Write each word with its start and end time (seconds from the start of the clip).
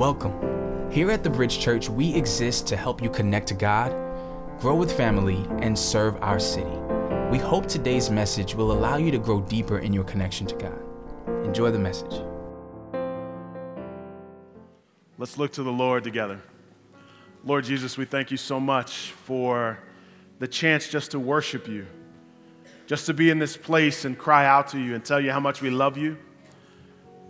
Welcome. 0.00 0.90
Here 0.90 1.10
at 1.10 1.22
the 1.22 1.28
Bridge 1.28 1.58
Church, 1.58 1.90
we 1.90 2.14
exist 2.14 2.66
to 2.68 2.74
help 2.74 3.02
you 3.02 3.10
connect 3.10 3.48
to 3.48 3.54
God, 3.54 3.90
grow 4.58 4.74
with 4.74 4.90
family, 4.90 5.46
and 5.58 5.78
serve 5.78 6.16
our 6.22 6.38
city. 6.40 6.74
We 7.30 7.36
hope 7.36 7.66
today's 7.66 8.08
message 8.08 8.54
will 8.54 8.72
allow 8.72 8.96
you 8.96 9.10
to 9.10 9.18
grow 9.18 9.42
deeper 9.42 9.80
in 9.80 9.92
your 9.92 10.04
connection 10.04 10.46
to 10.46 10.54
God. 10.54 10.82
Enjoy 11.44 11.70
the 11.70 11.78
message. 11.78 12.22
Let's 15.18 15.36
look 15.36 15.52
to 15.52 15.62
the 15.62 15.70
Lord 15.70 16.02
together. 16.02 16.40
Lord 17.44 17.64
Jesus, 17.66 17.98
we 17.98 18.06
thank 18.06 18.30
you 18.30 18.38
so 18.38 18.58
much 18.58 19.12
for 19.26 19.80
the 20.38 20.48
chance 20.48 20.88
just 20.88 21.10
to 21.10 21.20
worship 21.20 21.68
you, 21.68 21.86
just 22.86 23.04
to 23.04 23.12
be 23.12 23.28
in 23.28 23.38
this 23.38 23.54
place 23.54 24.06
and 24.06 24.16
cry 24.16 24.46
out 24.46 24.68
to 24.68 24.78
you 24.78 24.94
and 24.94 25.04
tell 25.04 25.20
you 25.20 25.30
how 25.30 25.40
much 25.40 25.60
we 25.60 25.68
love 25.68 25.98
you. 25.98 26.16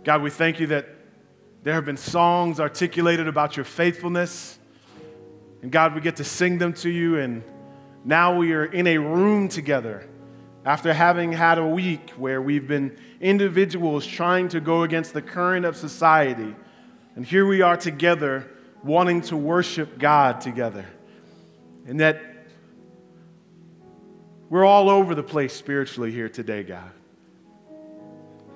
God, 0.05 0.21
we 0.21 0.29
thank 0.29 0.61
you 0.61 0.67
that 0.67 1.00
there 1.63 1.75
have 1.75 1.85
been 1.85 1.97
songs 1.97 2.59
articulated 2.59 3.27
about 3.27 3.55
your 3.55 3.65
faithfulness. 3.65 4.57
And 5.61 5.71
God, 5.71 5.93
we 5.93 6.01
get 6.01 6.15
to 6.15 6.23
sing 6.23 6.57
them 6.57 6.73
to 6.73 6.89
you. 6.89 7.19
And 7.19 7.43
now 8.03 8.35
we 8.35 8.53
are 8.53 8.65
in 8.65 8.87
a 8.87 8.97
room 8.97 9.47
together 9.47 10.07
after 10.65 10.93
having 10.93 11.31
had 11.31 11.59
a 11.59 11.65
week 11.65 12.11
where 12.11 12.41
we've 12.41 12.67
been 12.67 12.97
individuals 13.19 14.05
trying 14.05 14.47
to 14.49 14.59
go 14.59 14.83
against 14.83 15.13
the 15.13 15.21
current 15.21 15.65
of 15.65 15.75
society. 15.77 16.55
And 17.15 17.25
here 17.25 17.45
we 17.45 17.61
are 17.61 17.77
together 17.77 18.49
wanting 18.83 19.21
to 19.21 19.37
worship 19.37 19.99
God 19.99 20.41
together. 20.41 20.85
And 21.85 21.99
that 21.99 22.21
we're 24.49 24.65
all 24.65 24.89
over 24.89 25.13
the 25.13 25.23
place 25.23 25.53
spiritually 25.53 26.11
here 26.11 26.29
today, 26.29 26.63
God. 26.63 26.91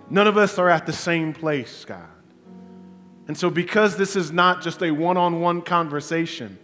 None 0.09 0.27
of 0.27 0.37
us 0.37 0.57
are 0.57 0.69
at 0.69 0.85
the 0.85 0.93
same 0.93 1.33
place, 1.33 1.85
God. 1.85 2.14
And 3.27 3.37
so, 3.37 3.49
because 3.49 3.97
this 3.97 4.15
is 4.15 4.31
not 4.31 4.61
just 4.61 4.83
a 4.83 4.91
one 4.91 5.17
on 5.17 5.41
one 5.41 5.61
conversation, 5.61 6.59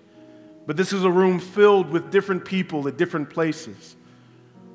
but 0.67 0.77
this 0.77 0.93
is 0.93 1.03
a 1.03 1.09
room 1.09 1.39
filled 1.39 1.89
with 1.89 2.11
different 2.11 2.45
people 2.45 2.87
at 2.87 2.97
different 2.97 3.29
places, 3.29 3.95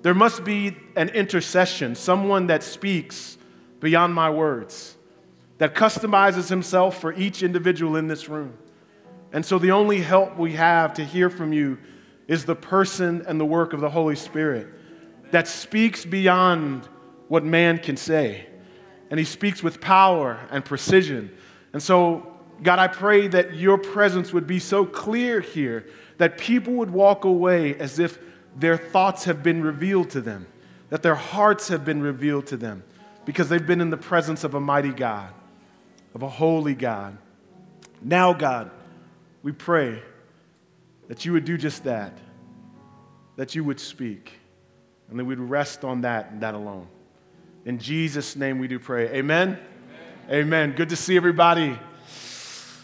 there 0.02 0.14
must 0.14 0.44
be 0.44 0.76
an 0.96 1.08
intercession, 1.10 1.94
someone 1.94 2.48
that 2.48 2.62
speaks 2.62 3.38
beyond 3.80 4.14
my 4.14 4.30
words, 4.30 4.96
that 5.58 5.74
customizes 5.74 6.48
himself 6.48 7.00
for 7.00 7.12
each 7.14 7.42
individual 7.42 7.96
in 7.96 8.08
this 8.08 8.28
room. 8.28 8.56
And 9.32 9.44
so, 9.44 9.58
the 9.58 9.70
only 9.70 10.00
help 10.00 10.36
we 10.36 10.52
have 10.52 10.94
to 10.94 11.04
hear 11.04 11.30
from 11.30 11.52
you 11.52 11.78
is 12.26 12.44
the 12.44 12.56
person 12.56 13.24
and 13.28 13.38
the 13.38 13.44
work 13.44 13.72
of 13.72 13.80
the 13.80 13.90
Holy 13.90 14.16
Spirit 14.16 14.66
that 15.30 15.46
speaks 15.46 16.04
beyond 16.04 16.88
what 17.28 17.44
man 17.44 17.78
can 17.78 17.96
say. 17.96 18.46
And 19.10 19.18
he 19.18 19.24
speaks 19.24 19.62
with 19.62 19.80
power 19.80 20.40
and 20.50 20.64
precision 20.64 21.36
and 21.76 21.82
so, 21.82 22.26
God, 22.62 22.78
I 22.78 22.88
pray 22.88 23.28
that 23.28 23.54
your 23.54 23.76
presence 23.76 24.32
would 24.32 24.46
be 24.46 24.58
so 24.58 24.86
clear 24.86 25.42
here 25.42 25.84
that 26.16 26.38
people 26.38 26.72
would 26.72 26.90
walk 26.90 27.26
away 27.26 27.74
as 27.74 27.98
if 27.98 28.18
their 28.56 28.78
thoughts 28.78 29.24
have 29.24 29.42
been 29.42 29.62
revealed 29.62 30.08
to 30.12 30.22
them, 30.22 30.46
that 30.88 31.02
their 31.02 31.14
hearts 31.14 31.68
have 31.68 31.84
been 31.84 32.00
revealed 32.00 32.46
to 32.46 32.56
them, 32.56 32.82
because 33.26 33.50
they've 33.50 33.66
been 33.66 33.82
in 33.82 33.90
the 33.90 33.98
presence 33.98 34.42
of 34.42 34.54
a 34.54 34.58
mighty 34.58 34.90
God, 34.90 35.28
of 36.14 36.22
a 36.22 36.30
holy 36.30 36.74
God. 36.74 37.18
Now, 38.00 38.32
God, 38.32 38.70
we 39.42 39.52
pray 39.52 40.00
that 41.08 41.26
you 41.26 41.34
would 41.34 41.44
do 41.44 41.58
just 41.58 41.84
that, 41.84 42.16
that 43.36 43.54
you 43.54 43.62
would 43.64 43.80
speak, 43.80 44.32
and 45.10 45.18
that 45.18 45.26
we'd 45.26 45.38
rest 45.38 45.84
on 45.84 46.00
that 46.00 46.30
and 46.30 46.40
that 46.40 46.54
alone. 46.54 46.88
In 47.66 47.78
Jesus' 47.78 48.34
name 48.34 48.58
we 48.58 48.66
do 48.66 48.78
pray. 48.78 49.10
Amen. 49.10 49.58
Amen. 50.28 50.72
Good 50.72 50.88
to 50.88 50.96
see 50.96 51.16
everybody. 51.16 51.78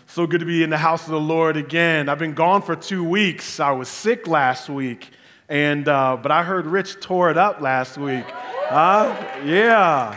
So 0.06 0.28
good 0.28 0.38
to 0.38 0.46
be 0.46 0.62
in 0.62 0.70
the 0.70 0.78
house 0.78 1.06
of 1.06 1.10
the 1.10 1.18
Lord 1.18 1.56
again. 1.56 2.08
I've 2.08 2.20
been 2.20 2.34
gone 2.34 2.62
for 2.62 2.76
two 2.76 3.02
weeks. 3.02 3.58
I 3.58 3.72
was 3.72 3.88
sick 3.88 4.28
last 4.28 4.68
week, 4.68 5.10
and 5.48 5.88
uh, 5.88 6.18
but 6.22 6.30
I 6.30 6.44
heard 6.44 6.66
Rich 6.66 7.00
tore 7.00 7.32
it 7.32 7.36
up 7.36 7.60
last 7.60 7.98
week. 7.98 8.24
Yeah. 8.70 10.16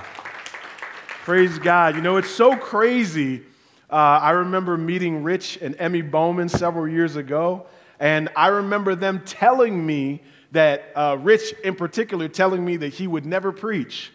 Praise 1.24 1.58
God. 1.58 1.96
You 1.96 2.04
know, 2.04 2.18
it's 2.18 2.30
so 2.30 2.56
crazy. 2.56 3.42
Uh, 3.90 3.96
I 3.96 4.30
remember 4.30 4.78
meeting 4.78 5.24
Rich 5.24 5.58
and 5.64 5.76
Emmy 5.80 6.04
Bowman 6.04 6.48
several 6.48 6.88
years 6.88 7.16
ago, 7.16 7.66
and 8.00 8.30
I 8.36 8.50
remember 8.50 8.94
them 8.94 9.24
telling 9.26 9.84
me 9.84 10.22
that, 10.52 10.92
uh, 10.94 11.18
Rich 11.20 11.56
in 11.64 11.74
particular, 11.74 12.28
telling 12.28 12.64
me 12.64 12.78
that 12.78 12.94
he 12.94 13.08
would 13.08 13.26
never 13.26 13.52
preach 13.52 14.12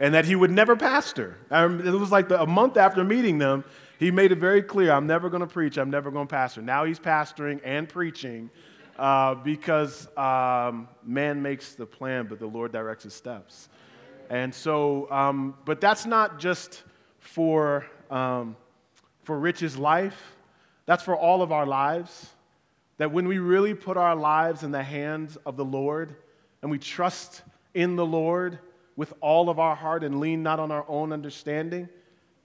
and 0.00 0.14
that 0.14 0.24
he 0.24 0.34
would 0.34 0.50
never 0.50 0.74
pastor. 0.74 1.36
it 1.50 1.92
was 1.92 2.10
like 2.10 2.28
the, 2.28 2.40
a 2.40 2.46
month 2.46 2.78
after 2.78 3.04
meeting 3.04 3.38
them, 3.38 3.62
he 3.98 4.10
made 4.10 4.32
it 4.32 4.38
very 4.38 4.62
clear 4.62 4.92
I'm 4.92 5.06
never 5.06 5.28
going 5.28 5.42
to 5.42 5.46
preach, 5.46 5.76
I'm 5.76 5.90
never 5.90 6.10
going 6.10 6.26
to 6.26 6.30
pastor. 6.30 6.62
Now 6.62 6.84
he's 6.84 6.98
pastoring 6.98 7.60
and 7.62 7.86
preaching 7.86 8.50
uh, 8.98 9.34
because 9.34 10.08
um, 10.16 10.88
man 11.04 11.42
makes 11.42 11.74
the 11.74 11.84
plan, 11.86 12.26
but 12.26 12.38
the 12.38 12.46
Lord 12.46 12.72
directs 12.72 13.04
his 13.04 13.14
steps. 13.14 13.68
And 14.30 14.54
so, 14.54 15.10
um, 15.10 15.54
but 15.66 15.80
that's 15.80 16.06
not 16.06 16.38
just 16.38 16.82
for, 17.18 17.86
um, 18.10 18.56
for 19.24 19.38
Rich's 19.38 19.76
life, 19.76 20.36
that's 20.86 21.02
for 21.02 21.16
all 21.16 21.42
of 21.42 21.52
our 21.52 21.66
lives. 21.66 22.30
That 22.96 23.12
when 23.12 23.28
we 23.28 23.38
really 23.38 23.74
put 23.74 23.96
our 23.96 24.14
lives 24.14 24.62
in 24.62 24.72
the 24.72 24.82
hands 24.82 25.36
of 25.44 25.56
the 25.56 25.64
Lord 25.64 26.14
and 26.62 26.70
we 26.70 26.78
trust 26.78 27.42
in 27.74 27.96
the 27.96 28.04
Lord, 28.04 28.58
with 29.00 29.14
all 29.22 29.48
of 29.48 29.58
our 29.58 29.74
heart 29.74 30.04
and 30.04 30.20
lean 30.20 30.42
not 30.42 30.60
on 30.60 30.70
our 30.70 30.84
own 30.86 31.10
understanding. 31.10 31.88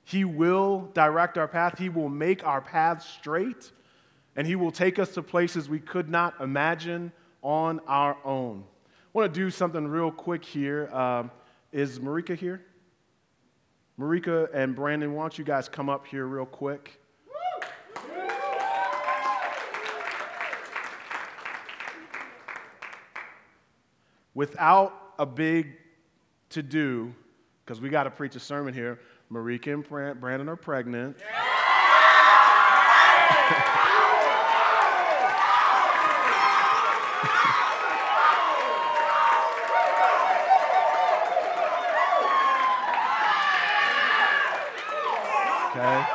He 0.05 0.23
will 0.23 0.89
direct 0.93 1.37
our 1.37 1.49
path, 1.49 1.77
He 1.77 1.89
will 1.89 2.07
make 2.07 2.47
our 2.47 2.61
path 2.61 3.03
straight, 3.03 3.73
and 4.37 4.47
He 4.47 4.55
will 4.55 4.71
take 4.71 4.97
us 4.97 5.13
to 5.15 5.21
places 5.21 5.67
we 5.67 5.81
could 5.81 6.07
not 6.07 6.39
imagine 6.39 7.11
on 7.41 7.81
our 7.87 8.15
own. 8.23 8.63
I 8.63 9.09
want 9.11 9.33
to 9.33 9.37
do 9.37 9.49
something 9.49 9.85
real 9.85 10.11
quick 10.11 10.45
here. 10.45 10.87
Um, 10.95 11.29
is 11.73 11.99
Marika 11.99 12.37
here? 12.37 12.63
Marika 13.99 14.47
and 14.53 14.73
Brandon, 14.73 15.13
why 15.13 15.23
don't 15.23 15.37
you 15.37 15.43
guys 15.43 15.67
come 15.67 15.89
up 15.89 16.07
here 16.07 16.25
real 16.25 16.45
quick? 16.45 17.01
Without 24.33 25.15
a 25.19 25.25
big 25.25 25.84
to 26.49 26.63
do, 26.63 27.13
because 27.63 27.81
we 27.81 27.89
got 27.89 28.03
to 28.03 28.11
preach 28.11 28.35
a 28.35 28.39
sermon 28.39 28.73
here. 28.73 28.99
Marika 29.31 29.73
and 29.73 30.21
Brandon 30.21 30.49
are 30.49 30.55
pregnant. 30.55 31.17
okay. 45.75 46.05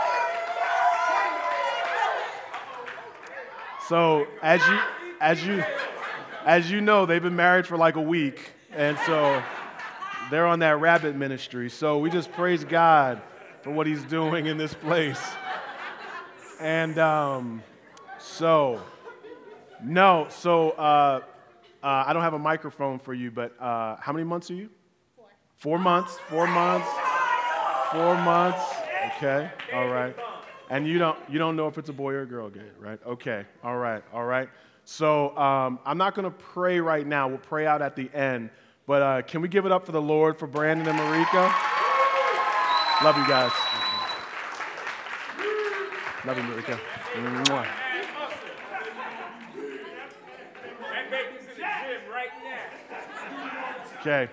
So 3.88 4.26
as 4.40 4.60
you 4.66 4.78
as 5.20 5.44
you 5.44 5.64
as 6.46 6.70
you 6.70 6.80
know, 6.80 7.06
they've 7.06 7.22
been 7.22 7.36
married 7.36 7.66
for 7.66 7.76
like 7.76 7.96
a 7.96 8.00
week, 8.00 8.52
and 8.72 8.96
so 9.04 9.42
they're 10.30 10.46
on 10.46 10.60
that 10.60 10.80
rabbit 10.80 11.16
ministry. 11.16 11.68
So 11.68 11.98
we 11.98 12.10
just 12.10 12.32
praise 12.32 12.64
God 12.64 13.20
for 13.62 13.70
what 13.70 13.86
He's 13.86 14.04
doing 14.04 14.46
in 14.46 14.56
this 14.56 14.74
place. 14.74 15.20
And 16.60 16.98
um, 16.98 17.62
so, 18.18 18.80
no, 19.82 20.26
so 20.28 20.70
uh, 20.70 21.20
uh, 21.82 22.04
I 22.06 22.12
don't 22.12 22.22
have 22.22 22.34
a 22.34 22.38
microphone 22.38 22.98
for 22.98 23.14
you, 23.14 23.30
but 23.30 23.60
uh, 23.60 23.96
how 23.98 24.12
many 24.12 24.24
months 24.24 24.50
are 24.50 24.54
you? 24.54 24.68
Four. 25.16 25.26
Four 25.56 25.78
months. 25.78 26.18
Four 26.28 26.46
months. 26.46 26.88
Four 27.92 28.14
months. 28.16 28.62
Okay. 29.16 29.50
All 29.72 29.88
right. 29.88 30.14
And 30.68 30.86
you 30.86 30.98
don't 30.98 31.18
you 31.28 31.38
don't 31.38 31.56
know 31.56 31.66
if 31.66 31.78
it's 31.78 31.88
a 31.88 31.92
boy 31.92 32.12
or 32.12 32.22
a 32.22 32.26
girl 32.26 32.50
yet, 32.54 32.72
right? 32.78 33.00
Okay. 33.04 33.44
All 33.64 33.76
right. 33.76 34.04
All 34.12 34.24
right. 34.24 34.48
So 34.84 35.36
um, 35.36 35.78
I'm 35.84 35.98
not 35.98 36.14
going 36.14 36.24
to 36.24 36.30
pray 36.30 36.80
right 36.80 37.06
now. 37.06 37.28
We'll 37.28 37.38
pray 37.38 37.66
out 37.66 37.82
at 37.82 37.96
the 37.96 38.10
end. 38.14 38.50
But 38.90 39.02
uh, 39.02 39.22
can 39.22 39.40
we 39.40 39.46
give 39.46 39.66
it 39.66 39.70
up 39.70 39.86
for 39.86 39.92
the 39.92 40.02
Lord, 40.02 40.36
for 40.36 40.48
Brandon 40.48 40.88
and 40.88 40.98
Marika? 40.98 41.54
Love 43.04 43.16
you 43.16 43.28
guys. 43.28 43.52
Love 46.24 46.36
you, 46.36 46.42
Marika. 46.42 46.80
Mwah. 47.14 47.66
Okay. 54.00 54.28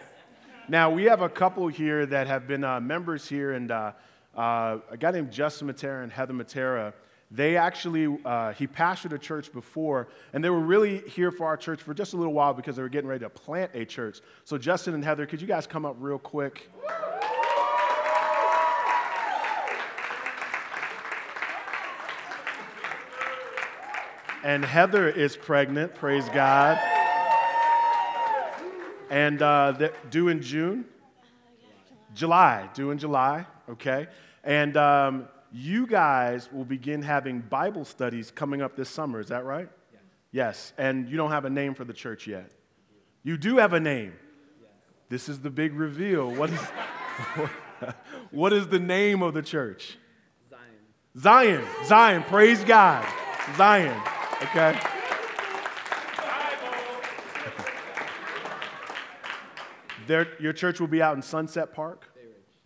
Now, 0.67 0.89
we 0.89 1.03
have 1.03 1.21
a 1.21 1.29
couple 1.29 1.67
here 1.67 2.07
that 2.07 2.25
have 2.25 2.47
been 2.47 2.63
uh, 2.63 2.79
members 2.79 3.29
here, 3.29 3.51
and 3.51 3.69
uh, 3.69 3.91
uh, 4.35 4.79
a 4.89 4.97
guy 4.97 5.11
named 5.11 5.31
Justin 5.31 5.67
Matera 5.67 6.01
and 6.01 6.11
Heather 6.11 6.33
Matera 6.33 6.93
they 7.29 7.57
actually, 7.57 8.17
uh, 8.23 8.53
he 8.53 8.67
pastored 8.67 9.11
a 9.11 9.17
church 9.17 9.51
before, 9.51 10.07
and 10.31 10.41
they 10.41 10.49
were 10.49 10.61
really 10.61 10.99
here 10.99 11.29
for 11.29 11.45
our 11.45 11.57
church 11.57 11.81
for 11.81 11.93
just 11.93 12.13
a 12.13 12.17
little 12.17 12.33
while 12.33 12.53
because 12.53 12.77
they 12.77 12.81
were 12.81 12.89
getting 12.89 13.09
ready 13.09 13.25
to 13.25 13.29
plant 13.29 13.71
a 13.73 13.83
church. 13.83 14.21
So, 14.45 14.57
Justin 14.57 14.93
and 14.93 15.03
Heather, 15.03 15.25
could 15.25 15.41
you 15.41 15.47
guys 15.47 15.67
come 15.67 15.85
up 15.85 15.97
real 15.99 16.19
quick? 16.19 16.69
And 24.43 24.63
Heather 24.63 25.09
is 25.09 25.35
pregnant, 25.35 25.95
praise 25.95 26.29
God. 26.29 26.79
And 29.09 29.41
uh, 29.41 29.89
due 30.09 30.29
in 30.29 30.41
June? 30.41 30.85
July, 32.13 32.69
due 32.73 32.91
in 32.91 32.97
July, 32.97 33.45
okay? 33.69 34.07
And 34.45 34.77
um, 34.77 35.27
you 35.51 35.87
guys 35.87 36.49
will 36.51 36.65
begin 36.65 37.01
having 37.01 37.39
Bible 37.39 37.85
studies 37.85 38.31
coming 38.31 38.61
up 38.61 38.75
this 38.75 38.89
summer, 38.89 39.19
is 39.19 39.27
that 39.27 39.45
right? 39.45 39.69
Yes. 39.91 40.01
yes. 40.31 40.73
And 40.77 41.09
you 41.09 41.17
don't 41.17 41.31
have 41.31 41.45
a 41.45 41.49
name 41.49 41.73
for 41.73 41.85
the 41.85 41.93
church 41.93 42.27
yet. 42.27 42.51
You 43.23 43.37
do 43.37 43.57
have 43.57 43.73
a 43.73 43.79
name. 43.79 44.13
Yes. 44.61 44.69
This 45.09 45.29
is 45.29 45.39
the 45.39 45.49
big 45.49 45.73
reveal. 45.73 46.31
What 46.31 46.49
is, 46.49 46.59
what 48.31 48.53
is 48.53 48.67
the 48.67 48.79
name 48.79 49.21
of 49.21 49.33
the 49.33 49.41
church? 49.41 49.97
Zion. 51.17 51.63
Zion. 51.63 51.85
Zion. 51.85 52.23
Praise 52.23 52.63
God. 52.63 53.05
Zion. 53.55 54.01
Okay. 54.43 54.79
There, 60.07 60.27
your 60.39 60.53
church 60.53 60.79
will 60.79 60.87
be 60.87 61.01
out 61.01 61.15
in 61.15 61.21
Sunset 61.21 61.73
Park. 61.73 62.05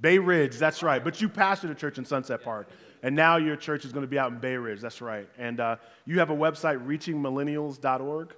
Bay 0.01 0.17
Ridge, 0.17 0.57
that's 0.57 0.81
right. 0.81 1.03
But 1.03 1.21
you 1.21 1.29
pastored 1.29 1.71
a 1.71 1.75
church 1.75 1.97
in 1.97 2.05
Sunset 2.05 2.43
Park, 2.43 2.67
and 3.03 3.15
now 3.15 3.37
your 3.37 3.55
church 3.55 3.85
is 3.85 3.93
going 3.93 4.03
to 4.03 4.09
be 4.09 4.19
out 4.19 4.31
in 4.31 4.39
Bay 4.39 4.57
Ridge. 4.57 4.81
That's 4.81 5.01
right. 5.01 5.29
And 5.37 5.59
uh, 5.59 5.75
you 6.05 6.19
have 6.19 6.31
a 6.31 6.35
website, 6.35 6.85
reachingmillennials.org. 6.85 8.33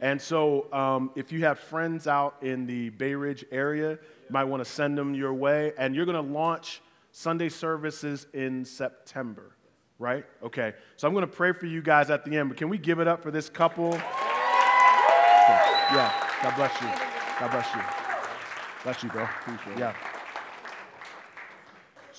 And 0.00 0.20
so, 0.20 0.72
um, 0.72 1.10
if 1.14 1.30
you 1.30 1.44
have 1.44 1.60
friends 1.60 2.08
out 2.08 2.36
in 2.42 2.66
the 2.66 2.90
Bay 2.90 3.14
Ridge 3.14 3.44
area, 3.52 3.90
you 3.92 3.98
might 4.30 4.44
want 4.44 4.64
to 4.64 4.68
send 4.68 4.98
them 4.98 5.14
your 5.14 5.32
way. 5.32 5.72
And 5.78 5.94
you're 5.94 6.06
going 6.06 6.26
to 6.26 6.32
launch 6.32 6.80
Sunday 7.12 7.48
services 7.48 8.26
in 8.32 8.64
September, 8.64 9.54
right? 10.00 10.24
Okay. 10.42 10.74
So, 10.96 11.06
I'm 11.06 11.14
going 11.14 11.22
to 11.26 11.32
pray 11.32 11.52
for 11.52 11.66
you 11.66 11.82
guys 11.82 12.10
at 12.10 12.24
the 12.24 12.36
end, 12.36 12.48
but 12.48 12.58
can 12.58 12.68
we 12.68 12.78
give 12.78 12.98
it 12.98 13.06
up 13.06 13.22
for 13.22 13.30
this 13.30 13.48
couple? 13.48 13.92
Yeah. 15.92 16.12
God 16.42 16.56
bless 16.56 16.80
you. 16.80 16.88
God 17.38 17.50
bless 17.52 17.74
you. 17.74 17.80
Bless 18.82 19.02
you, 19.04 19.08
bro. 19.08 19.28
Yeah. 19.78 19.94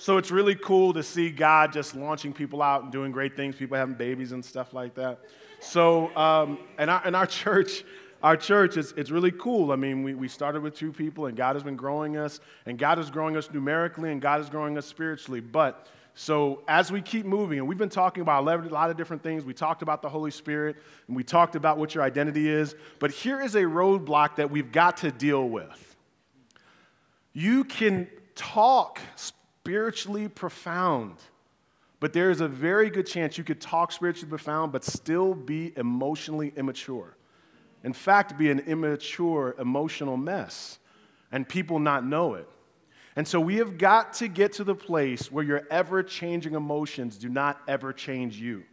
So 0.04 0.18
it's 0.18 0.30
really 0.30 0.54
cool 0.54 0.92
to 0.92 1.02
see 1.02 1.30
God 1.30 1.72
just 1.72 1.96
launching 1.96 2.34
people 2.34 2.60
out 2.60 2.82
and 2.82 2.92
doing 2.92 3.10
great 3.10 3.36
things, 3.36 3.56
people 3.56 3.78
having 3.78 3.94
babies 3.94 4.32
and 4.32 4.44
stuff 4.44 4.74
like 4.74 4.94
that. 4.96 5.20
So, 5.60 6.14
um, 6.14 6.58
and, 6.76 6.90
our, 6.90 7.00
and 7.06 7.16
our 7.16 7.24
church, 7.42 7.84
our 8.22 8.36
church, 8.36 8.76
it's, 8.76 8.92
it's 8.98 9.10
really 9.10 9.32
cool. 9.32 9.72
I 9.72 9.76
mean, 9.76 10.02
we, 10.02 10.12
we 10.12 10.28
started 10.28 10.62
with 10.62 10.76
two 10.76 10.92
people, 10.92 11.24
and 11.24 11.34
God 11.34 11.56
has 11.56 11.62
been 11.62 11.74
growing 11.74 12.18
us, 12.18 12.40
and 12.66 12.78
God 12.78 12.98
is 12.98 13.08
growing 13.08 13.34
us 13.34 13.48
numerically, 13.50 14.12
and 14.12 14.20
God 14.20 14.42
is 14.42 14.50
growing 14.50 14.76
us 14.76 14.84
spiritually. 14.84 15.40
But 15.40 15.86
so 16.12 16.64
as 16.68 16.92
we 16.92 17.00
keep 17.00 17.24
moving, 17.24 17.58
and 17.58 17.66
we've 17.66 17.78
been 17.78 17.88
talking 17.88 18.20
about 18.20 18.46
a 18.46 18.68
lot 18.68 18.90
of 18.90 18.98
different 18.98 19.22
things, 19.22 19.42
we 19.42 19.54
talked 19.54 19.80
about 19.80 20.02
the 20.02 20.10
Holy 20.10 20.30
Spirit, 20.30 20.76
and 21.06 21.16
we 21.16 21.24
talked 21.24 21.56
about 21.56 21.78
what 21.78 21.94
your 21.94 22.04
identity 22.04 22.46
is. 22.46 22.74
But 22.98 23.10
here 23.10 23.40
is 23.40 23.54
a 23.54 23.62
roadblock 23.62 24.36
that 24.36 24.50
we've 24.50 24.70
got 24.70 24.98
to 24.98 25.10
deal 25.10 25.48
with. 25.48 25.96
You 27.32 27.64
can 27.64 28.06
talk 28.34 29.00
spiritually 29.64 30.28
profound. 30.28 31.16
But 31.98 32.12
there 32.12 32.30
is 32.30 32.42
a 32.42 32.48
very 32.48 32.90
good 32.90 33.06
chance 33.06 33.38
you 33.38 33.44
could 33.44 33.62
talk 33.62 33.92
spiritually 33.92 34.28
profound, 34.28 34.72
but 34.72 34.84
still 34.84 35.32
be 35.32 35.72
emotionally 35.78 36.52
immature. 36.54 37.16
In 37.82 37.94
fact, 37.94 38.36
be 38.36 38.50
an 38.50 38.60
immature 38.60 39.54
emotional 39.58 40.18
mess, 40.18 40.78
and 41.32 41.48
people 41.48 41.78
not 41.78 42.04
know 42.04 42.34
it. 42.34 42.46
And 43.16 43.26
so 43.26 43.40
we 43.40 43.56
have 43.56 43.78
got 43.78 44.12
to 44.14 44.28
get 44.28 44.52
to 44.54 44.64
the 44.64 44.74
place 44.74 45.32
where 45.32 45.44
your 45.44 45.62
ever 45.70 46.02
changing 46.02 46.52
emotions 46.54 47.16
do 47.16 47.30
not 47.30 47.58
ever 47.66 47.94
change 47.94 48.36
you, 48.36 48.64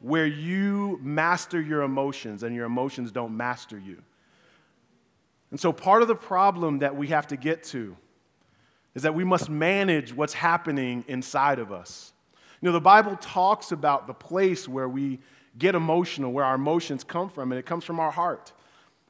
where 0.00 0.26
you 0.26 0.98
master 1.00 1.60
your 1.60 1.82
emotions 1.82 2.42
and 2.42 2.56
your 2.56 2.64
emotions 2.64 3.12
don't 3.12 3.36
master 3.36 3.78
you. 3.78 4.02
And 5.52 5.60
so 5.60 5.72
part 5.72 6.02
of 6.02 6.08
the 6.08 6.16
problem 6.16 6.80
that 6.80 6.96
we 6.96 7.08
have 7.08 7.28
to 7.28 7.36
get 7.36 7.62
to 7.64 7.96
is 8.94 9.02
that 9.02 9.14
we 9.14 9.24
must 9.24 9.48
manage 9.48 10.12
what's 10.12 10.34
happening 10.34 11.04
inside 11.08 11.58
of 11.58 11.72
us. 11.72 12.12
You 12.60 12.66
know, 12.66 12.72
the 12.72 12.80
Bible 12.80 13.16
talks 13.16 13.72
about 13.72 14.06
the 14.06 14.14
place 14.14 14.68
where 14.68 14.88
we 14.88 15.20
get 15.58 15.74
emotional, 15.74 16.32
where 16.32 16.44
our 16.44 16.54
emotions 16.54 17.04
come 17.04 17.28
from, 17.28 17.52
and 17.52 17.58
it 17.58 17.66
comes 17.66 17.84
from 17.84 18.00
our 18.00 18.10
heart. 18.10 18.52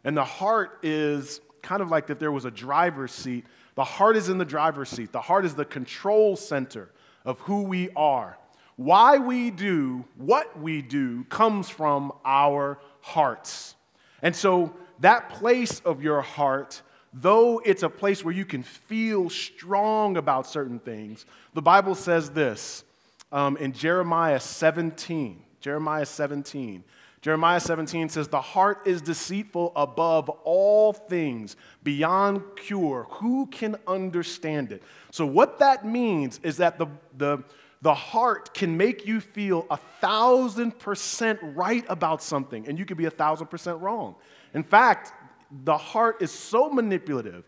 And 0.05 0.17
the 0.17 0.25
heart 0.25 0.79
is 0.83 1.41
kind 1.63 1.81
of 1.83 1.91
like 1.91 2.11
if 2.11 2.19
there 2.19 2.33
was 2.33 2.45
a 2.45 2.51
driver's 2.51 3.13
seat. 3.13 3.47
The 3.75 3.85
heart 3.85 4.17
is 4.17 4.29
in 4.29 4.39
the 4.39 4.45
driver's 4.45 4.91
seat. 4.91 5.13
The 5.13 5.21
heart 5.21 5.45
is 5.45 5.55
the 5.55 5.65
control 5.65 6.37
center 6.37 6.91
of 7.25 7.39
who 7.41 7.63
we 7.63 7.91
are. 7.97 8.39
Why 8.77 9.19
we 9.19 9.51
do 9.51 10.05
what 10.17 10.59
we 10.61 10.83
do 10.83 11.25
comes 11.25 11.69
from 11.69 12.13
our 12.25 12.79
hearts. 13.01 13.77
And 14.21 14.35
so 14.35 14.75
that 15.01 15.31
place 15.31 15.81
of 15.81 16.03
your 16.03 16.23
heart 16.23 16.83
though 17.14 17.62
it's 17.64 17.84
a 17.84 17.88
place 17.88 18.25
where 18.25 18.34
you 18.34 18.44
can 18.44 18.62
feel 18.62 19.31
strong 19.31 20.16
about 20.16 20.46
certain 20.46 20.81
things, 20.81 21.25
the 21.55 21.62
Bible 21.62 21.94
says 21.94 22.31
this 22.31 22.84
um, 23.31 23.56
in 23.56 23.72
Jeremiah 23.72 24.40
17. 24.40 25.40
Jeremiah 25.61 26.05
17. 26.05 26.84
Jeremiah 27.22 27.61
17 27.61 28.11
says, 28.11 28.28
The 28.28 28.40
heart 28.40 28.82
is 28.84 29.00
deceitful 29.00 29.72
above 29.76 30.28
all 30.28 30.93
things, 30.93 31.56
beyond 31.82 32.43
cure. 32.56 33.06
Who 33.12 33.46
can 33.46 33.76
understand 33.87 34.72
it? 34.72 34.82
So, 35.11 35.25
what 35.25 35.58
that 35.61 35.87
means 35.87 36.38
is 36.43 36.58
that 36.58 36.78
the, 36.78 36.87
the, 37.16 37.43
the 37.81 37.94
heart 37.94 38.52
can 38.52 38.76
make 38.76 39.06
you 39.06 39.20
feel 39.20 39.66
a 39.70 39.78
thousand 40.02 40.78
percent 40.78 41.38
right 41.43 41.87
about 41.88 42.22
something, 42.22 42.69
and 42.69 42.78
you 42.78 42.84
could 42.84 42.99
be 42.99 43.06
a 43.06 43.11
thousand 43.11 43.46
percent 43.46 43.81
wrong. 43.81 44.16
In 44.52 44.62
fact, 44.62 45.14
the 45.62 45.77
heart 45.77 46.17
is 46.21 46.33
so 46.33 46.69
manipulative 46.69 47.45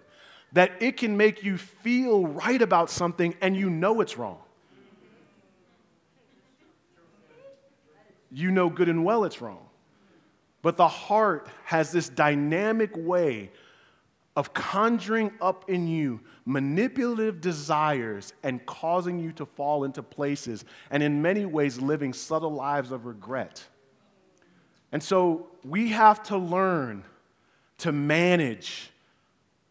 that 0.53 0.71
it 0.81 0.97
can 0.97 1.17
make 1.17 1.43
you 1.43 1.59
feel 1.59 2.27
right 2.27 2.63
about 2.63 2.91
something 2.91 3.35
and 3.41 3.57
you 3.57 3.69
know 3.69 4.01
it's 4.01 4.17
wrong. 4.17 4.39
You 8.31 8.51
know 8.51 8.69
good 8.69 8.89
and 8.89 9.05
well 9.05 9.25
it's 9.25 9.41
wrong. 9.41 9.67
But 10.63 10.77
the 10.77 10.89
heart 10.89 11.49
has 11.65 11.93
this 11.93 12.09
dynamic 12.09 12.91
way 12.97 13.51
of 14.37 14.53
conjuring 14.53 15.33
up 15.41 15.69
in 15.71 15.89
you 15.89 16.21
manipulative 16.45 17.41
desires 17.41 18.33
and 18.43 18.65
causing 18.67 19.19
you 19.19 19.33
to 19.33 19.45
fall 19.45 19.85
into 19.85 20.03
places, 20.03 20.65
and 20.91 21.03
in 21.03 21.21
many 21.21 21.45
ways, 21.45 21.81
living 21.81 22.13
subtle 22.13 22.53
lives 22.53 22.93
of 22.93 23.05
regret. 23.05 23.65
And 24.93 25.03
so 25.03 25.49
we 25.65 25.89
have 25.89 26.23
to 26.25 26.39
learn 26.39 27.05
to 27.79 27.93
manage 27.93 28.91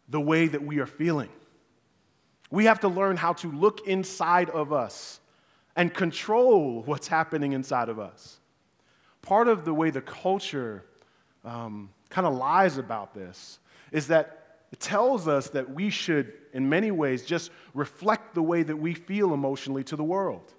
the 0.10 0.22
way 0.22 0.48
that 0.48 0.64
we 0.64 0.80
are 0.80 0.86
feeling. 0.86 1.30
We 2.52 2.66
have 2.66 2.82
to 2.82 2.88
learn 2.88 3.18
how 3.18 3.34
to 3.34 3.52
look 3.52 3.88
inside 3.88 4.50
of 4.50 4.72
us 4.72 5.20
and 5.76 5.94
control 5.94 6.84
what's 6.84 7.08
happening 7.08 7.54
inside 7.54 7.90
of 7.90 8.00
us. 8.00 8.40
Part 9.22 9.48
of 9.48 9.66
the 9.66 9.74
way 9.74 9.90
the 9.90 10.02
culture 10.02 10.86
um, 11.44 11.90
kind 12.10 12.26
of 12.28 12.36
lies 12.36 12.78
about 12.78 13.14
this 13.14 13.60
is 13.92 14.08
that 14.08 14.46
it 14.72 14.80
tells 14.80 15.28
us 15.28 15.50
that 15.50 15.74
we 15.74 15.90
should, 15.90 16.34
in 16.54 16.70
many 16.70 16.92
ways, 16.92 17.26
just 17.26 17.52
reflect 17.74 18.36
the 18.36 18.42
way 18.42 18.64
that 18.64 18.76
we 18.76 18.94
feel 18.94 19.34
emotionally 19.34 19.84
to 19.86 19.96
the 19.96 20.04
world. 20.04 20.54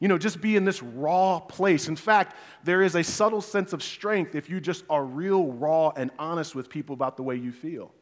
You 0.00 0.06
know, 0.06 0.18
just 0.18 0.40
be 0.40 0.54
in 0.56 0.64
this 0.64 0.82
raw 0.82 1.40
place. 1.40 1.88
In 1.88 1.96
fact, 1.96 2.36
there 2.62 2.82
is 2.82 2.94
a 2.94 3.02
subtle 3.02 3.40
sense 3.40 3.72
of 3.72 3.82
strength 3.82 4.34
if 4.34 4.48
you 4.48 4.60
just 4.60 4.84
are 4.88 5.04
real, 5.04 5.46
raw, 5.46 5.92
and 5.96 6.10
honest 6.18 6.54
with 6.54 6.68
people 6.68 6.94
about 6.94 7.16
the 7.16 7.22
way 7.24 7.34
you 7.34 7.50
feel. 7.50 7.92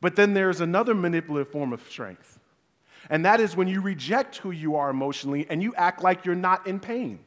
But 0.00 0.16
then 0.16 0.32
there's 0.32 0.60
another 0.60 0.94
manipulative 0.94 1.52
form 1.52 1.72
of 1.72 1.82
strength, 1.88 2.38
and 3.10 3.24
that 3.24 3.40
is 3.40 3.56
when 3.56 3.68
you 3.68 3.80
reject 3.80 4.36
who 4.38 4.50
you 4.50 4.76
are 4.76 4.90
emotionally 4.90 5.46
and 5.50 5.62
you 5.62 5.74
act 5.74 6.02
like 6.02 6.24
you're 6.24 6.34
not 6.34 6.66
in 6.66 6.80
pain. 6.80 7.18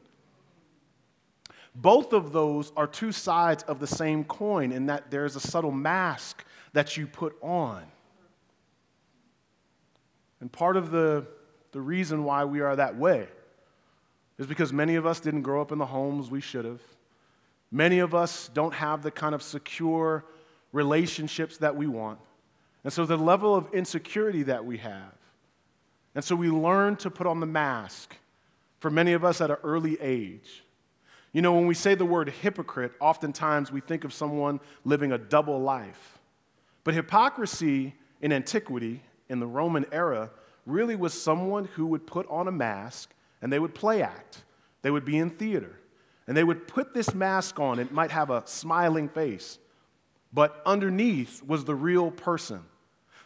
Both 1.74 2.12
of 2.12 2.32
those 2.32 2.72
are 2.76 2.86
two 2.86 3.12
sides 3.12 3.62
of 3.64 3.78
the 3.78 3.86
same 3.86 4.24
coin 4.24 4.72
in 4.72 4.86
that 4.86 5.10
there's 5.10 5.36
a 5.36 5.40
subtle 5.40 5.70
mask 5.70 6.44
that 6.72 6.96
you 6.96 7.06
put 7.06 7.36
on. 7.42 7.84
And 10.40 10.50
part 10.50 10.76
of 10.76 10.90
the 10.90 11.26
the 11.72 11.80
reason 11.80 12.24
why 12.24 12.44
we 12.44 12.60
are 12.60 12.76
that 12.76 12.96
way 12.96 13.26
is 14.38 14.46
because 14.46 14.72
many 14.72 14.94
of 14.94 15.06
us 15.06 15.20
didn't 15.20 15.42
grow 15.42 15.60
up 15.60 15.72
in 15.72 15.78
the 15.78 15.86
homes 15.86 16.30
we 16.30 16.40
should 16.40 16.64
have. 16.64 16.80
Many 17.70 17.98
of 18.00 18.14
us 18.14 18.50
don't 18.52 18.74
have 18.74 19.02
the 19.02 19.10
kind 19.10 19.34
of 19.34 19.42
secure 19.42 20.24
relationships 20.72 21.58
that 21.58 21.74
we 21.74 21.86
want. 21.86 22.18
And 22.84 22.92
so 22.92 23.06
the 23.06 23.16
level 23.16 23.54
of 23.54 23.72
insecurity 23.72 24.42
that 24.44 24.64
we 24.64 24.78
have. 24.78 25.12
And 26.14 26.24
so 26.24 26.36
we 26.36 26.50
learn 26.50 26.96
to 26.96 27.10
put 27.10 27.26
on 27.26 27.40
the 27.40 27.46
mask 27.46 28.16
for 28.80 28.90
many 28.90 29.12
of 29.12 29.24
us 29.24 29.40
at 29.40 29.50
an 29.50 29.56
early 29.62 29.98
age. 30.00 30.64
You 31.32 31.40
know, 31.40 31.54
when 31.54 31.66
we 31.66 31.74
say 31.74 31.94
the 31.94 32.04
word 32.04 32.28
hypocrite, 32.28 32.92
oftentimes 33.00 33.72
we 33.72 33.80
think 33.80 34.04
of 34.04 34.12
someone 34.12 34.60
living 34.84 35.12
a 35.12 35.18
double 35.18 35.60
life. 35.60 36.18
But 36.84 36.94
hypocrisy 36.94 37.94
in 38.20 38.32
antiquity, 38.32 39.02
in 39.28 39.40
the 39.40 39.46
Roman 39.46 39.86
era, 39.92 40.30
really 40.66 40.96
was 40.96 41.14
someone 41.14 41.64
who 41.64 41.86
would 41.86 42.06
put 42.06 42.28
on 42.28 42.48
a 42.48 42.52
mask 42.52 43.12
and 43.40 43.52
they 43.52 43.58
would 43.58 43.74
play 43.74 44.02
act. 44.02 44.44
They 44.82 44.90
would 44.90 45.04
be 45.04 45.16
in 45.18 45.30
theater. 45.30 45.78
And 46.26 46.36
they 46.36 46.44
would 46.44 46.68
put 46.68 46.94
this 46.94 47.14
mask 47.14 47.58
on. 47.58 47.78
It 47.78 47.92
might 47.92 48.12
have 48.12 48.30
a 48.30 48.42
smiling 48.46 49.08
face, 49.08 49.58
but 50.32 50.62
underneath 50.64 51.42
was 51.42 51.64
the 51.64 51.74
real 51.74 52.10
person. 52.10 52.60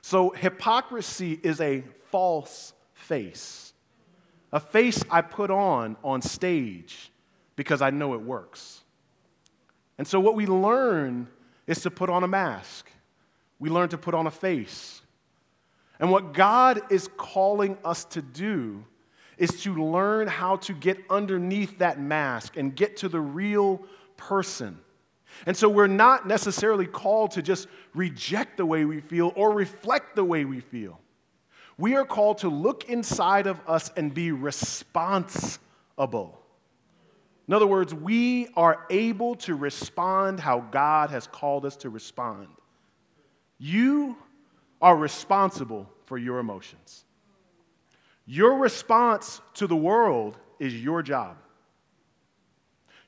So 0.01 0.31
hypocrisy 0.31 1.39
is 1.43 1.61
a 1.61 1.85
false 2.11 2.73
face, 2.95 3.75
a 4.53 4.61
face 4.61 5.03
I 5.11 5.21
put 5.21 5.51
on 5.51 5.97
on 6.03 6.23
stage 6.23 7.11
because 7.57 7.83
I 7.83 7.91
know 7.91 8.15
it 8.15 8.21
works. 8.21 8.83
And 9.99 10.07
so 10.07 10.21
what 10.21 10.35
we 10.35 10.47
learn 10.47 11.29
is 11.67 11.81
to 11.83 11.91
put 11.91 12.09
on 12.09 12.23
a 12.23 12.29
mask. 12.29 12.91
We 13.59 13.71
learn 13.71 13.89
to 13.91 13.99
put 13.99 14.15
on 14.15 14.27
a 14.27 14.31
face. 14.31 15.03
And 15.99 16.11
what 16.11 16.35
God 16.35 16.81
is 16.91 17.09
calling 17.17 17.79
us 17.85 18.05
to 18.07 18.23
do 18.23 18.85
is 19.39 19.63
to 19.63 19.75
learn 19.75 20.29
how 20.29 20.57
to 20.57 20.73
get 20.73 20.99
underneath 21.11 21.79
that 21.79 22.01
mask 22.01 22.57
and 22.57 22.75
get 22.75 22.99
to 22.99 23.09
the 23.09 23.21
real 23.21 23.83
person. 24.17 24.79
And 25.45 25.57
so 25.57 25.69
we're 25.69 25.87
not 25.87 26.27
necessarily 26.27 26.87
called 26.87 27.33
to 27.33 27.43
just 27.43 27.69
reject 27.95 28.57
the 28.57 28.65
way 28.65 28.85
we 28.85 29.01
feel 29.01 29.33
or 29.37 29.53
reflect 29.53 30.17
the 30.17 30.25
way 30.25 30.45
we 30.45 30.61
feel. 30.61 30.99
We 31.79 31.95
are 31.95 32.07
called 32.07 32.39
to 32.39 32.49
look 32.49 32.89
inside 32.89 33.47
of 33.47 33.61
us 33.67 33.91
and 33.97 34.15
be 34.15 34.33
responsible. 34.33 36.41
In 37.49 37.55
other 37.55 37.67
words, 37.67 37.95
we 37.95 38.49
are 38.57 38.87
able 38.91 39.35
to 39.37 39.55
respond 39.55 40.41
how 40.41 40.61
God 40.61 41.11
has 41.11 41.27
called 41.27 41.67
us 41.67 41.77
to 41.79 41.91
respond. 41.91 42.49
You 43.59 44.17
are 44.81 44.97
responsible 44.97 45.89
for 46.05 46.19
your 46.19 46.39
emotions. 46.39 47.05
Your 48.27 48.59
response 48.59 49.41
to 49.55 49.67
the 49.67 49.77
world 49.77 50.37
is 50.59 50.75
your 50.83 51.03
job. 51.03 51.37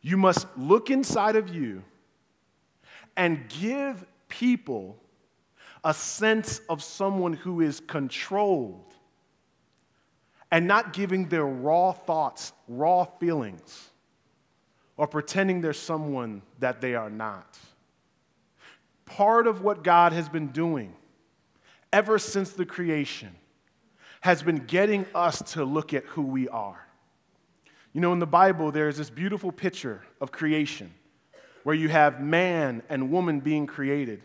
You 0.01 0.17
must 0.17 0.47
look 0.57 0.91
inside 0.91 1.37
of 1.37 1.49
you 1.49 1.83
and 3.17 3.49
give 3.49 4.07
people 4.29 4.97
a 5.85 5.93
sense 5.93 6.61
of 6.69 6.83
someone 6.83 7.33
who 7.33 7.61
is 7.61 7.81
controlled 7.81 8.95
and 10.51 10.67
not 10.67 10.93
giving 10.93 11.29
their 11.29 11.45
raw 11.45 11.93
thoughts, 11.93 12.53
raw 12.69 13.05
feelings, 13.05 13.91
or 14.97 15.07
pretending 15.07 15.61
they're 15.61 15.73
someone 15.73 16.43
that 16.59 16.81
they 16.81 16.95
are 16.95 17.11
not. 17.11 17.59
Part 19.05 19.47
of 19.47 19.63
what 19.63 19.85
God 19.85 20.13
has 20.13 20.29
been 20.29 20.49
doing 20.49 20.95
ever 21.93 22.19
since 22.19 22.51
the 22.51 22.67
creation 22.67 23.35
has 24.21 24.43
been 24.43 24.59
getting 24.67 25.07
us 25.15 25.41
to 25.53 25.65
look 25.65 25.95
at 25.95 26.05
who 26.05 26.23
we 26.23 26.49
are. 26.49 26.87
You 27.93 28.01
know, 28.01 28.13
in 28.13 28.19
the 28.19 28.27
Bible, 28.27 28.71
there's 28.71 28.97
this 28.97 29.11
beautiful 29.11 29.53
picture 29.53 30.03
of 30.21 30.31
creation 30.31 30.93
where 31.63 31.75
you 31.75 31.89
have 31.89 32.21
man 32.21 32.83
and 32.89 33.11
woman 33.11 33.41
being 33.41 33.67
created. 33.67 34.23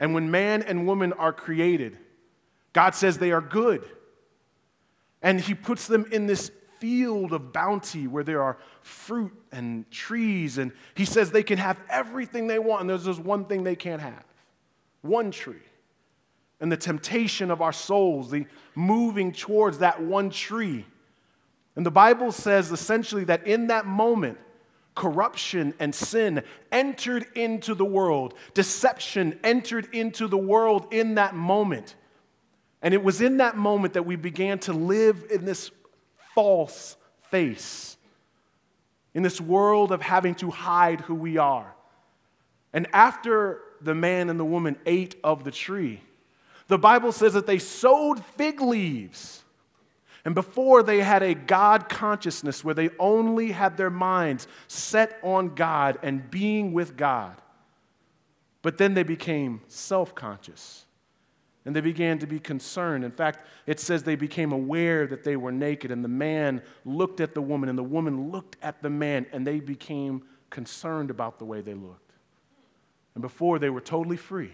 And 0.00 0.14
when 0.14 0.30
man 0.30 0.62
and 0.62 0.86
woman 0.86 1.12
are 1.12 1.32
created, 1.32 1.98
God 2.72 2.94
says 2.94 3.18
they 3.18 3.32
are 3.32 3.40
good. 3.40 3.84
And 5.22 5.40
He 5.40 5.54
puts 5.54 5.86
them 5.86 6.06
in 6.12 6.26
this 6.26 6.50
field 6.78 7.32
of 7.32 7.52
bounty 7.52 8.06
where 8.06 8.22
there 8.22 8.42
are 8.42 8.58
fruit 8.82 9.32
and 9.50 9.90
trees. 9.90 10.58
And 10.58 10.72
He 10.94 11.04
says 11.04 11.30
they 11.30 11.42
can 11.42 11.58
have 11.58 11.80
everything 11.88 12.46
they 12.46 12.58
want. 12.58 12.82
And 12.82 12.90
there's 12.90 13.04
just 13.04 13.20
one 13.20 13.44
thing 13.44 13.64
they 13.64 13.76
can't 13.76 14.02
have 14.02 14.24
one 15.02 15.30
tree 15.30 15.62
and 16.60 16.70
the 16.72 16.76
temptation 16.76 17.50
of 17.50 17.62
our 17.62 17.72
souls, 17.72 18.30
the 18.30 18.46
moving 18.74 19.32
towards 19.32 19.78
that 19.78 20.02
one 20.02 20.30
tree. 20.30 20.84
And 21.76 21.86
the 21.86 21.90
Bible 21.90 22.32
says 22.32 22.72
essentially 22.72 23.24
that 23.24 23.46
in 23.46 23.68
that 23.68 23.86
moment, 23.86 24.38
corruption 24.94 25.74
and 25.78 25.94
sin 25.94 26.42
entered 26.72 27.24
into 27.36 27.74
the 27.74 27.84
world, 27.84 28.34
deception 28.54 29.38
entered 29.44 29.88
into 29.92 30.26
the 30.26 30.38
world 30.38 30.88
in 30.90 31.14
that 31.14 31.36
moment. 31.36 31.94
And 32.82 32.92
it 32.92 33.02
was 33.02 33.20
in 33.20 33.36
that 33.36 33.56
moment 33.56 33.94
that 33.94 34.04
we 34.04 34.16
began 34.16 34.58
to 34.60 34.72
live 34.72 35.24
in 35.30 35.44
this 35.44 35.70
false 36.34 36.96
face, 37.30 37.96
in 39.14 39.22
this 39.22 39.40
world 39.40 39.92
of 39.92 40.02
having 40.02 40.34
to 40.36 40.50
hide 40.50 41.00
who 41.02 41.14
we 41.14 41.36
are. 41.36 41.74
And 42.72 42.88
after 42.92 43.60
the 43.80 43.94
man 43.94 44.30
and 44.30 44.38
the 44.38 44.44
woman 44.44 44.76
ate 44.84 45.14
of 45.22 45.44
the 45.44 45.50
tree, 45.52 46.02
the 46.68 46.78
Bible 46.78 47.12
says 47.12 47.32
that 47.34 47.46
they 47.46 47.58
sewed 47.58 48.24
fig 48.36 48.60
leaves. 48.60 49.42
And 50.24 50.34
before 50.34 50.82
they 50.82 51.00
had 51.00 51.22
a 51.22 51.34
God 51.34 51.88
consciousness 51.88 52.62
where 52.62 52.74
they 52.74 52.90
only 52.98 53.52
had 53.52 53.76
their 53.76 53.90
minds 53.90 54.46
set 54.66 55.18
on 55.22 55.54
God 55.54 55.98
and 56.02 56.30
being 56.30 56.72
with 56.72 56.96
God. 56.96 57.40
But 58.60 58.76
then 58.76 58.94
they 58.94 59.04
became 59.04 59.62
self 59.68 60.14
conscious 60.14 60.84
and 61.68 61.76
they 61.76 61.82
began 61.82 62.18
to 62.18 62.26
be 62.26 62.38
concerned. 62.38 63.04
In 63.04 63.10
fact, 63.10 63.44
it 63.66 63.78
says 63.78 64.02
they 64.02 64.16
became 64.16 64.52
aware 64.52 65.06
that 65.06 65.22
they 65.22 65.36
were 65.36 65.52
naked, 65.52 65.90
and 65.90 66.02
the 66.02 66.08
man 66.08 66.62
looked 66.86 67.20
at 67.20 67.34
the 67.34 67.42
woman, 67.42 67.68
and 67.68 67.76
the 67.76 67.82
woman 67.82 68.30
looked 68.30 68.56
at 68.62 68.82
the 68.82 68.88
man, 68.88 69.26
and 69.32 69.46
they 69.46 69.60
became 69.60 70.22
concerned 70.48 71.10
about 71.10 71.38
the 71.38 71.44
way 71.44 71.60
they 71.60 71.74
looked. 71.74 72.12
And 73.14 73.20
before, 73.20 73.58
they 73.58 73.68
were 73.68 73.82
totally 73.82 74.16
free 74.16 74.52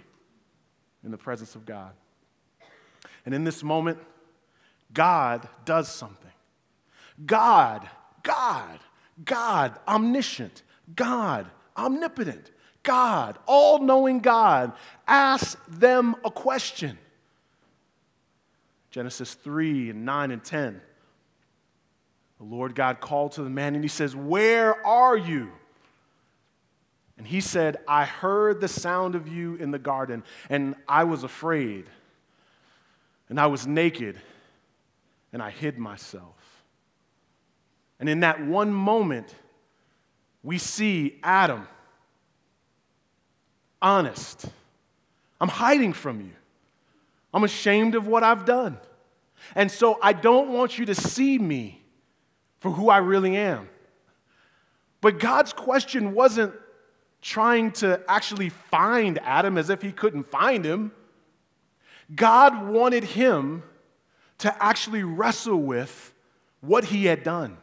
in 1.05 1.13
the 1.13 1.17
presence 1.17 1.55
of 1.55 1.65
God. 1.65 1.93
And 3.25 3.35
in 3.35 3.45
this 3.45 3.63
moment, 3.63 3.99
God 4.93 5.49
does 5.65 5.89
something. 5.89 6.31
God, 7.25 7.89
God, 8.23 8.79
God, 9.25 9.79
omniscient, 9.87 10.63
God, 10.95 11.51
omnipotent, 11.77 12.51
God, 12.83 13.39
all 13.47 13.81
knowing 13.81 14.21
God, 14.21 14.73
asks 15.07 15.57
them 15.69 16.17
a 16.25 16.31
question. 16.31 16.99
Genesis 18.91 19.35
3 19.35 19.91
and 19.91 20.05
9 20.05 20.31
and 20.31 20.45
10. 20.45 20.81
The 22.39 22.45
Lord 22.45 22.75
God 22.75 23.01
called 23.01 23.33
to 23.33 23.43
the 23.43 23.51
man 23.51 23.75
and 23.75 23.83
he 23.83 23.89
says, 23.89 24.15
Where 24.15 24.85
are 24.87 25.17
you? 25.17 25.51
And 27.17 27.27
he 27.27 27.41
said, 27.41 27.79
I 27.87 28.05
heard 28.05 28.61
the 28.61 28.69
sound 28.69 29.15
of 29.15 29.29
you 29.29 29.55
in 29.55 29.71
the 29.71 29.79
garden, 29.79 30.25
and 30.51 30.75
I 30.89 31.05
was 31.05 31.23
afraid 31.23 31.87
and 33.29 33.41
I 33.41 33.47
was 33.47 33.67
naked 33.67 34.21
and 35.33 35.43
I 35.43 35.51
hid 35.51 35.79
myself. 35.79 36.35
And 37.99 38.09
in 38.09 38.21
that 38.21 38.45
one 38.45 38.73
moment, 38.73 39.35
we 40.43 40.59
see 40.59 41.19
Adam 41.23 41.67
honest. 43.81 44.47
I'm 45.41 45.49
hiding 45.49 45.93
from 45.93 46.21
you. 46.21 46.33
I'm 47.33 47.45
ashamed 47.45 47.95
of 47.95 48.07
what 48.07 48.23
I've 48.23 48.45
done. 48.45 48.79
And 49.55 49.71
so 49.71 49.99
I 50.03 50.13
don't 50.13 50.51
want 50.51 50.79
you 50.79 50.87
to 50.87 50.95
see 50.95 51.39
me 51.39 51.83
for 52.61 52.71
who 52.71 52.89
I 52.89 52.99
really 52.99 53.37
am. 53.37 53.69
But 55.01 55.19
God's 55.19 55.53
question 55.53 56.15
wasn't 56.15 56.55
trying 57.21 57.73
to 57.73 58.01
actually 58.09 58.49
find 58.49 59.19
Adam 59.19 59.59
as 59.59 59.69
if 59.69 59.83
he 59.83 59.93
couldn't 59.93 60.31
find 60.31 60.65
him. 60.65 60.93
God 62.13 62.67
wanted 62.69 63.05
him 63.05 63.63
to 64.39 64.63
actually 64.63 65.05
wrestle 65.05 65.57
with 65.57 66.13
what 66.61 66.85
he 66.85 67.07
had 67.07 67.23
done 67.23 67.57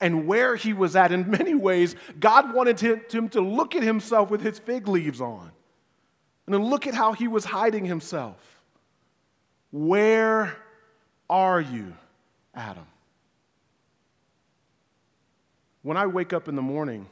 and 0.00 0.26
where 0.26 0.56
he 0.56 0.72
was 0.72 0.96
at. 0.96 1.12
In 1.12 1.30
many 1.30 1.54
ways, 1.54 1.94
God 2.18 2.52
wanted 2.52 2.80
him 2.80 3.28
to 3.30 3.40
look 3.40 3.74
at 3.74 3.82
himself 3.82 4.30
with 4.30 4.42
his 4.42 4.58
fig 4.58 4.88
leaves 4.88 5.20
on 5.20 5.50
and 6.46 6.52
to 6.52 6.58
look 6.58 6.86
at 6.86 6.94
how 6.94 7.12
he 7.12 7.28
was 7.28 7.44
hiding 7.44 7.84
himself. 7.84 8.36
Where 9.70 10.56
are 11.30 11.60
you, 11.60 11.94
Adam? 12.54 12.86
When 15.82 15.96
I 15.96 16.06
wake 16.06 16.32
up 16.32 16.48
in 16.48 16.54
the 16.54 16.62
morning 16.62 17.08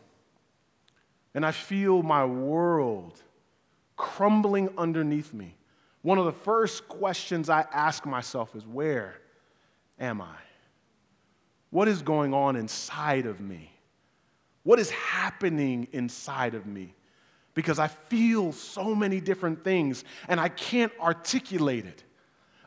and 1.34 1.46
I 1.46 1.52
feel 1.52 2.02
my 2.02 2.24
world 2.24 3.20
crumbling 3.96 4.68
underneath 4.76 5.32
me, 5.32 5.54
one 6.02 6.18
of 6.18 6.24
the 6.24 6.32
first 6.32 6.88
questions 6.88 7.50
I 7.50 7.66
ask 7.72 8.06
myself 8.06 8.54
is 8.56 8.66
where 8.66 9.16
am 9.98 10.20
I? 10.20 10.36
What 11.70 11.88
is 11.88 12.02
going 12.02 12.34
on 12.34 12.56
inside 12.56 13.26
of 13.26 13.40
me? 13.40 13.72
What 14.62 14.78
is 14.78 14.90
happening 14.90 15.88
inside 15.92 16.54
of 16.54 16.66
me? 16.66 16.94
Because 17.54 17.78
I 17.78 17.88
feel 17.88 18.52
so 18.52 18.94
many 18.94 19.20
different 19.20 19.64
things 19.64 20.04
and 20.28 20.40
I 20.40 20.48
can't 20.48 20.92
articulate 21.00 21.86
it. 21.86 22.04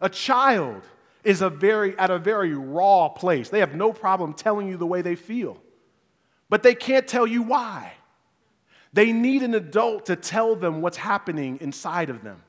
A 0.02 0.10
child 0.10 0.84
is 1.24 1.42
a 1.42 1.50
very, 1.50 1.98
at 1.98 2.12
a 2.12 2.20
very 2.20 2.54
raw 2.54 3.10
place. 3.10 3.50
They 3.50 3.60
have 3.60 3.76
no 3.76 3.94
problem 3.94 4.34
telling 4.34 4.68
you 4.68 4.78
the 4.78 4.86
way 4.86 5.02
they 5.02 5.16
feel, 5.16 5.58
but 6.50 6.64
they 6.64 6.76
can't 6.76 7.08
tell 7.08 7.26
you 7.26 7.42
why. 7.42 7.94
They 8.92 9.12
need 9.12 9.42
an 9.42 9.56
adult 9.56 10.06
to 10.08 10.16
tell 10.16 10.56
them 10.56 10.82
what's 10.82 10.98
happening 10.98 11.58
inside 11.62 12.10
of 12.10 12.24
them. 12.24 12.44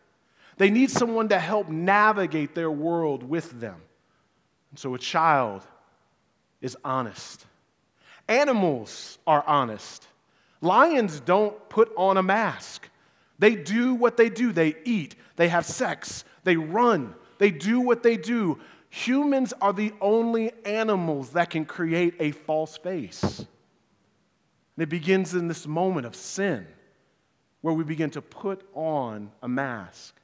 They 0.57 0.71
need 0.71 0.91
someone 0.91 1.29
to 1.29 1.39
help 1.39 1.69
navigate 1.69 2.55
their 2.55 2.71
world 2.71 3.23
with 3.23 3.61
them. 3.61 3.81
And 4.71 4.79
so 4.79 4.95
a 4.95 4.99
child 4.99 5.63
is 6.61 6.77
honest. 6.85 7.47
Animals 8.29 9.19
are 9.27 9.45
honest. 9.47 10.07
Lions 10.61 11.21
don't 11.21 11.69
put 11.69 11.93
on 11.97 12.17
a 12.17 12.23
mask. 12.23 12.89
They 13.39 13.55
do 13.55 13.95
what 13.95 14.17
they 14.17 14.31
do. 14.31 14.53
They 14.53 14.77
eat, 14.85 15.17
they 15.37 15.49
have 15.49 15.67
sex, 15.67 16.25
they 16.45 16.57
run, 16.57 17.15
they 17.39 17.51
do 17.51 17.81
what 17.81 18.03
they 18.03 18.17
do. 18.17 18.59
Humans 18.91 19.53
are 19.61 19.73
the 19.73 19.93
only 20.01 20.53
animals 20.65 21.31
that 21.31 21.51
can 21.51 21.65
create 21.65 22.15
a 22.21 22.31
false 22.31 22.77
face. 22.77 23.23
And 24.77 24.83
it 24.83 24.89
begins 24.89 25.35
in 25.35 25.49
this 25.49 25.67
moment 25.67 26.07
of 26.07 26.15
sin 26.15 26.67
where 27.61 27.75
we 27.75 27.85
begin 27.85 28.11
to 28.11 28.23
put 28.23 28.67
on 28.75 29.33
a 29.43 29.49
mask. 29.49 30.15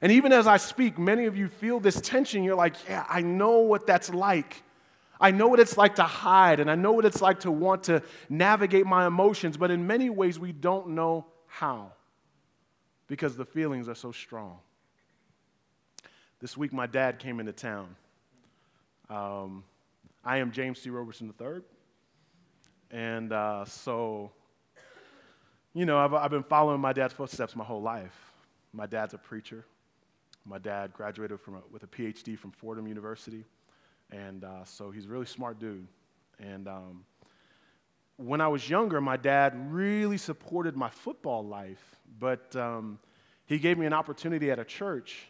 And 0.00 0.12
even 0.12 0.32
as 0.32 0.46
I 0.46 0.56
speak, 0.56 0.98
many 0.98 1.26
of 1.26 1.36
you 1.36 1.48
feel 1.48 1.80
this 1.80 2.00
tension. 2.00 2.44
You're 2.44 2.54
like, 2.54 2.74
yeah, 2.88 3.04
I 3.08 3.20
know 3.20 3.58
what 3.58 3.86
that's 3.86 4.10
like. 4.10 4.62
I 5.20 5.32
know 5.32 5.48
what 5.48 5.58
it's 5.58 5.76
like 5.76 5.96
to 5.96 6.04
hide, 6.04 6.60
and 6.60 6.70
I 6.70 6.76
know 6.76 6.92
what 6.92 7.04
it's 7.04 7.20
like 7.20 7.40
to 7.40 7.50
want 7.50 7.84
to 7.84 8.02
navigate 8.28 8.86
my 8.86 9.06
emotions, 9.06 9.56
but 9.56 9.70
in 9.70 9.86
many 9.86 10.10
ways, 10.10 10.38
we 10.38 10.52
don't 10.52 10.90
know 10.90 11.26
how 11.46 11.92
because 13.08 13.36
the 13.36 13.44
feelings 13.44 13.88
are 13.88 13.96
so 13.96 14.12
strong. 14.12 14.58
This 16.40 16.56
week, 16.56 16.72
my 16.72 16.86
dad 16.86 17.18
came 17.18 17.40
into 17.40 17.52
town. 17.52 17.96
Um, 19.10 19.64
I 20.24 20.36
am 20.36 20.52
James 20.52 20.80
C. 20.80 20.90
Roberson 20.90 21.32
III. 21.40 21.62
And 22.90 23.32
uh, 23.32 23.64
so, 23.64 24.30
you 25.74 25.84
know, 25.84 25.98
I've, 25.98 26.14
I've 26.14 26.30
been 26.30 26.44
following 26.44 26.80
my 26.80 26.92
dad's 26.92 27.12
footsteps 27.12 27.56
my 27.56 27.64
whole 27.64 27.82
life. 27.82 28.16
My 28.72 28.86
dad's 28.86 29.14
a 29.14 29.18
preacher. 29.18 29.64
My 30.48 30.58
dad 30.58 30.94
graduated 30.94 31.40
from 31.40 31.56
a, 31.56 31.60
with 31.70 31.82
a 31.82 31.86
PhD 31.86 32.38
from 32.38 32.52
Fordham 32.52 32.86
University. 32.86 33.44
And 34.10 34.44
uh, 34.44 34.64
so 34.64 34.90
he's 34.90 35.04
a 35.04 35.08
really 35.08 35.26
smart 35.26 35.58
dude. 35.58 35.86
And 36.40 36.66
um, 36.66 37.04
when 38.16 38.40
I 38.40 38.48
was 38.48 38.68
younger, 38.68 39.00
my 39.00 39.18
dad 39.18 39.52
really 39.70 40.16
supported 40.16 40.74
my 40.74 40.88
football 40.88 41.44
life, 41.44 41.96
but 42.18 42.56
um, 42.56 42.98
he 43.44 43.58
gave 43.58 43.76
me 43.76 43.84
an 43.84 43.92
opportunity 43.92 44.50
at 44.50 44.58
a 44.58 44.64
church, 44.64 45.28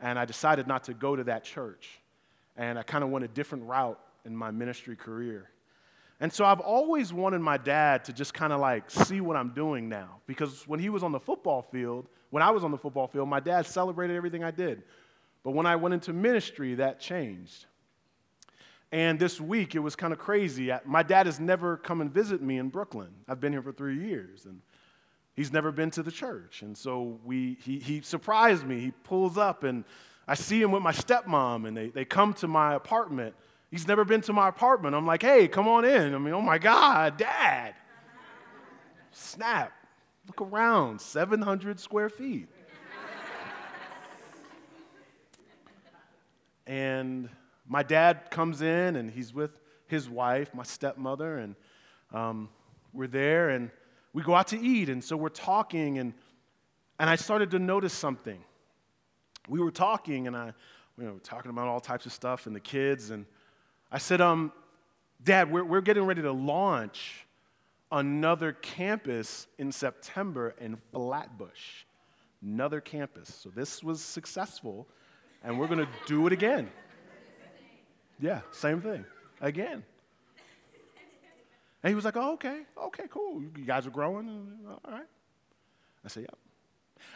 and 0.00 0.16
I 0.16 0.24
decided 0.24 0.68
not 0.68 0.84
to 0.84 0.94
go 0.94 1.16
to 1.16 1.24
that 1.24 1.42
church. 1.42 2.00
And 2.56 2.78
I 2.78 2.84
kind 2.84 3.02
of 3.02 3.10
went 3.10 3.24
a 3.24 3.28
different 3.28 3.64
route 3.64 3.98
in 4.24 4.36
my 4.36 4.52
ministry 4.52 4.94
career. 4.94 5.50
And 6.22 6.32
so 6.32 6.44
I've 6.44 6.60
always 6.60 7.12
wanted 7.12 7.40
my 7.40 7.56
dad 7.56 8.04
to 8.04 8.12
just 8.12 8.32
kind 8.32 8.52
of 8.52 8.60
like 8.60 8.88
see 8.88 9.20
what 9.20 9.36
I'm 9.36 9.48
doing 9.48 9.88
now. 9.88 10.20
Because 10.28 10.68
when 10.68 10.78
he 10.78 10.88
was 10.88 11.02
on 11.02 11.10
the 11.10 11.18
football 11.18 11.62
field, 11.62 12.06
when 12.30 12.44
I 12.44 12.52
was 12.52 12.62
on 12.62 12.70
the 12.70 12.78
football 12.78 13.08
field, 13.08 13.28
my 13.28 13.40
dad 13.40 13.66
celebrated 13.66 14.14
everything 14.14 14.44
I 14.44 14.52
did. 14.52 14.84
But 15.42 15.50
when 15.50 15.66
I 15.66 15.74
went 15.74 15.94
into 15.94 16.12
ministry, 16.12 16.76
that 16.76 17.00
changed. 17.00 17.66
And 18.92 19.18
this 19.18 19.40
week, 19.40 19.74
it 19.74 19.80
was 19.80 19.96
kind 19.96 20.12
of 20.12 20.20
crazy. 20.20 20.70
My 20.84 21.02
dad 21.02 21.26
has 21.26 21.40
never 21.40 21.76
come 21.76 22.00
and 22.00 22.08
visit 22.08 22.40
me 22.40 22.56
in 22.58 22.68
Brooklyn. 22.68 23.08
I've 23.26 23.40
been 23.40 23.52
here 23.52 23.62
for 23.62 23.72
three 23.72 23.98
years, 23.98 24.44
and 24.44 24.60
he's 25.34 25.52
never 25.52 25.72
been 25.72 25.90
to 25.90 26.04
the 26.04 26.12
church. 26.12 26.62
And 26.62 26.78
so 26.78 27.18
we, 27.24 27.56
he, 27.64 27.80
he 27.80 28.00
surprised 28.00 28.64
me. 28.64 28.78
He 28.78 28.90
pulls 29.02 29.38
up, 29.38 29.64
and 29.64 29.82
I 30.28 30.34
see 30.34 30.62
him 30.62 30.70
with 30.70 30.84
my 30.84 30.92
stepmom, 30.92 31.66
and 31.66 31.76
they, 31.76 31.88
they 31.88 32.04
come 32.04 32.32
to 32.34 32.46
my 32.46 32.74
apartment. 32.74 33.34
He's 33.72 33.88
never 33.88 34.04
been 34.04 34.20
to 34.22 34.34
my 34.34 34.48
apartment. 34.48 34.94
I'm 34.94 35.06
like, 35.06 35.22
hey, 35.22 35.48
come 35.48 35.66
on 35.66 35.86
in. 35.86 36.14
I 36.14 36.18
mean, 36.18 36.34
oh 36.34 36.42
my 36.42 36.58
God, 36.58 37.16
dad. 37.16 37.74
Snap. 39.12 39.72
Look 40.26 40.42
around, 40.42 41.00
700 41.00 41.80
square 41.80 42.10
feet. 42.10 42.48
and 46.66 47.30
my 47.66 47.82
dad 47.82 48.30
comes 48.30 48.60
in 48.60 48.96
and 48.96 49.10
he's 49.10 49.32
with 49.32 49.58
his 49.86 50.06
wife, 50.06 50.52
my 50.52 50.64
stepmother, 50.64 51.38
and 51.38 51.56
um, 52.12 52.50
we're 52.92 53.06
there 53.06 53.48
and 53.48 53.70
we 54.12 54.22
go 54.22 54.34
out 54.34 54.48
to 54.48 54.60
eat. 54.60 54.90
And 54.90 55.02
so 55.02 55.16
we're 55.16 55.30
talking, 55.30 55.98
and, 55.98 56.12
and 56.98 57.08
I 57.08 57.16
started 57.16 57.50
to 57.52 57.58
notice 57.58 57.94
something. 57.94 58.44
We 59.48 59.60
were 59.60 59.70
talking, 59.70 60.26
and 60.26 60.36
I, 60.36 60.52
you 60.98 61.04
know, 61.04 61.18
talking 61.22 61.50
about 61.50 61.68
all 61.68 61.80
types 61.80 62.04
of 62.04 62.12
stuff 62.12 62.46
and 62.46 62.54
the 62.54 62.60
kids. 62.60 63.08
And 63.10 63.24
I 63.94 63.98
said, 63.98 64.22
um, 64.22 64.52
Dad, 65.22 65.52
we're, 65.52 65.64
we're 65.64 65.82
getting 65.82 66.04
ready 66.04 66.22
to 66.22 66.32
launch 66.32 67.26
another 67.92 68.52
campus 68.52 69.46
in 69.58 69.70
September 69.70 70.54
in 70.58 70.76
Flatbush. 70.76 71.84
Another 72.42 72.80
campus. 72.80 73.32
So 73.32 73.50
this 73.50 73.84
was 73.84 74.00
successful, 74.00 74.88
and 75.44 75.58
we're 75.58 75.66
going 75.66 75.78
to 75.80 75.88
do 76.06 76.26
it 76.26 76.32
again. 76.32 76.70
Yeah, 78.18 78.40
same 78.50 78.80
thing. 78.80 79.04
Again. 79.42 79.84
And 81.82 81.90
he 81.90 81.94
was 81.94 82.06
like, 82.06 82.16
oh, 82.16 82.32
okay, 82.34 82.62
okay, 82.80 83.04
cool. 83.10 83.42
You 83.42 83.64
guys 83.66 83.86
are 83.86 83.90
growing? 83.90 84.48
All 84.66 84.80
right. 84.90 85.04
I 86.02 86.08
said, 86.08 86.22
yep. 86.22 86.38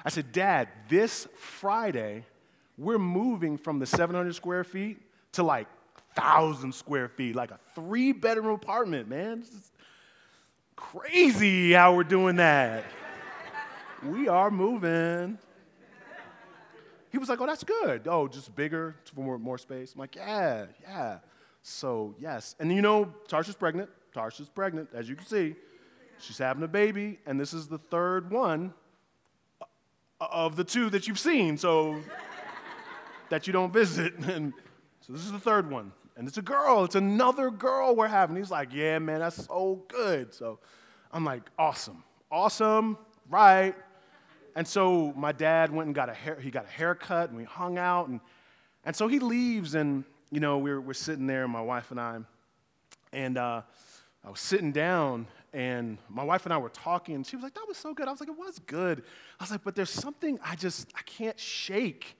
I 0.04 0.10
said, 0.10 0.30
Dad, 0.30 0.68
this 0.88 1.26
Friday, 1.38 2.24
we're 2.76 2.98
moving 2.98 3.56
from 3.56 3.78
the 3.78 3.86
700 3.86 4.34
square 4.34 4.62
feet 4.62 4.98
to 5.32 5.42
like 5.42 5.68
1,000 6.16 6.74
square 6.74 7.08
feet, 7.08 7.36
like 7.36 7.50
a 7.50 7.58
three 7.74 8.12
bedroom 8.12 8.54
apartment, 8.54 9.08
man. 9.08 9.44
crazy 10.74 11.72
how 11.72 11.94
we're 11.94 12.04
doing 12.04 12.36
that. 12.36 12.84
we 14.04 14.28
are 14.28 14.50
moving. 14.50 15.38
He 17.10 17.18
was 17.18 17.28
like, 17.28 17.40
oh, 17.40 17.46
that's 17.46 17.64
good. 17.64 18.06
Oh, 18.08 18.28
just 18.28 18.54
bigger 18.54 18.96
for 19.14 19.20
more, 19.20 19.38
more 19.38 19.58
space. 19.58 19.94
I'm 19.94 20.00
like, 20.00 20.16
yeah, 20.16 20.66
yeah. 20.82 21.18
So, 21.62 22.14
yes. 22.18 22.54
And 22.60 22.72
you 22.72 22.82
know, 22.82 23.12
Tarsha's 23.28 23.54
pregnant. 23.54 23.90
Tarsha's 24.14 24.48
pregnant, 24.48 24.88
as 24.94 25.08
you 25.08 25.16
can 25.16 25.26
see. 25.26 25.54
She's 26.18 26.38
having 26.38 26.62
a 26.62 26.68
baby, 26.68 27.18
and 27.26 27.38
this 27.38 27.52
is 27.52 27.66
the 27.66 27.78
third 27.78 28.30
one 28.30 28.72
uh, 29.60 29.64
of 30.20 30.56
the 30.56 30.64
two 30.64 30.88
that 30.90 31.06
you've 31.06 31.18
seen, 31.18 31.58
so 31.58 32.00
that 33.28 33.46
you 33.46 33.52
don't 33.52 33.72
visit. 33.72 34.14
And 34.26 34.54
so 35.00 35.12
this 35.12 35.24
is 35.24 35.32
the 35.32 35.38
third 35.38 35.70
one. 35.70 35.92
And 36.16 36.26
it's 36.26 36.38
a 36.38 36.42
girl. 36.42 36.84
It's 36.84 36.94
another 36.94 37.50
girl 37.50 37.94
we're 37.94 38.08
having. 38.08 38.36
He's 38.36 38.50
like, 38.50 38.72
yeah, 38.72 38.98
man, 38.98 39.20
that's 39.20 39.44
so 39.46 39.82
good. 39.88 40.32
So 40.32 40.58
I'm 41.12 41.24
like, 41.24 41.42
awesome. 41.58 42.02
Awesome. 42.30 42.96
Right. 43.28 43.74
And 44.54 44.66
so 44.66 45.12
my 45.14 45.32
dad 45.32 45.70
went 45.70 45.86
and 45.86 45.94
got 45.94 46.08
a 46.08 46.14
hair, 46.14 46.40
he 46.40 46.50
got 46.50 46.64
a 46.64 46.70
haircut 46.70 47.28
and 47.28 47.36
we 47.36 47.44
hung 47.44 47.76
out. 47.76 48.08
And, 48.08 48.20
and 48.84 48.96
so 48.96 49.06
he 49.06 49.18
leaves 49.18 49.74
and, 49.74 50.04
you 50.30 50.40
know, 50.40 50.56
we're, 50.56 50.80
we're 50.80 50.94
sitting 50.94 51.26
there, 51.26 51.46
my 51.46 51.60
wife 51.60 51.90
and 51.90 52.00
I. 52.00 52.18
And 53.12 53.36
uh, 53.36 53.60
I 54.24 54.30
was 54.30 54.40
sitting 54.40 54.72
down 54.72 55.26
and 55.52 55.98
my 56.08 56.24
wife 56.24 56.46
and 56.46 56.54
I 56.54 56.58
were 56.58 56.70
talking 56.70 57.14
and 57.14 57.26
she 57.26 57.36
was 57.36 57.42
like, 57.42 57.54
that 57.54 57.68
was 57.68 57.76
so 57.76 57.92
good. 57.92 58.08
I 58.08 58.10
was 58.10 58.20
like, 58.20 58.30
it 58.30 58.38
was 58.38 58.58
good. 58.60 59.02
I 59.38 59.42
was 59.42 59.50
like, 59.50 59.62
but 59.62 59.74
there's 59.74 59.90
something 59.90 60.38
I 60.42 60.56
just, 60.56 60.90
I 60.94 61.02
can't 61.02 61.38
shake. 61.38 62.16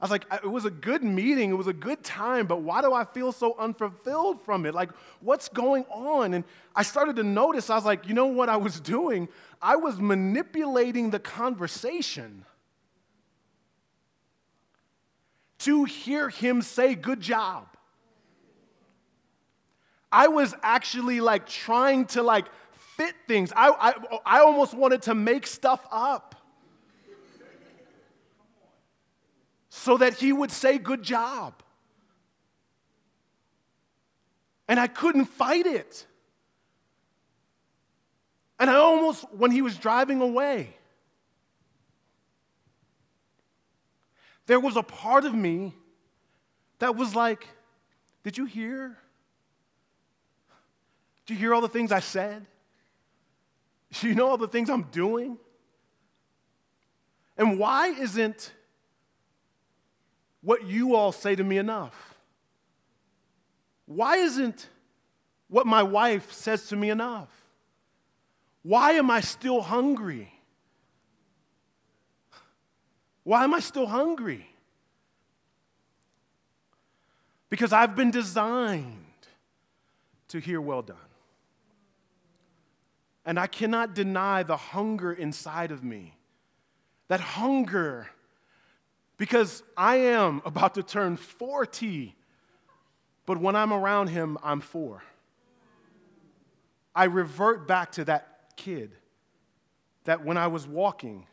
I 0.00 0.04
was 0.04 0.10
like, 0.10 0.24
it 0.32 0.50
was 0.50 0.64
a 0.64 0.70
good 0.70 1.04
meeting, 1.04 1.50
it 1.50 1.54
was 1.54 1.66
a 1.66 1.74
good 1.74 2.02
time, 2.02 2.46
but 2.46 2.62
why 2.62 2.80
do 2.80 2.94
I 2.94 3.04
feel 3.04 3.32
so 3.32 3.54
unfulfilled 3.58 4.40
from 4.42 4.64
it? 4.64 4.74
Like, 4.74 4.90
what's 5.20 5.50
going 5.50 5.84
on? 5.90 6.32
And 6.32 6.44
I 6.74 6.84
started 6.84 7.16
to 7.16 7.22
notice, 7.22 7.68
I 7.68 7.74
was 7.74 7.84
like, 7.84 8.08
you 8.08 8.14
know 8.14 8.26
what 8.26 8.48
I 8.48 8.56
was 8.56 8.80
doing? 8.80 9.28
I 9.60 9.76
was 9.76 9.98
manipulating 9.98 11.10
the 11.10 11.18
conversation 11.18 12.46
to 15.58 15.84
hear 15.84 16.30
him 16.30 16.62
say, 16.62 16.94
good 16.94 17.20
job. 17.20 17.66
I 20.10 20.28
was 20.28 20.54
actually 20.62 21.20
like 21.20 21.46
trying 21.46 22.06
to 22.06 22.22
like 22.22 22.46
fit 22.96 23.14
things. 23.28 23.52
I, 23.54 23.68
I, 23.68 24.18
I 24.24 24.40
almost 24.40 24.72
wanted 24.72 25.02
to 25.02 25.14
make 25.14 25.46
stuff 25.46 25.86
up. 25.92 26.34
So 29.70 29.96
that 29.96 30.14
he 30.14 30.32
would 30.32 30.50
say, 30.50 30.76
Good 30.76 31.02
job. 31.02 31.54
And 34.68 34.78
I 34.78 34.88
couldn't 34.88 35.24
fight 35.24 35.66
it. 35.66 36.06
And 38.58 38.68
I 38.68 38.74
almost, 38.74 39.24
when 39.32 39.50
he 39.50 39.62
was 39.62 39.78
driving 39.78 40.20
away, 40.20 40.76
there 44.46 44.60
was 44.60 44.76
a 44.76 44.82
part 44.82 45.24
of 45.24 45.34
me 45.34 45.74
that 46.80 46.96
was 46.96 47.14
like, 47.14 47.46
Did 48.24 48.36
you 48.36 48.44
hear? 48.44 48.98
Did 51.24 51.34
you 51.34 51.38
hear 51.38 51.54
all 51.54 51.60
the 51.60 51.68
things 51.68 51.92
I 51.92 52.00
said? 52.00 52.44
Do 53.92 54.08
you 54.08 54.14
know 54.14 54.28
all 54.28 54.38
the 54.38 54.48
things 54.48 54.68
I'm 54.68 54.82
doing? 54.90 55.38
And 57.36 57.58
why 57.58 57.88
isn't 57.88 58.52
what 60.42 60.66
you 60.66 60.94
all 60.94 61.12
say 61.12 61.34
to 61.34 61.44
me 61.44 61.58
enough? 61.58 62.14
Why 63.86 64.16
isn't 64.16 64.68
what 65.48 65.66
my 65.66 65.82
wife 65.82 66.32
says 66.32 66.68
to 66.68 66.76
me 66.76 66.90
enough? 66.90 67.28
Why 68.62 68.92
am 68.92 69.10
I 69.10 69.20
still 69.20 69.62
hungry? 69.62 70.32
Why 73.24 73.44
am 73.44 73.54
I 73.54 73.60
still 73.60 73.86
hungry? 73.86 74.46
Because 77.48 77.72
I've 77.72 77.96
been 77.96 78.10
designed 78.10 78.96
to 80.28 80.38
hear 80.38 80.60
well 80.60 80.82
done. 80.82 80.96
And 83.26 83.38
I 83.38 83.46
cannot 83.46 83.94
deny 83.94 84.42
the 84.42 84.56
hunger 84.56 85.12
inside 85.12 85.72
of 85.72 85.84
me. 85.84 86.14
That 87.08 87.20
hunger, 87.20 88.08
because 89.20 89.62
I 89.76 89.96
am 89.96 90.40
about 90.46 90.74
to 90.76 90.82
turn 90.82 91.18
40, 91.18 92.16
but 93.26 93.38
when 93.38 93.54
I'm 93.54 93.70
around 93.72 94.08
him, 94.08 94.38
I'm 94.42 94.62
four. 94.62 95.04
I 96.96 97.04
revert 97.04 97.68
back 97.68 97.92
to 97.92 98.04
that 98.06 98.56
kid 98.56 98.92
that 100.04 100.24
when 100.24 100.38
I 100.38 100.46
was 100.46 100.66
walking, 100.66 101.26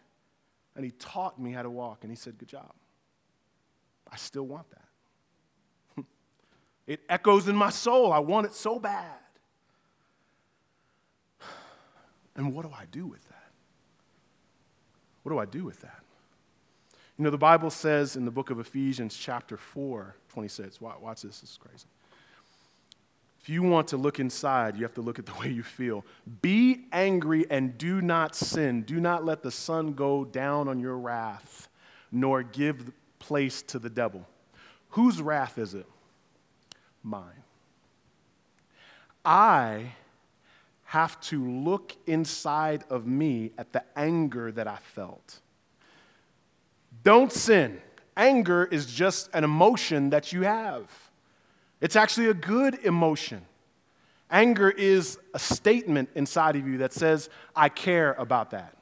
and 0.76 0.84
he 0.84 0.92
taught 0.92 1.40
me 1.40 1.54
how 1.54 1.64
to 1.64 1.70
walk, 1.70 2.00
and 2.02 2.12
he 2.12 2.18
said, 2.18 2.38
Good 2.38 2.50
job. 2.50 2.74
I 4.12 4.18
still 4.18 4.46
want 4.46 4.68
that. 4.70 6.04
it 6.88 7.00
echoes 7.08 7.48
in 7.48 7.56
my 7.56 7.70
soul. 7.70 8.12
I 8.12 8.20
want 8.20 8.46
it 8.46 8.54
so 8.54 8.78
bad. 8.78 9.18
And 12.36 12.54
what 12.54 12.66
do 12.66 12.72
I 12.72 12.86
do 12.92 13.08
with 13.08 13.28
that? 13.30 13.52
What 15.24 15.32
do 15.32 15.40
I 15.40 15.46
do 15.46 15.66
with 15.66 15.82
that? 15.82 16.04
You 17.18 17.24
know, 17.24 17.30
the 17.32 17.38
Bible 17.38 17.72
says 17.72 18.16
in 18.16 18.26
the 18.26 18.32
book 18.32 18.52
of 18.52 18.60
Ephesians, 18.60 19.18
chapter 19.18 19.58
4, 19.58 20.16
26, 20.30 20.80
watch, 20.80 21.22
this, 21.22 21.40
this 21.40 21.52
is 21.52 21.58
crazy. 21.58 21.88
If 23.42 23.50
you 23.50 23.64
want 23.64 23.88
to 23.88 23.98
look 23.98 24.20
inside, 24.20 24.76
you 24.76 24.84
have 24.84 24.94
to 24.96 25.02
look 25.02 25.18
at 25.18 25.26
the 25.26 25.34
way 25.40 25.50
you 25.50 25.64
feel. 25.64 26.06
Be 26.42 26.86
angry 26.92 27.46
and 27.50 27.78
do 27.78 28.02
not 28.02 28.36
sin. 28.36 28.84
Do 28.84 29.00
not 29.00 29.26
let 29.26 29.42
the 29.42 29.52
sun 29.52 29.94
go 29.94 30.26
down 30.26 30.68
on 30.68 30.80
your 30.80 30.98
wrath, 30.98 31.70
nor 32.12 32.44
give 32.44 32.92
place 33.20 33.62
to 33.64 33.80
the 33.80 33.90
devil. 33.90 34.28
Whose 34.90 35.22
wrath 35.22 35.58
is 35.58 35.74
it? 35.74 35.88
Mine. 37.02 37.44
I 39.26 39.94
have 40.84 41.20
to 41.22 41.44
look 41.44 41.96
inside 42.06 42.84
of 42.90 43.08
me 43.08 43.52
at 43.58 43.74
the 43.74 43.84
anger 43.96 44.52
that 44.52 44.68
I 44.68 44.78
felt. 44.94 45.40
Don't 47.08 47.32
sin. 47.32 47.80
Anger 48.18 48.66
is 48.66 48.86
just 48.86 49.30
an 49.34 49.46
emotion 49.46 50.10
that 50.10 50.34
you 50.34 50.42
have. 50.42 50.92
It's 51.80 51.96
actually 51.96 52.28
a 52.28 52.34
good 52.34 52.84
emotion. 52.84 53.46
Anger 54.30 54.70
is 54.70 55.18
a 55.34 55.40
statement 55.40 56.10
inside 56.16 56.58
of 56.58 56.68
you 56.68 56.80
that 56.80 56.92
says, 56.92 57.30
I 57.56 57.70
care 57.70 58.12
about 58.16 58.52
that. 58.52 58.76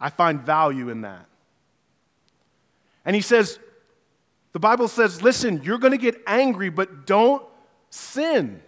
I 0.00 0.10
find 0.10 0.40
value 0.40 0.88
in 0.88 1.02
that. 1.02 1.26
And 3.04 3.14
he 3.14 3.22
says, 3.22 3.60
the 4.52 4.58
Bible 4.58 4.88
says, 4.88 5.22
listen, 5.22 5.62
you're 5.62 5.78
going 5.78 5.92
to 5.92 5.96
get 5.96 6.20
angry, 6.26 6.70
but 6.70 7.06
don't 7.06 7.44
sin. 7.88 8.60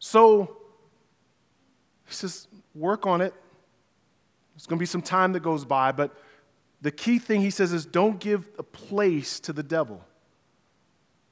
So 0.00 0.56
he 2.04 2.14
says, 2.14 2.48
work 2.74 3.06
on 3.06 3.20
it. 3.20 3.32
There's 4.58 4.66
going 4.66 4.78
to 4.78 4.82
be 4.82 4.86
some 4.86 5.02
time 5.02 5.34
that 5.34 5.40
goes 5.40 5.64
by, 5.64 5.92
but 5.92 6.20
the 6.80 6.90
key 6.90 7.20
thing 7.20 7.42
he 7.42 7.50
says 7.50 7.72
is 7.72 7.86
don't 7.86 8.18
give 8.18 8.50
a 8.58 8.64
place 8.64 9.38
to 9.38 9.52
the 9.52 9.62
devil. 9.62 10.04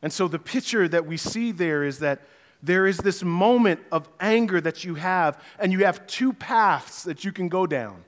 And 0.00 0.12
so 0.12 0.28
the 0.28 0.38
picture 0.38 0.86
that 0.86 1.06
we 1.06 1.16
see 1.16 1.50
there 1.50 1.82
is 1.82 1.98
that 1.98 2.20
there 2.62 2.86
is 2.86 2.98
this 2.98 3.24
moment 3.24 3.80
of 3.90 4.08
anger 4.20 4.60
that 4.60 4.84
you 4.84 4.94
have, 4.94 5.42
and 5.58 5.72
you 5.72 5.84
have 5.84 6.06
two 6.06 6.34
paths 6.34 7.02
that 7.02 7.24
you 7.24 7.32
can 7.32 7.48
go 7.48 7.66
down. 7.66 8.04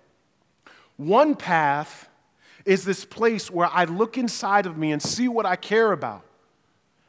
One 0.96 1.34
path 1.34 2.08
is 2.64 2.84
this 2.84 3.04
place 3.04 3.50
where 3.50 3.68
I 3.72 3.86
look 3.86 4.18
inside 4.18 4.66
of 4.66 4.78
me 4.78 4.92
and 4.92 5.02
see 5.02 5.26
what 5.26 5.46
I 5.46 5.56
care 5.56 5.90
about. 5.90 6.24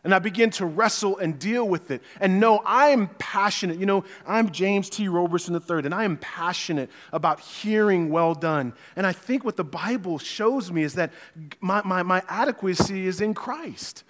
And 0.04 0.16
I 0.16 0.20
begin 0.20 0.50
to 0.52 0.66
wrestle 0.66 1.18
and 1.18 1.38
deal 1.38 1.68
with 1.68 1.92
it. 1.92 2.02
And 2.22 2.40
no, 2.40 2.60
I 2.60 2.88
am 2.90 3.10
passionate. 3.20 3.78
You 3.80 3.86
know, 3.86 4.06
I'm 4.26 4.52
James 4.52 4.90
T. 4.90 5.08
Roberson 5.08 5.54
III, 5.54 5.86
and 5.86 5.94
I 5.94 6.06
am 6.06 6.18
passionate 6.18 6.90
about 7.12 7.40
hearing 7.40 8.10
well 8.10 8.34
done. 8.34 8.74
And 8.96 9.06
I 9.06 9.12
think 9.12 9.44
what 9.44 9.58
the 9.58 9.64
Bible 9.64 10.18
shows 10.18 10.72
me 10.72 10.84
is 10.84 10.94
that 10.94 11.12
my, 11.60 11.82
my, 11.84 12.04
my 12.04 12.24
adequacy 12.30 13.08
is 13.08 13.20
in 13.20 13.34
Christ 13.34 14.04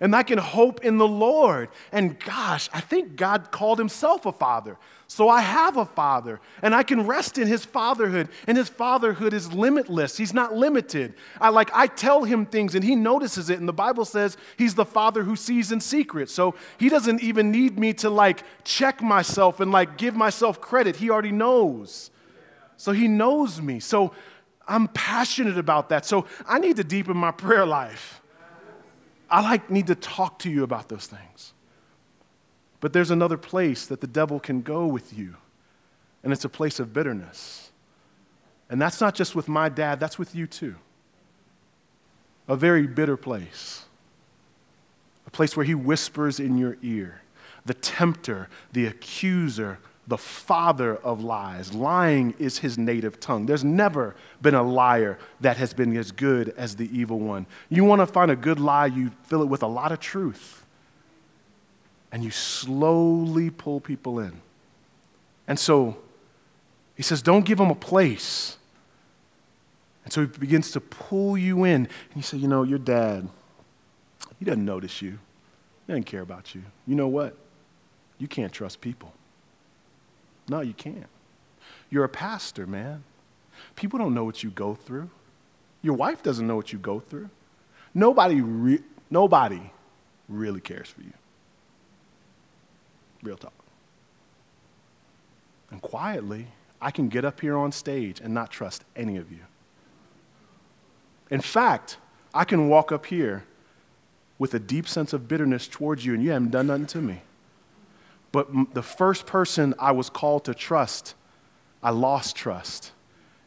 and 0.00 0.14
I 0.14 0.22
can 0.22 0.38
hope 0.38 0.84
in 0.84 0.98
the 0.98 1.08
Lord. 1.08 1.68
And 1.92 2.18
gosh, 2.20 2.68
I 2.72 2.80
think 2.80 3.16
God 3.16 3.50
called 3.50 3.78
himself 3.78 4.26
a 4.26 4.32
father. 4.32 4.76
So 5.08 5.28
I 5.28 5.40
have 5.40 5.76
a 5.76 5.84
father, 5.84 6.40
and 6.62 6.74
I 6.74 6.82
can 6.82 7.06
rest 7.06 7.38
in 7.38 7.46
his 7.46 7.64
fatherhood. 7.64 8.28
And 8.46 8.58
his 8.58 8.68
fatherhood 8.68 9.32
is 9.32 9.52
limitless. 9.52 10.16
He's 10.16 10.34
not 10.34 10.54
limited. 10.54 11.14
I 11.40 11.50
like 11.50 11.70
I 11.72 11.86
tell 11.86 12.24
him 12.24 12.44
things 12.44 12.74
and 12.74 12.82
he 12.82 12.96
notices 12.96 13.48
it. 13.48 13.60
And 13.60 13.68
the 13.68 13.72
Bible 13.72 14.04
says 14.04 14.36
he's 14.56 14.74
the 14.74 14.84
father 14.84 15.22
who 15.22 15.36
sees 15.36 15.70
in 15.70 15.80
secret. 15.80 16.28
So 16.28 16.56
he 16.78 16.88
doesn't 16.88 17.22
even 17.22 17.52
need 17.52 17.78
me 17.78 17.92
to 17.94 18.10
like 18.10 18.42
check 18.64 19.00
myself 19.00 19.60
and 19.60 19.70
like 19.70 19.96
give 19.96 20.16
myself 20.16 20.60
credit. 20.60 20.96
He 20.96 21.08
already 21.08 21.32
knows. 21.32 22.10
So 22.76 22.92
he 22.92 23.06
knows 23.06 23.62
me. 23.62 23.78
So 23.78 24.12
I'm 24.66 24.88
passionate 24.88 25.56
about 25.56 25.88
that. 25.90 26.04
So 26.04 26.26
I 26.46 26.58
need 26.58 26.76
to 26.76 26.84
deepen 26.84 27.16
my 27.16 27.30
prayer 27.30 27.64
life. 27.64 28.20
I 29.28 29.42
like 29.42 29.70
need 29.70 29.88
to 29.88 29.94
talk 29.94 30.38
to 30.40 30.50
you 30.50 30.62
about 30.62 30.88
those 30.88 31.06
things. 31.06 31.52
But 32.80 32.92
there's 32.92 33.10
another 33.10 33.36
place 33.36 33.86
that 33.86 34.00
the 34.00 34.06
devil 34.06 34.38
can 34.38 34.62
go 34.62 34.86
with 34.86 35.16
you, 35.16 35.36
and 36.22 36.32
it's 36.32 36.44
a 36.44 36.48
place 36.48 36.78
of 36.78 36.92
bitterness. 36.92 37.70
And 38.68 38.80
that's 38.80 39.00
not 39.00 39.14
just 39.14 39.34
with 39.34 39.48
my 39.48 39.68
dad, 39.68 40.00
that's 40.00 40.18
with 40.18 40.34
you 40.34 40.46
too. 40.46 40.76
A 42.48 42.56
very 42.56 42.86
bitter 42.86 43.16
place. 43.16 43.84
A 45.26 45.30
place 45.30 45.56
where 45.56 45.66
he 45.66 45.74
whispers 45.74 46.38
in 46.38 46.58
your 46.58 46.76
ear. 46.82 47.22
The 47.64 47.74
tempter, 47.74 48.48
the 48.72 48.86
accuser, 48.86 49.78
the 50.06 50.18
father 50.18 50.96
of 50.96 51.22
lies. 51.22 51.74
Lying 51.74 52.34
is 52.38 52.58
his 52.58 52.78
native 52.78 53.18
tongue. 53.18 53.46
There's 53.46 53.64
never 53.64 54.14
been 54.40 54.54
a 54.54 54.62
liar 54.62 55.18
that 55.40 55.56
has 55.56 55.74
been 55.74 55.96
as 55.96 56.12
good 56.12 56.54
as 56.56 56.76
the 56.76 56.88
evil 56.96 57.18
one. 57.18 57.46
You 57.68 57.84
want 57.84 58.00
to 58.00 58.06
find 58.06 58.30
a 58.30 58.36
good 58.36 58.60
lie, 58.60 58.86
you 58.86 59.10
fill 59.24 59.42
it 59.42 59.46
with 59.46 59.62
a 59.62 59.66
lot 59.66 59.90
of 59.90 59.98
truth. 59.98 60.64
And 62.12 62.22
you 62.22 62.30
slowly 62.30 63.50
pull 63.50 63.80
people 63.80 64.20
in. 64.20 64.40
And 65.48 65.58
so 65.58 65.96
he 66.94 67.02
says, 67.02 67.20
don't 67.20 67.44
give 67.44 67.58
them 67.58 67.70
a 67.70 67.74
place. 67.74 68.56
And 70.04 70.12
so 70.12 70.20
he 70.20 70.26
begins 70.28 70.70
to 70.70 70.80
pull 70.80 71.36
you 71.36 71.64
in. 71.64 71.74
And 71.74 72.16
you 72.16 72.22
say, 72.22 72.36
you 72.36 72.46
know, 72.46 72.62
your 72.62 72.78
dad, 72.78 73.28
he 74.38 74.44
doesn't 74.44 74.64
notice 74.64 75.02
you, 75.02 75.18
he 75.86 75.92
doesn't 75.92 76.04
care 76.04 76.22
about 76.22 76.54
you. 76.54 76.62
You 76.86 76.94
know 76.94 77.08
what? 77.08 77.36
You 78.18 78.28
can't 78.28 78.52
trust 78.52 78.80
people. 78.80 79.12
No, 80.48 80.60
you 80.60 80.74
can't. 80.74 81.06
You're 81.90 82.04
a 82.04 82.08
pastor, 82.08 82.66
man. 82.66 83.04
People 83.74 83.98
don't 83.98 84.14
know 84.14 84.24
what 84.24 84.42
you 84.42 84.50
go 84.50 84.74
through. 84.74 85.10
Your 85.82 85.94
wife 85.94 86.22
doesn't 86.22 86.46
know 86.46 86.56
what 86.56 86.72
you 86.72 86.78
go 86.78 87.00
through. 87.00 87.30
Nobody, 87.94 88.40
re- 88.40 88.82
nobody 89.10 89.70
really 90.28 90.60
cares 90.60 90.88
for 90.88 91.02
you. 91.02 91.12
Real 93.22 93.36
talk. 93.36 93.52
And 95.70 95.80
quietly, 95.82 96.48
I 96.80 96.90
can 96.90 97.08
get 97.08 97.24
up 97.24 97.40
here 97.40 97.56
on 97.56 97.72
stage 97.72 98.20
and 98.20 98.32
not 98.34 98.50
trust 98.50 98.84
any 98.94 99.16
of 99.16 99.32
you. 99.32 99.40
In 101.30 101.40
fact, 101.40 101.96
I 102.32 102.44
can 102.44 102.68
walk 102.68 102.92
up 102.92 103.06
here 103.06 103.44
with 104.38 104.54
a 104.54 104.58
deep 104.58 104.86
sense 104.86 105.12
of 105.12 105.26
bitterness 105.26 105.66
towards 105.66 106.04
you, 106.04 106.14
and 106.14 106.22
you 106.22 106.30
haven't 106.30 106.50
done 106.50 106.66
nothing 106.66 106.86
to 106.86 107.00
me. 107.00 107.22
But 108.36 108.74
the 108.74 108.82
first 108.82 109.24
person 109.24 109.72
I 109.78 109.92
was 109.92 110.10
called 110.10 110.44
to 110.44 110.52
trust, 110.52 111.14
I 111.82 111.88
lost 111.88 112.36
trust. 112.36 112.92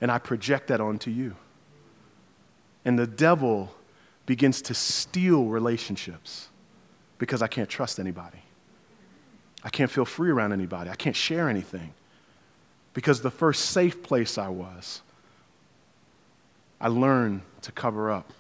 And 0.02 0.12
I 0.12 0.18
project 0.18 0.70
that 0.70 0.82
onto 0.82 1.12
you. 1.12 1.36
And 2.84 2.98
the 2.98 3.06
devil 3.06 3.72
begins 4.26 4.64
to 4.64 4.74
steal 4.74 5.46
relationships 5.46 6.50
because 7.20 7.44
I 7.44 7.48
can't 7.48 7.70
trust 7.70 8.00
anybody. 8.00 8.40
I 9.64 9.70
can't 9.70 9.92
feel 9.92 10.06
free 10.06 10.32
around 10.32 10.54
anybody. 10.54 10.90
I 10.90 10.96
can't 10.96 11.16
share 11.16 11.50
anything. 11.50 11.94
Because 12.96 13.22
the 13.22 13.30
first 13.30 13.66
safe 13.66 14.02
place 14.02 14.40
I 14.40 14.48
was, 14.48 15.04
I 16.82 16.88
learned 16.88 17.42
to 17.62 17.72
cover 17.72 18.10
up. 18.10 18.34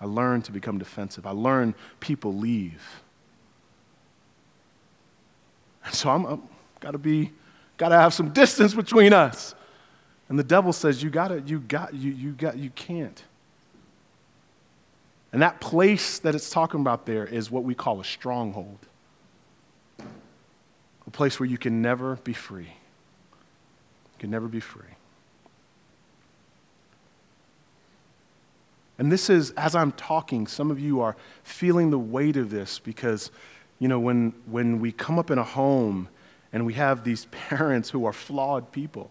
I 0.00 0.06
learned 0.06 0.44
to 0.46 0.50
become 0.50 0.76
defensive. 0.76 1.24
I 1.24 1.30
learned 1.30 1.74
people 2.00 2.34
leave. 2.34 3.03
So 5.92 6.10
I'm, 6.10 6.24
I'm 6.26 6.42
got 6.80 6.92
to 6.92 6.98
be, 6.98 7.32
got 7.76 7.90
to 7.90 7.96
have 7.96 8.14
some 8.14 8.30
distance 8.30 8.74
between 8.74 9.12
us. 9.12 9.54
And 10.28 10.38
the 10.38 10.44
devil 10.44 10.72
says, 10.72 11.02
you 11.02 11.10
got 11.10 11.28
to, 11.28 11.40
you 11.40 11.60
got, 11.60 11.94
you, 11.94 12.10
you 12.12 12.32
got, 12.32 12.56
you 12.56 12.70
can't. 12.70 13.22
And 15.32 15.42
that 15.42 15.60
place 15.60 16.18
that 16.20 16.34
it's 16.34 16.48
talking 16.48 16.80
about 16.80 17.06
there 17.06 17.26
is 17.26 17.50
what 17.50 17.64
we 17.64 17.74
call 17.74 18.00
a 18.00 18.04
stronghold. 18.04 18.78
A 19.98 21.10
place 21.10 21.38
where 21.38 21.48
you 21.48 21.58
can 21.58 21.82
never 21.82 22.16
be 22.16 22.32
free. 22.32 22.62
You 22.62 24.18
can 24.18 24.30
never 24.30 24.48
be 24.48 24.60
free. 24.60 24.84
And 28.96 29.10
this 29.10 29.28
is, 29.28 29.50
as 29.52 29.74
I'm 29.74 29.90
talking, 29.92 30.46
some 30.46 30.70
of 30.70 30.78
you 30.78 31.00
are 31.00 31.16
feeling 31.42 31.90
the 31.90 31.98
weight 31.98 32.36
of 32.36 32.50
this 32.50 32.78
because 32.78 33.32
you 33.78 33.88
know, 33.88 33.98
when, 33.98 34.32
when 34.46 34.80
we 34.80 34.92
come 34.92 35.18
up 35.18 35.30
in 35.30 35.38
a 35.38 35.44
home 35.44 36.08
and 36.52 36.64
we 36.64 36.74
have 36.74 37.04
these 37.04 37.24
parents 37.30 37.90
who 37.90 38.04
are 38.04 38.12
flawed 38.12 38.72
people. 38.72 39.10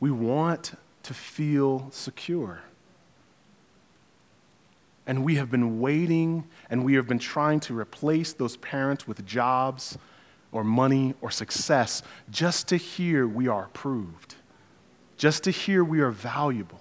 We 0.00 0.10
want 0.10 0.72
to 1.02 1.14
feel 1.14 1.88
secure. 1.90 2.62
And 5.06 5.24
we 5.24 5.36
have 5.36 5.50
been 5.50 5.80
waiting 5.80 6.44
and 6.70 6.84
we 6.84 6.94
have 6.94 7.06
been 7.06 7.18
trying 7.18 7.60
to 7.60 7.78
replace 7.78 8.32
those 8.32 8.56
parents 8.58 9.06
with 9.06 9.26
jobs 9.26 9.98
or 10.52 10.64
money 10.64 11.14
or 11.20 11.30
success 11.30 12.02
just 12.30 12.68
to 12.68 12.76
hear 12.76 13.26
we 13.26 13.48
are 13.48 13.64
approved, 13.64 14.36
just 15.16 15.44
to 15.44 15.50
hear 15.50 15.84
we 15.84 16.00
are 16.00 16.10
valuable. 16.10 16.80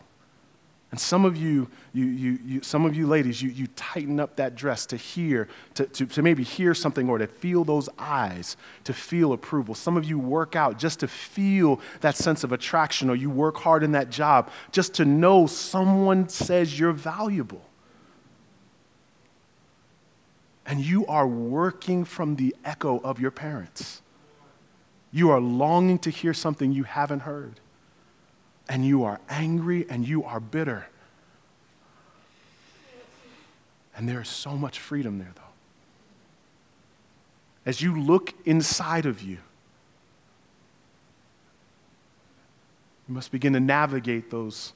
And 0.91 0.99
some 0.99 1.23
of 1.23 1.37
you, 1.37 1.69
you, 1.93 2.05
you, 2.05 2.39
you, 2.43 2.61
some 2.63 2.83
of 2.83 2.95
you 2.95 3.05
ladies, 3.05 3.43
you, 3.43 3.49
you 3.49 3.67
tighten 3.75 4.19
up 4.19 4.35
that 4.37 4.55
dress 4.55 4.87
to 4.87 4.97
hear, 4.97 5.47
to, 5.75 5.85
to, 5.85 6.07
to 6.07 6.23
maybe 6.23 6.43
hear 6.43 6.73
something 6.73 7.07
or 7.07 7.19
to 7.19 7.27
feel 7.27 7.63
those 7.63 7.89
eyes, 7.99 8.57
to 8.85 8.93
feel 8.93 9.33
approval. 9.33 9.75
Some 9.75 9.97
of 9.97 10.05
you 10.05 10.17
work 10.17 10.55
out 10.55 10.79
just 10.79 10.99
to 11.01 11.07
feel 11.07 11.79
that 12.01 12.15
sense 12.15 12.43
of 12.43 12.51
attraction, 12.51 13.07
or 13.09 13.15
you 13.15 13.29
work 13.29 13.57
hard 13.57 13.83
in 13.83 13.91
that 13.91 14.09
job 14.09 14.49
just 14.71 14.95
to 14.95 15.05
know 15.05 15.45
someone 15.45 16.27
says 16.27 16.79
you're 16.79 16.91
valuable. 16.91 17.61
And 20.65 20.79
you 20.79 21.05
are 21.05 21.27
working 21.27 22.03
from 22.03 22.35
the 22.35 22.55
echo 22.65 22.99
of 22.99 23.19
your 23.19 23.31
parents. 23.31 24.01
You 25.11 25.29
are 25.29 25.39
longing 25.39 25.99
to 25.99 26.09
hear 26.09 26.33
something 26.33 26.71
you 26.71 26.83
haven't 26.83 27.21
heard 27.21 27.59
and 28.69 28.85
you 28.85 29.03
are 29.03 29.19
angry 29.27 29.87
and 29.89 30.07
you 30.07 30.23
are 30.23 30.39
bitter. 30.39 30.85
And 33.97 34.07
there 34.07 34.21
is 34.21 34.29
so 34.29 34.55
much 34.55 34.79
freedom 34.79 35.17
there, 35.17 35.31
though. 35.35 35.41
As 37.65 37.81
you 37.81 37.99
look 37.99 38.33
inside 38.45 39.05
of 39.05 39.21
you, 39.21 39.39
you 43.07 43.15
must 43.15 43.31
begin 43.31 43.53
to 43.53 43.59
navigate 43.59 44.29
those 44.29 44.71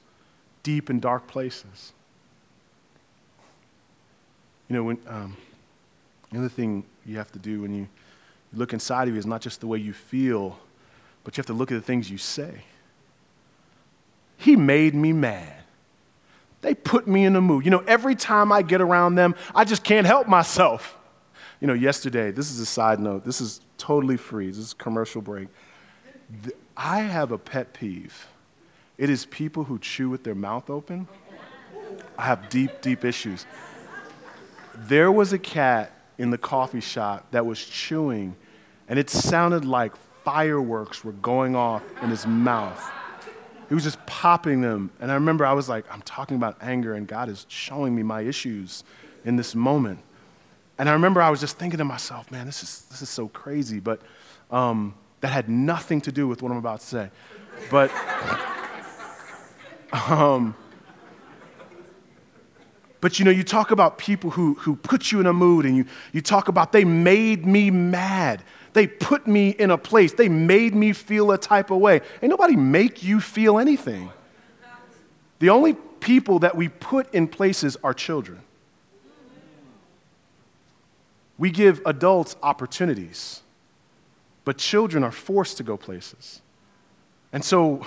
deep 0.64 0.90
and 0.90 1.00
dark 1.00 1.26
places. 1.28 1.92
You 4.68 4.76
know, 4.76 4.82
when, 4.82 4.98
um, 5.06 5.36
the 6.32 6.38
other 6.38 6.48
thing 6.48 6.84
you 7.06 7.16
have 7.16 7.30
to 7.32 7.38
do 7.38 7.62
when 7.62 7.74
you 7.74 7.88
look 8.52 8.72
inside 8.72 9.08
of 9.08 9.14
you 9.14 9.18
is 9.18 9.26
not 9.26 9.40
just 9.40 9.60
the 9.60 9.66
way 9.66 9.78
you 9.78 9.92
feel, 9.92 10.58
but 11.22 11.36
you 11.36 11.40
have 11.40 11.46
to 11.46 11.52
look 11.52 11.70
at 11.70 11.76
the 11.76 11.80
things 11.80 12.10
you 12.10 12.18
say. 12.18 12.64
He 14.36 14.56
made 14.56 14.94
me 14.94 15.12
mad. 15.12 15.52
They 16.60 16.74
put 16.74 17.06
me 17.06 17.24
in 17.24 17.36
a 17.36 17.40
mood. 17.40 17.64
You 17.64 17.70
know, 17.70 17.84
every 17.86 18.14
time 18.14 18.50
I 18.50 18.62
get 18.62 18.80
around 18.80 19.16
them, 19.16 19.34
I 19.54 19.64
just 19.64 19.84
can't 19.84 20.06
help 20.06 20.26
myself. 20.26 20.96
You 21.60 21.66
know, 21.66 21.74
yesterday, 21.74 22.30
this 22.30 22.50
is 22.50 22.58
a 22.58 22.66
side 22.66 23.00
note, 23.00 23.24
this 23.24 23.40
is 23.40 23.60
totally 23.78 24.16
free, 24.16 24.48
this 24.48 24.58
is 24.58 24.72
commercial 24.72 25.22
break. 25.22 25.48
I 26.76 27.00
have 27.00 27.32
a 27.32 27.38
pet 27.38 27.74
peeve. 27.74 28.26
It 28.96 29.10
is 29.10 29.26
people 29.26 29.64
who 29.64 29.78
chew 29.78 30.08
with 30.08 30.24
their 30.24 30.34
mouth 30.34 30.70
open. 30.70 31.06
I 32.16 32.26
have 32.26 32.48
deep, 32.48 32.80
deep 32.80 33.04
issues. 33.04 33.44
There 34.74 35.12
was 35.12 35.32
a 35.32 35.38
cat 35.38 35.92
in 36.18 36.30
the 36.30 36.38
coffee 36.38 36.80
shop 36.80 37.26
that 37.32 37.44
was 37.44 37.64
chewing, 37.64 38.36
and 38.88 38.98
it 38.98 39.10
sounded 39.10 39.64
like 39.64 39.92
fireworks 40.24 41.04
were 41.04 41.12
going 41.12 41.54
off 41.56 41.82
in 42.02 42.10
his 42.10 42.26
mouth. 42.26 42.90
He 43.68 43.74
was 43.74 43.84
just 43.84 44.04
popping 44.06 44.60
them. 44.60 44.90
And 45.00 45.10
I 45.10 45.14
remember 45.14 45.46
I 45.46 45.52
was 45.52 45.68
like, 45.68 45.84
I'm 45.90 46.02
talking 46.02 46.36
about 46.36 46.58
anger, 46.60 46.94
and 46.94 47.06
God 47.06 47.28
is 47.28 47.46
showing 47.48 47.94
me 47.94 48.02
my 48.02 48.20
issues 48.20 48.84
in 49.24 49.36
this 49.36 49.54
moment. 49.54 50.00
And 50.78 50.88
I 50.88 50.92
remember 50.92 51.22
I 51.22 51.30
was 51.30 51.40
just 51.40 51.58
thinking 51.58 51.78
to 51.78 51.84
myself, 51.84 52.30
man, 52.30 52.46
this 52.46 52.62
is, 52.62 52.86
this 52.90 53.00
is 53.00 53.08
so 53.08 53.28
crazy. 53.28 53.80
But 53.80 54.00
um, 54.50 54.94
that 55.20 55.28
had 55.28 55.48
nothing 55.48 56.00
to 56.02 56.12
do 56.12 56.28
with 56.28 56.42
what 56.42 56.52
I'm 56.52 56.58
about 56.58 56.80
to 56.80 56.86
say. 56.86 57.10
But, 57.70 57.90
um, 60.08 60.54
but 63.00 63.18
you 63.18 63.24
know, 63.24 63.30
you 63.30 63.44
talk 63.44 63.70
about 63.70 63.98
people 63.98 64.30
who, 64.30 64.54
who 64.54 64.76
put 64.76 65.12
you 65.12 65.20
in 65.20 65.26
a 65.26 65.32
mood, 65.32 65.64
and 65.64 65.76
you, 65.76 65.86
you 66.12 66.20
talk 66.20 66.48
about 66.48 66.72
they 66.72 66.84
made 66.84 67.46
me 67.46 67.70
mad. 67.70 68.42
They 68.74 68.88
put 68.88 69.26
me 69.26 69.50
in 69.50 69.70
a 69.70 69.78
place. 69.78 70.12
They 70.12 70.28
made 70.28 70.74
me 70.74 70.92
feel 70.92 71.30
a 71.30 71.38
type 71.38 71.70
of 71.70 71.78
way. 71.78 72.00
Ain't 72.20 72.30
nobody 72.30 72.56
make 72.56 73.02
you 73.02 73.20
feel 73.20 73.58
anything. 73.58 74.10
The 75.38 75.48
only 75.50 75.74
people 76.00 76.40
that 76.40 76.56
we 76.56 76.68
put 76.68 77.12
in 77.14 77.28
places 77.28 77.76
are 77.84 77.94
children. 77.94 78.40
We 81.38 81.50
give 81.50 81.80
adults 81.86 82.36
opportunities, 82.42 83.42
but 84.44 84.58
children 84.58 85.02
are 85.02 85.12
forced 85.12 85.56
to 85.56 85.62
go 85.62 85.76
places. 85.76 86.42
And 87.32 87.44
so, 87.44 87.86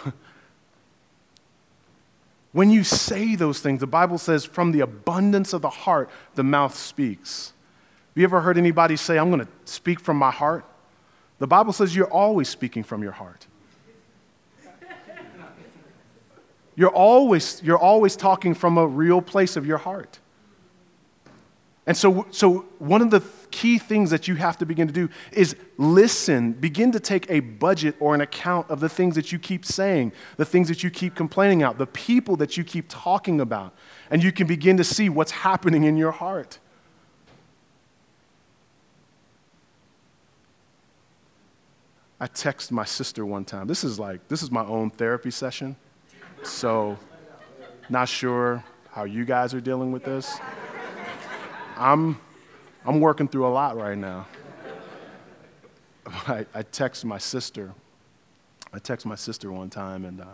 when 2.53 2.69
you 2.69 2.83
say 2.83 3.35
those 3.35 3.59
things, 3.59 3.81
the 3.81 3.87
Bible 3.87 4.17
says, 4.17 4.45
from 4.45 4.71
the 4.71 4.79
abundance 4.81 5.53
of 5.53 5.61
the 5.61 5.69
heart, 5.69 6.09
the 6.35 6.43
mouth 6.43 6.75
speaks. 6.75 7.53
Have 8.09 8.21
you 8.21 8.23
ever 8.23 8.41
heard 8.41 8.57
anybody 8.57 8.95
say, 8.95 9.17
I'm 9.17 9.29
going 9.31 9.45
to 9.45 9.51
speak 9.65 9.99
from 9.99 10.17
my 10.17 10.31
heart? 10.31 10.65
The 11.39 11.47
Bible 11.47 11.73
says 11.73 11.95
you're 11.95 12.11
always 12.11 12.49
speaking 12.49 12.83
from 12.83 13.03
your 13.03 13.11
heart. 13.11 13.45
You're 16.75 16.93
always, 16.93 17.61
you're 17.63 17.77
always 17.77 18.15
talking 18.15 18.53
from 18.53 18.77
a 18.77 18.85
real 18.85 19.19
place 19.19 19.55
of 19.55 19.65
your 19.65 19.79
heart. 19.79 20.19
And 21.87 21.95
so, 21.95 22.27
so, 22.31 22.65
one 22.79 23.01
of 23.01 23.11
the 23.11 23.23
key 23.49 23.79
things 23.79 24.11
that 24.11 24.27
you 24.27 24.35
have 24.35 24.57
to 24.57 24.65
begin 24.65 24.87
to 24.87 24.93
do 24.93 25.09
is 25.31 25.55
listen, 25.77 26.51
begin 26.51 26.91
to 26.91 26.99
take 26.99 27.29
a 27.31 27.39
budget 27.39 27.95
or 27.99 28.13
an 28.13 28.21
account 28.21 28.69
of 28.69 28.81
the 28.81 28.89
things 28.89 29.15
that 29.15 29.31
you 29.31 29.39
keep 29.39 29.65
saying, 29.65 30.11
the 30.35 30.45
things 30.45 30.67
that 30.67 30.83
you 30.83 30.91
keep 30.91 31.15
complaining 31.15 31.63
about, 31.63 31.77
the 31.77 31.87
people 31.87 32.35
that 32.35 32.57
you 32.57 32.63
keep 32.65 32.85
talking 32.89 33.39
about, 33.39 33.73
and 34.11 34.21
you 34.21 34.33
can 34.33 34.45
begin 34.47 34.77
to 34.77 34.83
see 34.83 35.07
what's 35.07 35.31
happening 35.31 35.85
in 35.85 35.95
your 35.97 36.11
heart. 36.11 36.59
I 42.19 42.27
texted 42.27 42.71
my 42.71 42.85
sister 42.85 43.25
one 43.25 43.45
time. 43.45 43.67
This 43.67 43.83
is 43.83 43.99
like, 43.99 44.27
this 44.27 44.41
is 44.41 44.49
my 44.49 44.65
own 44.65 44.89
therapy 44.89 45.29
session. 45.29 45.75
So, 46.43 46.97
not 47.89 48.09
sure 48.09 48.63
how 48.89 49.03
you 49.03 49.23
guys 49.23 49.53
are 49.53 49.61
dealing 49.61 49.91
with 49.91 50.03
this. 50.03 50.39
I'm, 51.77 52.19
I'm 52.85 52.99
working 52.99 53.27
through 53.27 53.45
a 53.45 53.49
lot 53.49 53.77
right 53.77 53.97
now. 53.97 54.27
I, 56.07 56.45
I 56.55 56.63
texted 56.63 57.05
my 57.05 57.19
sister. 57.19 57.73
I 58.73 58.79
texted 58.79 59.05
my 59.05 59.15
sister 59.15 59.51
one 59.51 59.69
time, 59.69 60.03
and 60.05 60.21
uh, 60.21 60.25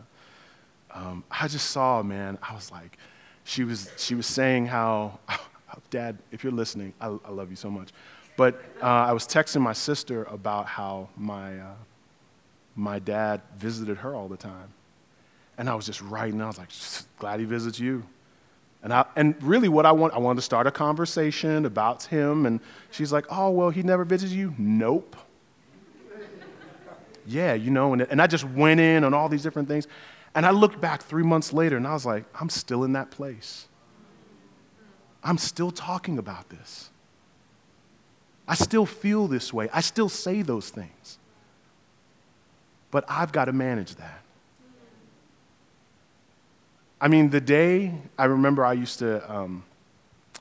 um, 0.93 1.23
I 1.29 1.47
just 1.49 1.71
saw, 1.71 2.01
man, 2.01 2.37
I 2.41 2.55
was 2.55 2.71
like, 2.71 2.97
she 3.43 3.65
was, 3.65 3.91
she 3.97 4.15
was 4.15 4.25
saying 4.25 4.67
how, 4.67 5.19
Dad, 5.89 6.17
if 6.31 6.43
you're 6.43 6.53
listening, 6.53 6.93
I, 7.01 7.07
I 7.07 7.31
love 7.31 7.49
you 7.49 7.55
so 7.57 7.69
much. 7.69 7.89
But 8.35 8.61
uh, 8.81 8.85
I 8.85 9.11
was 9.13 9.27
texting 9.27 9.61
my 9.61 9.73
sister 9.73 10.23
about 10.25 10.65
how 10.65 11.09
my, 11.15 11.59
uh, 11.59 11.73
my 12.75 12.99
dad 12.99 13.41
visited 13.57 13.97
her 13.97 14.15
all 14.15 14.27
the 14.27 14.37
time. 14.37 14.73
And 15.57 15.69
I 15.69 15.75
was 15.75 15.85
just 15.85 16.01
writing, 16.01 16.41
I 16.41 16.47
was 16.47 16.57
like, 16.57 16.69
glad 17.19 17.39
he 17.39 17.45
visits 17.45 17.79
you. 17.79 18.03
And, 18.81 18.91
I, 18.91 19.05
and 19.15 19.41
really, 19.41 19.69
what 19.69 19.85
I 19.85 19.91
want, 19.91 20.13
I 20.13 20.17
wanted 20.17 20.37
to 20.37 20.41
start 20.41 20.67
a 20.67 20.71
conversation 20.71 21.65
about 21.65 22.03
him. 22.03 22.45
And 22.45 22.59
she's 22.91 23.13
like, 23.13 23.25
oh, 23.29 23.49
well, 23.51 23.69
he 23.69 23.83
never 23.83 24.03
visits 24.03 24.33
you? 24.33 24.53
Nope. 24.57 25.15
yeah, 27.27 27.53
you 27.53 27.71
know, 27.71 27.93
and, 27.93 28.01
and 28.01 28.21
I 28.21 28.27
just 28.27 28.43
went 28.43 28.81
in 28.81 29.03
on 29.03 29.13
all 29.13 29.29
these 29.29 29.43
different 29.43 29.69
things. 29.69 29.87
And 30.35 30.45
I 30.45 30.51
looked 30.51 30.81
back 30.81 31.03
three 31.03 31.23
months 31.23 31.53
later 31.53 31.77
and 31.77 31.87
I 31.87 31.93
was 31.93 32.05
like, 32.05 32.25
I'm 32.39 32.49
still 32.49 32.83
in 32.83 32.93
that 32.93 33.11
place. 33.11 33.67
I'm 35.23 35.37
still 35.37 35.71
talking 35.71 36.17
about 36.17 36.49
this. 36.49 36.89
I 38.53 38.55
still 38.55 38.85
feel 38.85 39.27
this 39.27 39.51
way. 39.51 39.67
I 39.73 39.81
still 39.81 40.09
say 40.09 40.43
those 40.43 40.69
things. 40.69 41.17
But 42.91 43.03
I've 43.09 43.31
got 43.31 43.45
to 43.45 43.51
manage 43.51 43.95
that. 43.95 44.21
I 47.01 47.07
mean, 47.07 47.31
the 47.31 47.41
day 47.41 47.95
I 48.15 48.25
remember 48.25 48.63
I 48.63 48.73
used 48.73 48.99
to, 48.99 49.33
um, 49.33 49.63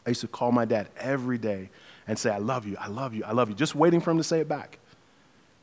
I 0.04 0.10
used 0.10 0.20
to 0.20 0.28
call 0.28 0.52
my 0.52 0.66
dad 0.66 0.90
every 0.98 1.38
day 1.38 1.70
and 2.06 2.18
say, 2.18 2.28
I 2.28 2.36
love 2.36 2.66
you, 2.66 2.76
I 2.78 2.88
love 2.88 3.14
you, 3.14 3.24
I 3.24 3.32
love 3.32 3.48
you, 3.48 3.54
just 3.54 3.74
waiting 3.74 4.02
for 4.02 4.10
him 4.10 4.18
to 4.18 4.24
say 4.24 4.40
it 4.40 4.48
back. 4.48 4.78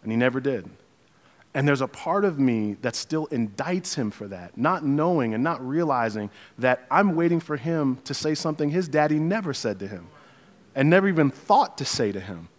And 0.02 0.12
he 0.12 0.18
never 0.18 0.40
did. 0.40 0.68
And 1.54 1.68
there's 1.68 1.82
a 1.82 1.88
part 1.88 2.26
of 2.26 2.40
me 2.40 2.78
that 2.82 2.96
still 2.96 3.28
indicts 3.28 3.94
him 3.94 4.10
for 4.10 4.28
that, 4.28 4.58
not 4.58 4.84
knowing 4.84 5.36
and 5.36 5.44
not 5.44 5.64
realizing 5.64 6.32
that 6.58 6.88
I'm 6.90 7.16
waiting 7.16 7.42
for 7.42 7.58
him 7.58 8.00
to 8.06 8.16
say 8.16 8.34
something 8.34 8.72
his 8.72 8.88
daddy 8.88 9.20
never 9.20 9.54
said 9.54 9.78
to 9.82 9.88
him 9.88 10.08
and 10.76 10.90
never 10.90 11.08
even 11.08 11.30
thought 11.30 11.78
to 11.80 11.86
say 11.86 12.12
to 12.12 12.20
him. 12.20 12.50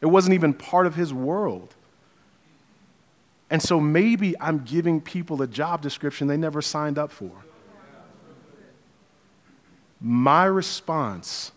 It 0.00 0.06
wasn't 0.06 0.34
even 0.34 0.52
part 0.54 0.86
of 0.86 0.94
his 0.94 1.14
world. 1.14 1.74
And 3.50 3.62
so 3.62 3.80
maybe 3.80 4.34
I'm 4.40 4.64
giving 4.64 5.00
people 5.00 5.40
a 5.42 5.46
job 5.46 5.80
description 5.80 6.26
they 6.26 6.36
never 6.36 6.60
signed 6.60 6.98
up 6.98 7.10
for. 7.10 7.30
My 10.00 10.44
response 10.44 11.52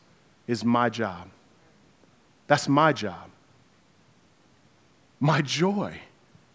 is 0.47 0.63
my 0.63 0.89
job. 0.89 1.29
That's 2.47 2.69
my 2.69 2.93
job. 2.93 3.29
My 5.19 5.41
joy 5.41 5.99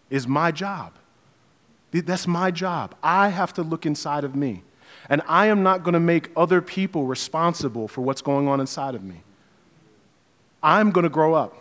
is 0.09 0.27
my 0.27 0.51
job. 0.51 0.93
That's 1.91 2.25
my 2.25 2.49
job. 2.49 2.95
I 3.03 3.29
have 3.29 3.53
to 3.53 3.61
look 3.61 3.85
inside 3.85 4.23
of 4.23 4.35
me. 4.35 4.63
And 5.09 5.21
I 5.27 5.47
am 5.47 5.61
not 5.63 5.83
going 5.83 5.93
to 5.93 5.99
make 5.99 6.29
other 6.35 6.61
people 6.61 7.05
responsible 7.05 7.87
for 7.87 8.01
what's 8.01 8.21
going 8.21 8.47
on 8.47 8.59
inside 8.59 8.95
of 8.95 9.03
me. 9.03 9.21
I'm 10.63 10.91
going 10.91 11.03
to 11.03 11.09
grow 11.09 11.33
up. 11.33 11.57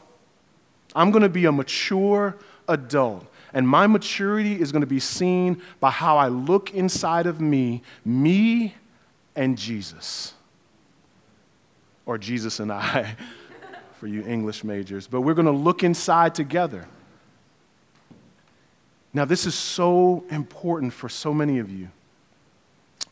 I'm 0.94 1.10
going 1.10 1.22
to 1.22 1.28
be 1.28 1.46
a 1.46 1.52
mature 1.52 2.36
adult. 2.68 3.26
And 3.52 3.68
my 3.68 3.86
maturity 3.86 4.60
is 4.60 4.72
going 4.72 4.80
to 4.80 4.86
be 4.86 5.00
seen 5.00 5.60
by 5.80 5.90
how 5.90 6.16
I 6.16 6.28
look 6.28 6.72
inside 6.72 7.26
of 7.26 7.40
me, 7.40 7.82
me 8.04 8.74
and 9.36 9.58
Jesus. 9.58 10.34
Or 12.06 12.16
Jesus 12.16 12.60
and 12.60 12.72
I, 12.72 13.16
for 14.00 14.06
you 14.06 14.22
English 14.22 14.64
majors. 14.64 15.06
But 15.06 15.22
we're 15.22 15.34
going 15.34 15.46
to 15.46 15.52
look 15.52 15.82
inside 15.82 16.34
together. 16.34 16.86
Now, 19.12 19.26
this 19.26 19.44
is 19.44 19.54
so 19.54 20.24
important 20.30 20.92
for 20.92 21.08
so 21.08 21.34
many 21.34 21.58
of 21.58 21.70
you 21.70 21.88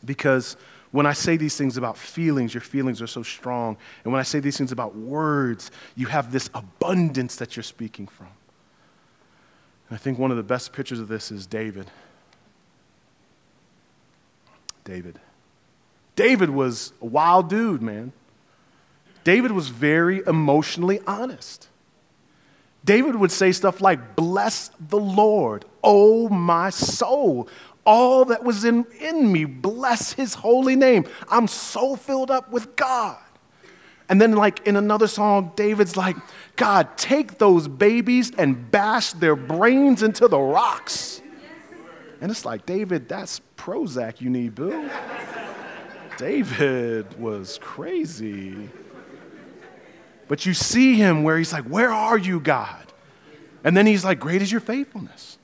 because 0.03 0.57
when 0.91 1.05
I 1.05 1.13
say 1.13 1.37
these 1.37 1.55
things 1.55 1.77
about 1.77 1.97
feelings, 1.97 2.53
your 2.53 2.61
feelings 2.61 3.01
are 3.01 3.07
so 3.07 3.23
strong. 3.23 3.77
And 4.03 4.11
when 4.11 4.19
I 4.19 4.23
say 4.23 4.39
these 4.39 4.57
things 4.57 4.71
about 4.71 4.95
words, 4.95 5.71
you 5.95 6.07
have 6.07 6.31
this 6.31 6.49
abundance 6.53 7.37
that 7.37 7.55
you're 7.55 7.63
speaking 7.63 8.07
from. 8.07 8.27
And 9.89 9.95
I 9.95 9.97
think 9.97 10.19
one 10.19 10.31
of 10.31 10.37
the 10.37 10.43
best 10.43 10.73
pictures 10.73 10.99
of 10.99 11.07
this 11.07 11.31
is 11.31 11.47
David. 11.47 11.89
David. 14.83 15.19
David 16.15 16.49
was 16.49 16.91
a 17.01 17.05
wild 17.05 17.49
dude, 17.49 17.81
man. 17.81 18.11
David 19.23 19.51
was 19.51 19.69
very 19.69 20.21
emotionally 20.27 20.99
honest. 21.07 21.69
David 22.83 23.15
would 23.15 23.31
say 23.31 23.51
stuff 23.51 23.79
like, 23.79 24.15
Bless 24.15 24.71
the 24.79 24.99
Lord, 24.99 25.65
oh 25.83 26.27
my 26.29 26.69
soul. 26.69 27.47
All 27.85 28.25
that 28.25 28.43
was 28.43 28.63
in, 28.63 28.85
in 28.99 29.31
me, 29.31 29.45
bless 29.45 30.13
his 30.13 30.33
holy 30.35 30.75
name. 30.75 31.05
I'm 31.29 31.47
so 31.47 31.95
filled 31.95 32.29
up 32.29 32.51
with 32.51 32.75
God. 32.75 33.17
And 34.07 34.19
then, 34.19 34.33
like 34.33 34.67
in 34.67 34.75
another 34.75 35.07
song, 35.07 35.53
David's 35.55 35.95
like, 35.95 36.17
God, 36.57 36.97
take 36.97 37.37
those 37.37 37.67
babies 37.67 38.31
and 38.37 38.69
bash 38.69 39.13
their 39.13 39.35
brains 39.35 40.03
into 40.03 40.27
the 40.27 40.37
rocks. 40.37 41.21
And 42.19 42.29
it's 42.29 42.45
like, 42.45 42.65
David, 42.65 43.07
that's 43.09 43.41
Prozac 43.57 44.21
you 44.21 44.29
need, 44.29 44.53
boo. 44.53 44.89
David 46.17 47.19
was 47.19 47.57
crazy. 47.61 48.69
But 50.27 50.45
you 50.45 50.53
see 50.53 50.95
him 50.95 51.23
where 51.23 51.37
he's 51.37 51.51
like, 51.51 51.63
Where 51.63 51.89
are 51.89 52.17
you, 52.17 52.39
God? 52.39 52.85
And 53.63 53.75
then 53.75 53.85
he's 53.85 54.05
like, 54.05 54.19
Great 54.19 54.41
is 54.41 54.51
your 54.51 54.61
faithfulness. 54.61 55.37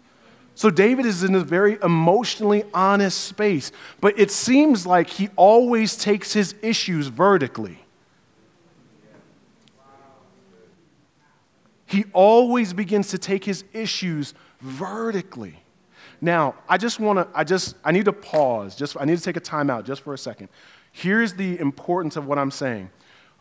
So 0.57 0.71
David 0.71 1.05
is 1.05 1.23
in 1.23 1.35
a 1.35 1.41
very 1.41 1.77
emotionally 1.83 2.63
honest 2.73 3.25
space, 3.25 3.71
but 4.01 4.17
it 4.17 4.31
seems 4.31 4.87
like 4.87 5.07
he 5.07 5.29
always 5.35 5.95
takes 5.95 6.33
his 6.33 6.55
issues 6.63 7.09
vertically. 7.09 7.77
He 11.85 12.05
always 12.11 12.73
begins 12.73 13.09
to 13.09 13.19
take 13.19 13.43
his 13.43 13.65
issues 13.71 14.33
vertically. 14.59 15.61
Now, 16.21 16.55
I 16.67 16.79
just 16.79 16.99
want 16.99 17.19
to, 17.19 17.27
I 17.37 17.43
just, 17.43 17.75
I 17.83 17.91
need 17.91 18.05
to 18.05 18.13
pause. 18.13 18.75
Just, 18.75 18.97
I 18.99 19.05
need 19.05 19.19
to 19.19 19.23
take 19.23 19.37
a 19.37 19.39
time 19.39 19.69
out 19.69 19.85
just 19.85 20.01
for 20.01 20.15
a 20.15 20.17
second. 20.17 20.49
Here's 20.91 21.33
the 21.33 21.59
importance 21.59 22.15
of 22.15 22.25
what 22.25 22.39
I'm 22.39 22.49
saying. 22.49 22.89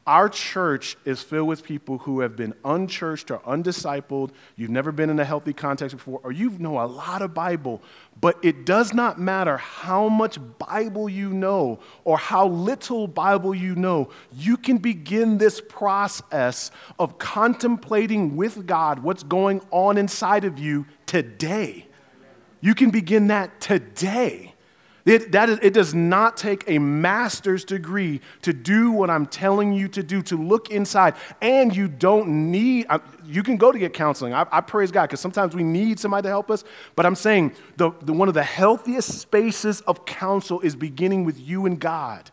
Our 0.06 0.28
church 0.28 0.96
is 1.04 1.20
filled 1.20 1.48
with 1.48 1.64
people 1.64 1.98
who 1.98 2.20
have 2.20 2.36
been 2.36 2.54
unchurched 2.64 3.28
or 3.32 3.40
undiscipled. 3.40 4.30
You've 4.54 4.70
never 4.70 4.92
been 4.92 5.10
in 5.10 5.18
a 5.18 5.24
healthy 5.24 5.52
context 5.52 5.96
before, 5.96 6.20
or 6.22 6.30
you 6.30 6.50
know 6.50 6.80
a 6.80 6.86
lot 6.86 7.22
of 7.22 7.34
Bible, 7.34 7.82
but 8.20 8.38
it 8.44 8.64
does 8.64 8.94
not 8.94 9.18
matter 9.18 9.56
how 9.56 10.08
much 10.08 10.38
Bible 10.58 11.08
you 11.08 11.30
know 11.30 11.80
or 12.04 12.18
how 12.18 12.46
little 12.46 13.08
Bible 13.08 13.52
you 13.52 13.74
know. 13.74 14.10
You 14.32 14.56
can 14.56 14.78
begin 14.78 15.38
this 15.38 15.60
process 15.60 16.70
of 17.00 17.18
contemplating 17.18 18.36
with 18.36 18.64
God 18.64 19.00
what's 19.00 19.24
going 19.24 19.60
on 19.72 19.98
inside 19.98 20.44
of 20.44 20.56
you 20.56 20.86
today. 21.06 21.88
You 22.60 22.76
can 22.76 22.90
begin 22.90 23.26
that 23.26 23.60
today. 23.60 24.54
It, 25.06 25.30
that 25.32 25.48
is, 25.48 25.60
it 25.62 25.72
does 25.72 25.94
not 25.94 26.36
take 26.36 26.64
a 26.66 26.80
master's 26.80 27.64
degree 27.64 28.20
to 28.42 28.52
do 28.52 28.90
what 28.90 29.08
I'm 29.08 29.24
telling 29.24 29.72
you 29.72 29.86
to 29.88 30.02
do, 30.02 30.20
to 30.22 30.36
look 30.36 30.70
inside. 30.70 31.14
And 31.40 31.74
you 31.74 31.86
don't 31.86 32.50
need, 32.50 32.86
you 33.24 33.44
can 33.44 33.56
go 33.56 33.70
to 33.70 33.78
get 33.78 33.94
counseling. 33.94 34.34
I, 34.34 34.46
I 34.50 34.60
praise 34.60 34.90
God 34.90 35.02
because 35.02 35.20
sometimes 35.20 35.54
we 35.54 35.62
need 35.62 36.00
somebody 36.00 36.24
to 36.24 36.28
help 36.28 36.50
us. 36.50 36.64
But 36.96 37.06
I'm 37.06 37.14
saying 37.14 37.54
the, 37.76 37.92
the, 38.02 38.12
one 38.12 38.26
of 38.26 38.34
the 38.34 38.42
healthiest 38.42 39.20
spaces 39.20 39.80
of 39.82 40.04
counsel 40.06 40.60
is 40.60 40.74
beginning 40.74 41.24
with 41.24 41.38
you 41.38 41.66
and 41.66 41.78
God. 41.78 42.28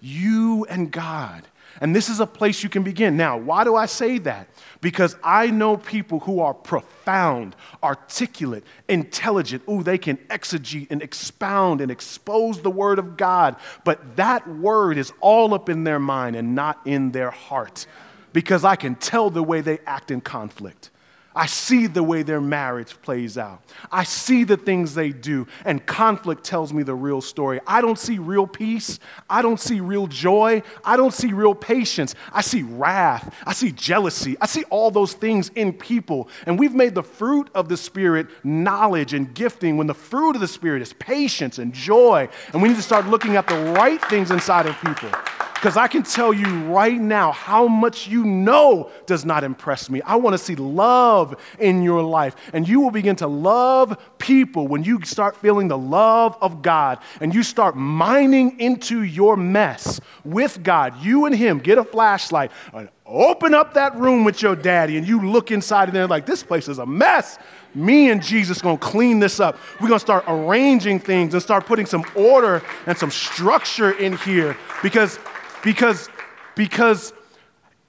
You 0.00 0.66
and 0.70 0.92
God. 0.92 1.48
And 1.80 1.94
this 1.94 2.08
is 2.08 2.20
a 2.20 2.26
place 2.26 2.62
you 2.62 2.68
can 2.68 2.82
begin. 2.82 3.16
Now, 3.16 3.36
why 3.36 3.64
do 3.64 3.76
I 3.76 3.86
say 3.86 4.18
that? 4.18 4.48
Because 4.80 5.16
I 5.22 5.50
know 5.50 5.76
people 5.76 6.20
who 6.20 6.40
are 6.40 6.54
profound, 6.54 7.54
articulate, 7.82 8.64
intelligent. 8.88 9.62
Ooh, 9.68 9.82
they 9.82 9.98
can 9.98 10.16
exegete 10.28 10.88
and 10.90 11.02
expound 11.02 11.80
and 11.80 11.90
expose 11.90 12.60
the 12.60 12.70
word 12.70 12.98
of 12.98 13.16
God. 13.16 13.56
But 13.84 14.16
that 14.16 14.48
word 14.48 14.98
is 14.98 15.12
all 15.20 15.54
up 15.54 15.68
in 15.68 15.84
their 15.84 16.00
mind 16.00 16.36
and 16.36 16.54
not 16.54 16.80
in 16.84 17.12
their 17.12 17.30
heart. 17.30 17.86
Because 18.32 18.64
I 18.64 18.76
can 18.76 18.94
tell 18.94 19.30
the 19.30 19.42
way 19.42 19.60
they 19.60 19.78
act 19.86 20.10
in 20.10 20.20
conflict. 20.20 20.90
I 21.38 21.46
see 21.46 21.86
the 21.86 22.02
way 22.02 22.24
their 22.24 22.40
marriage 22.40 23.00
plays 23.00 23.38
out. 23.38 23.62
I 23.92 24.02
see 24.02 24.42
the 24.42 24.56
things 24.56 24.96
they 24.96 25.10
do, 25.10 25.46
and 25.64 25.86
conflict 25.86 26.42
tells 26.42 26.72
me 26.72 26.82
the 26.82 26.96
real 26.96 27.20
story. 27.20 27.60
I 27.64 27.80
don't 27.80 27.98
see 27.98 28.18
real 28.18 28.44
peace. 28.44 28.98
I 29.30 29.40
don't 29.40 29.60
see 29.60 29.78
real 29.78 30.08
joy. 30.08 30.64
I 30.84 30.96
don't 30.96 31.14
see 31.14 31.32
real 31.32 31.54
patience. 31.54 32.16
I 32.32 32.40
see 32.40 32.62
wrath. 32.62 33.32
I 33.46 33.52
see 33.52 33.70
jealousy. 33.70 34.36
I 34.40 34.46
see 34.46 34.64
all 34.64 34.90
those 34.90 35.12
things 35.12 35.50
in 35.54 35.74
people. 35.74 36.28
And 36.44 36.58
we've 36.58 36.74
made 36.74 36.96
the 36.96 37.04
fruit 37.04 37.48
of 37.54 37.68
the 37.68 37.76
Spirit 37.76 38.26
knowledge 38.42 39.14
and 39.14 39.32
gifting 39.32 39.76
when 39.76 39.86
the 39.86 39.94
fruit 39.94 40.34
of 40.34 40.40
the 40.40 40.48
Spirit 40.48 40.82
is 40.82 40.92
patience 40.94 41.60
and 41.60 41.72
joy. 41.72 42.28
And 42.52 42.60
we 42.60 42.68
need 42.68 42.78
to 42.78 42.82
start 42.82 43.06
looking 43.06 43.36
at 43.36 43.46
the 43.46 43.72
right 43.76 44.04
things 44.06 44.32
inside 44.32 44.66
of 44.66 44.76
people. 44.80 45.10
Because 45.58 45.76
I 45.76 45.88
can 45.88 46.04
tell 46.04 46.32
you 46.32 46.46
right 46.66 47.00
now 47.00 47.32
how 47.32 47.66
much 47.66 48.06
you 48.06 48.24
know 48.24 48.92
does 49.06 49.24
not 49.24 49.42
impress 49.42 49.90
me. 49.90 50.00
I 50.02 50.14
want 50.14 50.34
to 50.34 50.38
see 50.38 50.54
love 50.54 51.34
in 51.58 51.82
your 51.82 52.00
life. 52.00 52.36
And 52.52 52.68
you 52.68 52.80
will 52.80 52.92
begin 52.92 53.16
to 53.16 53.26
love 53.26 54.00
people 54.18 54.68
when 54.68 54.84
you 54.84 55.02
start 55.02 55.36
feeling 55.36 55.66
the 55.66 55.76
love 55.76 56.38
of 56.40 56.62
God 56.62 57.00
and 57.20 57.34
you 57.34 57.42
start 57.42 57.76
mining 57.76 58.60
into 58.60 59.02
your 59.02 59.36
mess 59.36 60.00
with 60.24 60.62
God. 60.62 61.02
You 61.02 61.26
and 61.26 61.34
Him 61.34 61.58
get 61.58 61.76
a 61.76 61.82
flashlight 61.82 62.52
and 62.72 62.88
open 63.04 63.52
up 63.52 63.74
that 63.74 63.96
room 63.96 64.22
with 64.22 64.40
your 64.40 64.54
daddy 64.54 64.96
and 64.96 65.08
you 65.08 65.28
look 65.28 65.50
inside 65.50 65.88
of 65.88 65.94
there 65.94 66.06
like, 66.06 66.24
this 66.24 66.44
place 66.44 66.68
is 66.68 66.78
a 66.78 66.86
mess. 66.86 67.36
Me 67.74 68.10
and 68.10 68.22
Jesus 68.22 68.62
gonna 68.62 68.78
clean 68.78 69.18
this 69.18 69.40
up. 69.40 69.58
We're 69.80 69.88
gonna 69.88 69.98
start 69.98 70.22
arranging 70.28 71.00
things 71.00 71.34
and 71.34 71.42
start 71.42 71.66
putting 71.66 71.86
some 71.86 72.04
order 72.14 72.62
and 72.86 72.96
some 72.96 73.10
structure 73.10 73.90
in 73.90 74.16
here 74.18 74.56
because 74.84 75.18
because, 75.62 76.08
because 76.54 77.12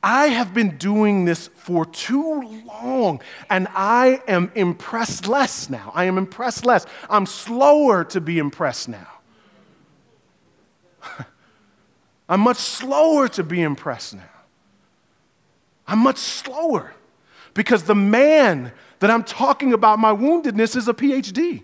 I 0.02 0.28
have 0.28 0.54
been 0.54 0.78
doing 0.78 1.26
this 1.26 1.48
for 1.48 1.86
too 1.86 2.64
long 2.66 3.22
and 3.50 3.68
I 3.72 4.22
am 4.28 4.52
impressed 4.56 5.28
less 5.28 5.70
now. 5.70 5.92
I 5.94 6.06
am 6.06 6.18
impressed 6.18 6.66
less. 6.66 6.86
I'm 7.10 7.26
slower 7.26 8.06
to 8.06 8.22
be 8.22 8.40
impressed 8.40 8.88
now. 8.88 9.08
I'm 12.30 12.42
much 12.42 12.58
slower 12.58 13.28
to 13.30 13.44
be 13.44 13.62
impressed 13.62 14.16
now. 14.16 14.24
I'm 15.88 16.00
much 16.00 16.18
slower 16.18 16.94
because 17.54 17.84
the 17.84 17.96
man 17.96 18.72
that 19.00 19.10
I'm 19.10 19.24
talking 19.24 19.74
about 19.74 20.00
my 20.00 20.14
woundedness 20.14 20.76
is 20.76 20.88
a 20.88 20.94
PhD. 20.94 21.64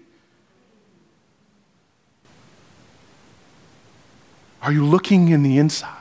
Are 4.66 4.72
you 4.72 4.84
looking 4.84 5.30
in 5.30 5.43
the 5.43 5.59
inside? 5.59 5.91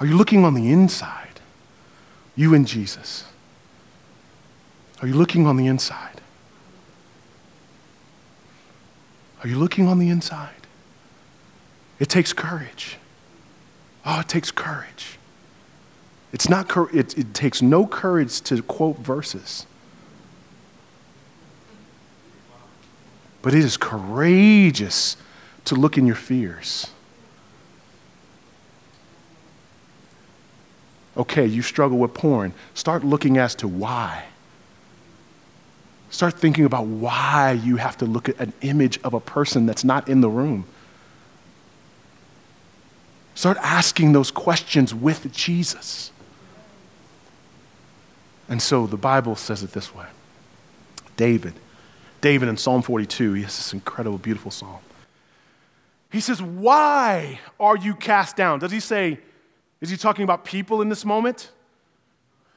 Are 0.00 0.06
you 0.06 0.16
looking 0.16 0.42
on 0.42 0.54
the 0.54 0.72
inside? 0.72 1.38
You 2.34 2.54
and 2.54 2.66
Jesus. 2.66 3.26
Are 5.02 5.06
you 5.06 5.12
looking 5.12 5.46
on 5.46 5.58
the 5.58 5.66
inside? 5.66 6.22
Are 9.42 9.48
you 9.48 9.58
looking 9.58 9.86
on 9.86 9.98
the 9.98 10.08
inside? 10.08 10.66
It 11.98 12.08
takes 12.08 12.32
courage. 12.32 12.96
Oh, 14.06 14.20
it 14.20 14.28
takes 14.28 14.50
courage. 14.50 15.18
It's 16.32 16.48
not, 16.48 16.74
it, 16.94 17.18
it 17.18 17.34
takes 17.34 17.60
no 17.60 17.86
courage 17.86 18.40
to 18.42 18.62
quote 18.62 18.96
verses. 18.96 19.66
But 23.42 23.52
it 23.52 23.62
is 23.62 23.76
courageous 23.76 25.18
to 25.66 25.74
look 25.74 25.98
in 25.98 26.06
your 26.06 26.16
fears. 26.16 26.88
Okay, 31.16 31.44
you 31.44 31.62
struggle 31.62 31.98
with 31.98 32.14
porn. 32.14 32.52
Start 32.74 33.04
looking 33.04 33.36
as 33.36 33.54
to 33.56 33.68
why. 33.68 34.24
Start 36.10 36.34
thinking 36.34 36.64
about 36.64 36.86
why 36.86 37.52
you 37.52 37.76
have 37.76 37.96
to 37.98 38.04
look 38.04 38.28
at 38.28 38.38
an 38.40 38.52
image 38.62 38.98
of 39.02 39.14
a 39.14 39.20
person 39.20 39.66
that's 39.66 39.84
not 39.84 40.08
in 40.08 40.20
the 40.20 40.28
room. 40.28 40.66
Start 43.34 43.58
asking 43.60 44.12
those 44.12 44.30
questions 44.30 44.94
with 44.94 45.32
Jesus. 45.32 46.10
And 48.48 48.60
so 48.60 48.86
the 48.86 48.96
Bible 48.96 49.36
says 49.36 49.62
it 49.62 49.72
this 49.72 49.94
way 49.94 50.06
David, 51.16 51.54
David 52.20 52.48
in 52.48 52.56
Psalm 52.56 52.82
42, 52.82 53.34
he 53.34 53.42
has 53.42 53.56
this 53.56 53.72
incredible, 53.72 54.18
beautiful 54.18 54.50
psalm. 54.50 54.80
He 56.10 56.20
says, 56.20 56.42
Why 56.42 57.40
are 57.58 57.76
you 57.76 57.94
cast 57.94 58.36
down? 58.36 58.58
Does 58.58 58.72
he 58.72 58.80
say, 58.80 59.20
is 59.80 59.88
he 59.88 59.96
talking 59.96 60.24
about 60.24 60.44
people 60.44 60.82
in 60.82 60.88
this 60.88 61.04
moment? 61.04 61.52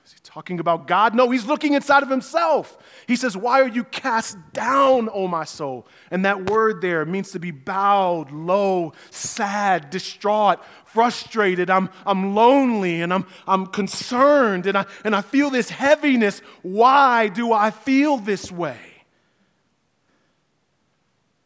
Is 0.05 0.11
he 0.11 0.19
talking 0.21 0.59
about 0.59 0.85
God? 0.85 1.15
No, 1.15 1.29
he's 1.29 1.45
looking 1.45 1.73
inside 1.75 2.03
of 2.03 2.09
himself. 2.09 2.77
He 3.07 3.15
says, 3.15 3.37
Why 3.37 3.61
are 3.61 3.69
you 3.69 3.85
cast 3.85 4.37
down, 4.51 5.07
O 5.13 5.29
my 5.29 5.45
soul? 5.45 5.87
And 6.11 6.25
that 6.25 6.49
word 6.49 6.81
there 6.81 7.05
means 7.05 7.31
to 7.31 7.39
be 7.39 7.51
bowed, 7.51 8.31
low, 8.31 8.91
sad, 9.11 9.89
distraught, 9.89 10.59
frustrated. 10.85 11.69
I'm, 11.69 11.89
I'm 12.05 12.35
lonely 12.35 13.01
and 13.01 13.13
I'm, 13.13 13.25
I'm 13.47 13.67
concerned 13.67 14.67
and 14.67 14.77
I, 14.77 14.85
and 15.05 15.15
I 15.15 15.21
feel 15.21 15.49
this 15.49 15.69
heaviness. 15.69 16.39
Why 16.63 17.29
do 17.29 17.53
I 17.53 17.71
feel 17.71 18.17
this 18.17 18.51
way? 18.51 18.77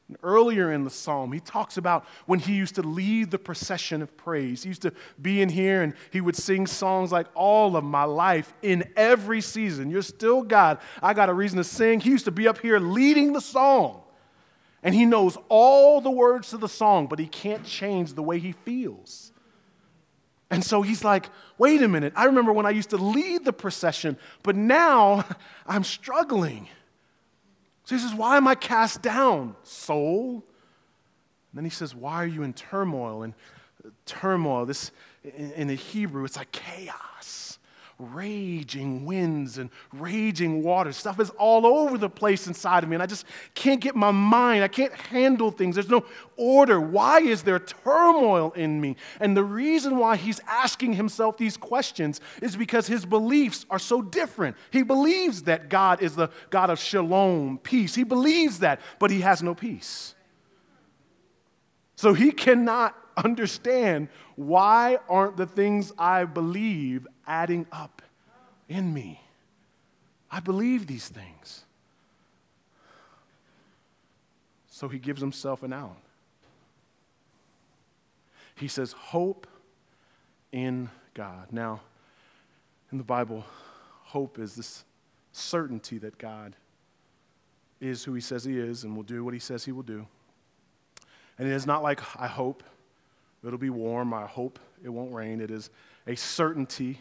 And 0.08 0.18
earlier 0.24 0.72
in 0.72 0.86
the 0.86 0.90
psalm, 0.90 1.34
he 1.34 1.40
talks 1.42 1.78
about 1.78 2.06
when 2.26 2.40
he 2.40 2.54
used 2.54 2.76
to 2.76 2.82
lead 2.82 3.30
the 3.30 3.38
procession 3.38 4.02
of 4.02 4.16
praise. 4.16 4.64
He 4.64 4.70
used 4.70 4.84
to 4.84 4.94
be 5.22 5.42
in 5.42 5.50
here 5.50 5.82
and 5.82 5.94
he 6.12 6.22
would 6.22 6.36
sing 6.36 6.66
songs 6.66 7.12
like 7.12 7.28
All 7.36 7.76
of 7.76 7.84
My 7.84 8.06
Life 8.06 8.54
in 8.62 8.90
every 8.96 9.42
season. 9.42 9.90
You're 9.90 10.02
still 10.02 10.44
God. 10.44 10.80
I 11.04 11.14
got 11.14 11.28
a 11.28 11.34
reason 11.34 11.58
to 11.58 11.64
sing. 11.64 12.00
He 12.00 12.10
used 12.10 12.26
to 12.26 12.32
be 12.32 12.48
up 12.48 12.60
here 12.60 12.80
leading 12.80 13.34
the 13.34 13.42
song. 13.42 14.02
And 14.82 14.96
he 14.96 15.06
knows 15.06 15.38
all 15.50 16.00
the 16.00 16.12
words 16.12 16.52
to 16.52 16.58
the 16.58 16.70
song, 16.70 17.08
but 17.08 17.20
he 17.20 17.28
can't 17.28 17.66
change 17.66 18.14
the 18.14 18.24
way 18.24 18.40
he 18.40 18.54
feels. 18.54 19.34
And 20.50 20.64
so 20.64 20.82
he's 20.82 21.04
like, 21.04 21.30
wait 21.58 21.82
a 21.82 21.88
minute. 21.90 22.14
I 22.16 22.26
remember 22.26 22.54
when 22.54 22.66
I 22.66 22.70
used 22.70 22.92
to 22.92 22.98
lead 22.98 23.44
the 23.44 23.52
procession, 23.52 24.18
but 24.44 24.56
now 24.56 25.26
I'm 25.68 25.84
struggling. 25.84 26.70
So 27.88 27.96
he 27.96 28.02
says, 28.02 28.14
Why 28.14 28.36
am 28.36 28.50
I 28.50 28.56
cast 28.56 29.02
down, 29.02 29.56
soul? 29.64 30.34
And 30.34 30.44
then 31.54 31.64
he 31.64 31.70
says, 31.70 31.96
Why 31.96 32.16
are 32.16 32.28
you 32.28 32.44
in 32.44 32.52
turmoil? 32.52 33.24
And 33.24 33.34
turmoil, 34.06 34.66
this 34.66 34.92
in, 35.24 35.54
in 35.54 35.68
the 35.68 35.76
Hebrew, 35.76 36.26
it's 36.26 36.36
like 36.36 36.52
chaos, 36.52 37.60
raging 38.00 39.06
winds 39.06 39.58
and 39.58 39.72
raging 39.92 40.62
waters. 40.62 40.96
Stuff 40.96 41.20
is 41.20 41.32
all 41.32 41.66
over 41.66 41.98
the 41.98 42.10
place 42.10 42.46
inside 42.46 42.84
of 42.84 42.90
me, 42.90 42.96
and 42.96 43.02
I 43.02 43.08
just 43.08 43.26
can't 43.56 43.82
get 43.82 43.96
my 43.96 44.12
mind. 44.12 44.64
I 44.64 44.68
can't 44.68 44.94
handle 44.94 45.50
things. 45.50 45.76
There's 45.76 45.90
no 45.90 46.06
order. 46.36 46.80
Why 46.80 47.20
is 47.22 47.42
there 47.42 47.58
turmoil 47.60 48.52
in 48.52 48.80
me? 48.80 48.98
And 49.20 49.36
the 49.36 49.44
reason 49.44 49.98
why 49.98 50.16
he's 50.16 50.40
asking 50.48 50.94
himself 50.94 51.38
these 51.38 51.58
questions 51.58 52.22
is 52.42 52.56
because 52.56 52.86
his 52.86 53.06
beliefs 53.06 53.66
are 53.70 53.80
so 53.80 54.02
different. 54.02 54.58
He 54.72 54.84
believes 54.84 55.44
that 55.44 55.70
God 55.70 56.02
is 56.02 56.16
the 56.16 56.30
God 56.52 56.70
of 56.70 56.80
shalom, 56.80 57.58
peace. 57.58 57.96
He 57.96 58.04
believes 58.04 58.60
that, 58.60 58.80
but 59.00 59.10
he 59.10 59.22
has 59.22 59.42
no 59.42 59.56
peace. 59.56 60.14
So 61.96 62.14
he 62.14 62.32
cannot 62.32 62.96
understand 63.18 64.10
why 64.36 65.00
aren't 65.10 65.36
the 65.36 65.48
things 65.48 65.92
I 65.98 66.26
believe 66.26 67.08
adding 67.28 67.66
up 67.72 68.02
in 68.68 68.94
me? 68.94 69.22
I 70.32 70.40
believe 70.40 70.88
these 70.88 71.08
things. 71.08 71.64
So 74.70 74.88
he 74.88 75.00
gives 75.00 75.22
himself 75.22 75.64
an 75.64 75.74
out. 75.74 75.98
He 78.56 78.68
says, 78.68 78.92
Hope 78.92 79.48
in 80.52 80.90
God. 81.14 81.48
Now, 81.52 81.82
in 82.92 82.98
the 82.98 83.04
Bible, 83.04 83.46
hope 84.04 84.40
is 84.40 84.56
this 84.56 84.84
certainty 85.32 85.98
that 86.00 86.18
God 86.18 86.56
is 87.80 88.04
who 88.04 88.14
he 88.14 88.22
says 88.22 88.44
he 88.44 88.58
is 88.58 88.84
and 88.84 88.96
will 88.96 89.04
do 89.04 89.24
what 89.24 89.34
he 89.34 89.40
says 89.40 89.66
he 89.66 89.72
will 89.72 89.84
do. 89.84 90.06
And 91.38 91.48
it 91.48 91.54
is 91.54 91.68
not 91.68 91.84
like, 91.84 92.02
I 92.20 92.28
hope 92.28 92.64
it'll 93.46 93.60
be 93.60 93.70
warm, 93.70 94.14
I 94.14 94.26
hope 94.26 94.60
it 94.84 94.90
won't 94.90 95.14
rain. 95.14 95.42
It 95.42 95.52
is 95.52 95.70
a 96.08 96.16
certainty. 96.16 97.00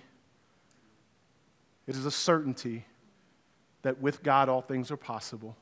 It 1.86 1.96
is 1.96 2.06
a 2.06 2.10
certainty 2.10 2.84
that 3.82 4.00
with 4.00 4.22
God 4.22 4.48
all 4.48 4.62
things 4.62 4.90
are 4.90 4.96
possible, 4.96 5.56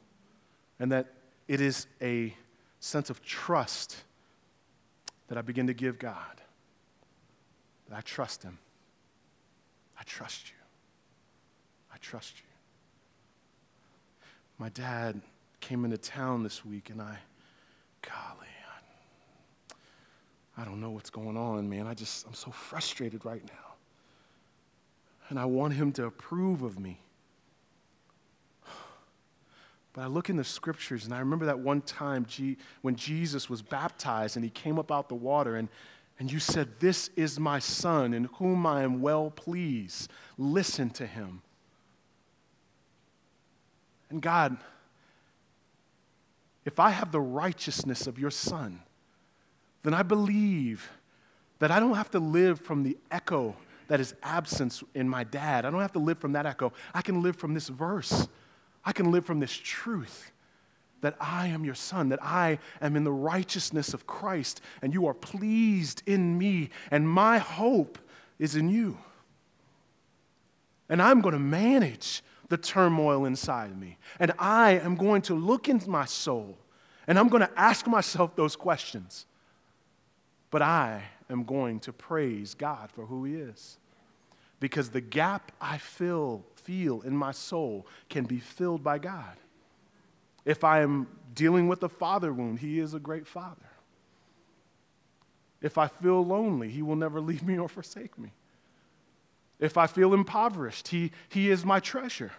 and 0.80 0.90
that 0.92 1.12
it 1.46 1.60
is 1.60 1.86
a 2.00 2.34
sense 2.80 3.10
of 3.10 3.22
trust 3.22 4.02
that 5.28 5.36
I 5.36 5.42
begin 5.42 5.66
to 5.66 5.74
give 5.74 5.98
God. 5.98 6.40
That 7.88 7.98
I 7.98 8.00
trust 8.00 8.42
Him. 8.42 8.58
I 9.98 10.02
trust 10.04 10.48
you. 10.50 10.56
I 11.92 11.96
trust 11.98 12.38
you. 12.38 12.46
My 14.58 14.68
dad 14.70 15.20
came 15.60 15.84
into 15.84 15.98
town 15.98 16.42
this 16.42 16.64
week, 16.64 16.90
and 16.90 17.02
I, 17.02 17.18
golly, 18.02 18.48
I, 20.58 20.62
I 20.62 20.64
don't 20.64 20.80
know 20.80 20.90
what's 20.90 21.10
going 21.10 21.36
on, 21.36 21.68
man. 21.68 21.86
I 21.86 21.94
just, 21.94 22.26
I'm 22.26 22.34
so 22.34 22.50
frustrated 22.50 23.24
right 23.24 23.42
now. 23.44 23.73
And 25.28 25.38
I 25.38 25.44
want 25.46 25.74
him 25.74 25.92
to 25.92 26.06
approve 26.06 26.62
of 26.62 26.78
me. 26.78 27.00
But 29.94 30.02
I 30.02 30.06
look 30.06 30.28
in 30.28 30.36
the 30.36 30.44
scriptures, 30.44 31.04
and 31.04 31.14
I 31.14 31.20
remember 31.20 31.46
that 31.46 31.60
one 31.60 31.80
time 31.80 32.26
when 32.82 32.96
Jesus 32.96 33.48
was 33.48 33.62
baptized 33.62 34.36
and 34.36 34.44
he 34.44 34.50
came 34.50 34.78
up 34.78 34.90
out 34.90 35.08
the 35.08 35.14
water, 35.14 35.56
and, 35.56 35.68
and 36.18 36.30
you 36.30 36.40
said, 36.40 36.68
This 36.80 37.10
is 37.16 37.38
my 37.38 37.60
son 37.60 38.12
in 38.12 38.24
whom 38.34 38.66
I 38.66 38.82
am 38.82 39.00
well 39.00 39.30
pleased. 39.30 40.10
Listen 40.36 40.90
to 40.90 41.06
him. 41.06 41.42
And 44.10 44.20
God, 44.20 44.56
if 46.64 46.80
I 46.80 46.90
have 46.90 47.12
the 47.12 47.20
righteousness 47.20 48.08
of 48.08 48.18
your 48.18 48.30
son, 48.30 48.80
then 49.84 49.94
I 49.94 50.02
believe 50.02 50.90
that 51.60 51.70
I 51.70 51.78
don't 51.78 51.94
have 51.94 52.10
to 52.12 52.18
live 52.18 52.60
from 52.60 52.82
the 52.82 52.96
echo 53.12 53.54
that 53.88 54.00
is 54.00 54.14
absence 54.22 54.82
in 54.94 55.08
my 55.08 55.24
dad. 55.24 55.64
I 55.64 55.70
don't 55.70 55.80
have 55.80 55.92
to 55.92 55.98
live 55.98 56.18
from 56.18 56.32
that 56.32 56.46
echo. 56.46 56.72
I 56.92 57.02
can 57.02 57.22
live 57.22 57.36
from 57.36 57.54
this 57.54 57.68
verse. 57.68 58.28
I 58.84 58.92
can 58.92 59.10
live 59.10 59.24
from 59.24 59.40
this 59.40 59.52
truth 59.52 60.30
that 61.04 61.16
I 61.20 61.48
am 61.48 61.66
your 61.66 61.74
son, 61.74 62.08
that 62.08 62.22
I 62.22 62.58
am 62.80 62.96
in 62.96 63.04
the 63.04 63.12
righteousness 63.12 63.92
of 63.92 64.06
Christ, 64.06 64.62
and 64.80 64.94
you 64.94 65.06
are 65.06 65.12
pleased 65.12 66.02
in 66.06 66.38
me, 66.38 66.70
and 66.90 67.06
my 67.06 67.36
hope 67.36 67.98
is 68.38 68.56
in 68.56 68.70
you. 68.70 68.96
And 70.88 71.02
I'm 71.02 71.20
going 71.20 71.34
to 71.34 71.38
manage 71.38 72.22
the 72.48 72.56
turmoil 72.56 73.26
inside 73.26 73.78
me, 73.78 73.98
and 74.18 74.32
I 74.38 74.78
am 74.78 74.96
going 74.96 75.20
to 75.22 75.34
look 75.34 75.68
into 75.68 75.90
my 75.90 76.06
soul, 76.06 76.56
and 77.06 77.18
I'm 77.18 77.28
going 77.28 77.42
to 77.42 77.52
ask 77.54 77.86
myself 77.86 78.34
those 78.34 78.56
questions. 78.56 79.26
But 80.50 80.62
I 80.62 81.02
am 81.30 81.44
going 81.44 81.80
to 81.80 81.92
praise 81.92 82.54
God 82.54 82.90
for 82.92 83.06
who 83.06 83.24
He 83.24 83.34
is. 83.34 83.78
Because 84.60 84.90
the 84.90 85.00
gap 85.00 85.52
I 85.60 85.78
feel 85.78 86.44
feel 86.56 87.02
in 87.02 87.16
my 87.16 87.32
soul 87.32 87.86
can 88.08 88.24
be 88.24 88.38
filled 88.38 88.82
by 88.82 88.98
God. 88.98 89.36
If 90.44 90.64
I 90.64 90.80
am 90.80 91.06
dealing 91.34 91.68
with 91.68 91.82
a 91.82 91.88
father 91.88 92.32
wound, 92.32 92.58
He 92.58 92.78
is 92.78 92.94
a 92.94 92.98
great 92.98 93.26
Father. 93.26 93.70
If 95.60 95.78
I 95.78 95.88
feel 95.88 96.24
lonely, 96.24 96.70
He 96.70 96.82
will 96.82 96.96
never 96.96 97.20
leave 97.20 97.42
me 97.42 97.58
or 97.58 97.68
forsake 97.68 98.18
me. 98.18 98.32
If 99.58 99.78
I 99.78 99.86
feel 99.86 100.12
impoverished, 100.12 100.88
He, 100.88 101.12
he 101.28 101.50
is 101.50 101.64
my 101.64 101.80
treasure. 101.80 102.32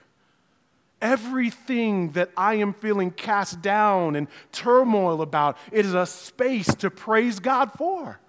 Everything 1.02 2.12
that 2.12 2.32
I 2.38 2.56
am 2.56 2.74
feeling 2.74 3.12
cast 3.12 3.62
down 3.62 4.16
and 4.16 4.28
turmoil 4.52 5.22
about, 5.22 5.58
it 5.72 5.86
is 5.86 5.94
a 5.94 6.06
space 6.06 6.74
to 6.76 6.90
praise 6.90 7.40
God 7.40 7.72
for. 7.74 8.20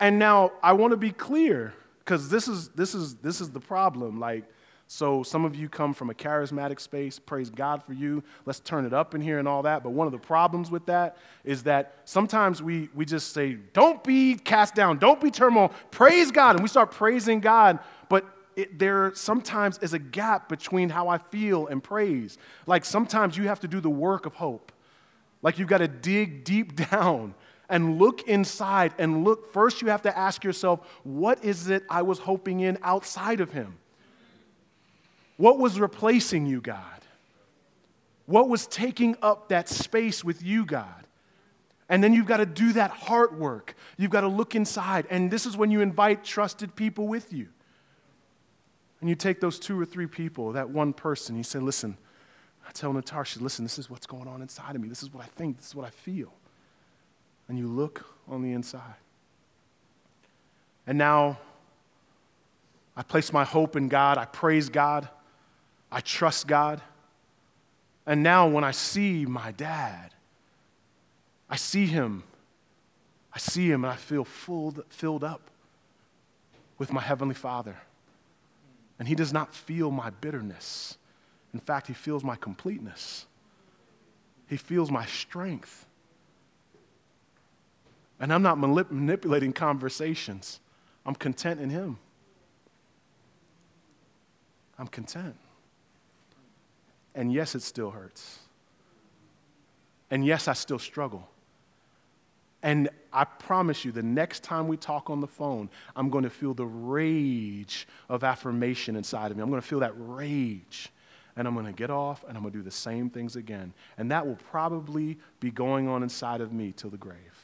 And 0.00 0.18
now 0.18 0.52
I 0.62 0.72
want 0.72 0.92
to 0.92 0.96
be 0.96 1.10
clear 1.10 1.74
because 1.98 2.28
this 2.28 2.48
is 2.48 2.68
this 2.70 2.94
is 2.94 3.16
this 3.16 3.40
is 3.40 3.50
the 3.50 3.60
problem. 3.60 4.20
Like 4.20 4.44
so 4.90 5.22
some 5.22 5.44
of 5.44 5.54
you 5.54 5.68
come 5.68 5.92
from 5.92 6.08
a 6.08 6.14
charismatic 6.14 6.80
space. 6.80 7.18
Praise 7.18 7.50
God 7.50 7.82
for 7.84 7.92
you. 7.92 8.22
Let's 8.46 8.58
turn 8.58 8.86
it 8.86 8.94
up 8.94 9.14
in 9.14 9.20
here 9.20 9.38
and 9.38 9.46
all 9.46 9.62
that. 9.62 9.82
But 9.82 9.90
one 9.90 10.06
of 10.06 10.12
the 10.12 10.18
problems 10.18 10.70
with 10.70 10.86
that 10.86 11.18
is 11.44 11.64
that 11.64 11.94
sometimes 12.06 12.62
we, 12.62 12.88
we 12.94 13.04
just 13.04 13.34
say, 13.34 13.58
don't 13.74 14.02
be 14.02 14.34
cast 14.34 14.74
down, 14.74 14.96
don't 14.96 15.20
be 15.20 15.30
turmoil, 15.30 15.72
praise 15.90 16.30
God. 16.30 16.56
And 16.56 16.62
we 16.62 16.70
start 16.70 16.90
praising 16.90 17.40
God, 17.40 17.80
but 18.08 18.24
it, 18.56 18.78
there 18.78 19.12
sometimes 19.14 19.78
is 19.82 19.92
a 19.92 19.98
gap 19.98 20.48
between 20.48 20.88
how 20.88 21.08
I 21.08 21.18
feel 21.18 21.66
and 21.66 21.84
praise. 21.84 22.38
Like 22.66 22.86
sometimes 22.86 23.36
you 23.36 23.46
have 23.46 23.60
to 23.60 23.68
do 23.68 23.80
the 23.80 23.90
work 23.90 24.24
of 24.24 24.36
hope. 24.36 24.72
Like 25.42 25.58
you've 25.58 25.68
got 25.68 25.78
to 25.78 25.88
dig 25.88 26.44
deep 26.44 26.74
down 26.90 27.34
and 27.68 27.98
look 27.98 28.22
inside 28.22 28.94
and 28.98 29.24
look. 29.24 29.52
First, 29.52 29.82
you 29.82 29.88
have 29.88 30.02
to 30.02 30.16
ask 30.16 30.44
yourself, 30.44 30.80
what 31.02 31.44
is 31.44 31.68
it 31.68 31.84
I 31.90 32.02
was 32.02 32.18
hoping 32.18 32.60
in 32.60 32.78
outside 32.82 33.40
of 33.40 33.52
Him? 33.52 33.78
What 35.36 35.58
was 35.58 35.78
replacing 35.78 36.46
you, 36.46 36.60
God? 36.60 36.82
What 38.26 38.48
was 38.48 38.66
taking 38.66 39.16
up 39.22 39.48
that 39.48 39.68
space 39.68 40.24
with 40.24 40.42
you, 40.42 40.64
God? 40.64 41.06
And 41.88 42.04
then 42.04 42.12
you've 42.12 42.26
got 42.26 42.38
to 42.38 42.46
do 42.46 42.74
that 42.74 42.90
heart 42.90 43.38
work. 43.38 43.74
You've 43.96 44.10
got 44.10 44.20
to 44.20 44.28
look 44.28 44.54
inside. 44.54 45.06
And 45.08 45.30
this 45.30 45.46
is 45.46 45.56
when 45.56 45.70
you 45.70 45.80
invite 45.80 46.24
trusted 46.24 46.76
people 46.76 47.08
with 47.08 47.32
you. 47.32 47.48
And 49.00 49.08
you 49.08 49.14
take 49.14 49.40
those 49.40 49.58
two 49.58 49.80
or 49.80 49.86
three 49.86 50.06
people, 50.06 50.52
that 50.52 50.68
one 50.68 50.92
person, 50.92 51.36
you 51.36 51.44
say, 51.44 51.60
listen, 51.60 51.96
I 52.68 52.72
tell 52.72 52.92
Natasha, 52.92 53.40
listen, 53.40 53.64
this 53.64 53.78
is 53.78 53.88
what's 53.88 54.06
going 54.06 54.28
on 54.28 54.42
inside 54.42 54.74
of 54.74 54.82
me. 54.82 54.88
This 54.88 55.02
is 55.02 55.12
what 55.12 55.24
I 55.24 55.28
think. 55.28 55.56
This 55.56 55.68
is 55.68 55.74
what 55.74 55.86
I 55.86 55.90
feel. 55.90 56.32
And 57.48 57.58
you 57.58 57.66
look 57.66 58.04
on 58.28 58.42
the 58.42 58.52
inside. 58.52 58.94
And 60.86 60.98
now 60.98 61.38
I 62.96 63.02
place 63.02 63.32
my 63.32 63.44
hope 63.44 63.76
in 63.76 63.88
God. 63.88 64.18
I 64.18 64.24
praise 64.24 64.68
God. 64.68 65.08
I 65.90 66.00
trust 66.00 66.46
God. 66.46 66.82
And 68.06 68.22
now 68.22 68.48
when 68.48 68.64
I 68.64 68.70
see 68.70 69.26
my 69.26 69.52
dad, 69.52 70.14
I 71.48 71.56
see 71.56 71.86
him. 71.86 72.24
I 73.32 73.38
see 73.38 73.70
him 73.70 73.84
and 73.84 73.92
I 73.92 73.96
feel 73.96 74.24
full, 74.24 74.74
filled 74.88 75.24
up 75.24 75.42
with 76.78 76.92
my 76.92 77.00
Heavenly 77.00 77.34
Father. 77.34 77.76
And 78.98 79.06
he 79.06 79.14
does 79.14 79.32
not 79.32 79.54
feel 79.54 79.90
my 79.90 80.10
bitterness. 80.10 80.96
In 81.54 81.60
fact, 81.60 81.86
he 81.86 81.94
feels 81.94 82.24
my 82.24 82.36
completeness. 82.36 83.26
He 84.48 84.56
feels 84.56 84.90
my 84.90 85.06
strength. 85.06 85.86
And 88.20 88.32
I'm 88.32 88.42
not 88.42 88.58
manip- 88.58 88.90
manipulating 88.90 89.52
conversations. 89.52 90.60
I'm 91.06 91.14
content 91.14 91.60
in 91.60 91.70
him. 91.70 91.98
I'm 94.78 94.88
content. 94.88 95.36
And 97.14 97.32
yes, 97.32 97.54
it 97.54 97.62
still 97.62 97.90
hurts. 97.90 98.38
And 100.10 100.24
yes, 100.24 100.48
I 100.48 100.52
still 100.52 100.78
struggle. 100.78 101.28
And 102.62 102.88
I 103.12 103.24
promise 103.24 103.84
you, 103.84 103.92
the 103.92 104.02
next 104.02 104.42
time 104.42 104.66
we 104.66 104.76
talk 104.76 105.10
on 105.10 105.20
the 105.20 105.26
phone, 105.26 105.70
I'm 105.94 106.10
going 106.10 106.24
to 106.24 106.30
feel 106.30 106.54
the 106.54 106.66
rage 106.66 107.86
of 108.08 108.24
affirmation 108.24 108.96
inside 108.96 109.30
of 109.30 109.36
me. 109.36 109.42
I'm 109.42 109.50
going 109.50 109.62
to 109.62 109.66
feel 109.66 109.80
that 109.80 109.94
rage. 109.96 110.90
And 111.36 111.46
I'm 111.46 111.54
going 111.54 111.66
to 111.66 111.72
get 111.72 111.90
off 111.90 112.24
and 112.26 112.36
I'm 112.36 112.42
going 112.42 112.52
to 112.52 112.58
do 112.58 112.64
the 112.64 112.70
same 112.70 113.10
things 113.10 113.36
again. 113.36 113.72
And 113.96 114.10
that 114.10 114.26
will 114.26 114.38
probably 114.50 115.18
be 115.38 115.52
going 115.52 115.86
on 115.86 116.02
inside 116.02 116.40
of 116.40 116.52
me 116.52 116.72
till 116.76 116.90
the 116.90 116.96
grave. 116.96 117.37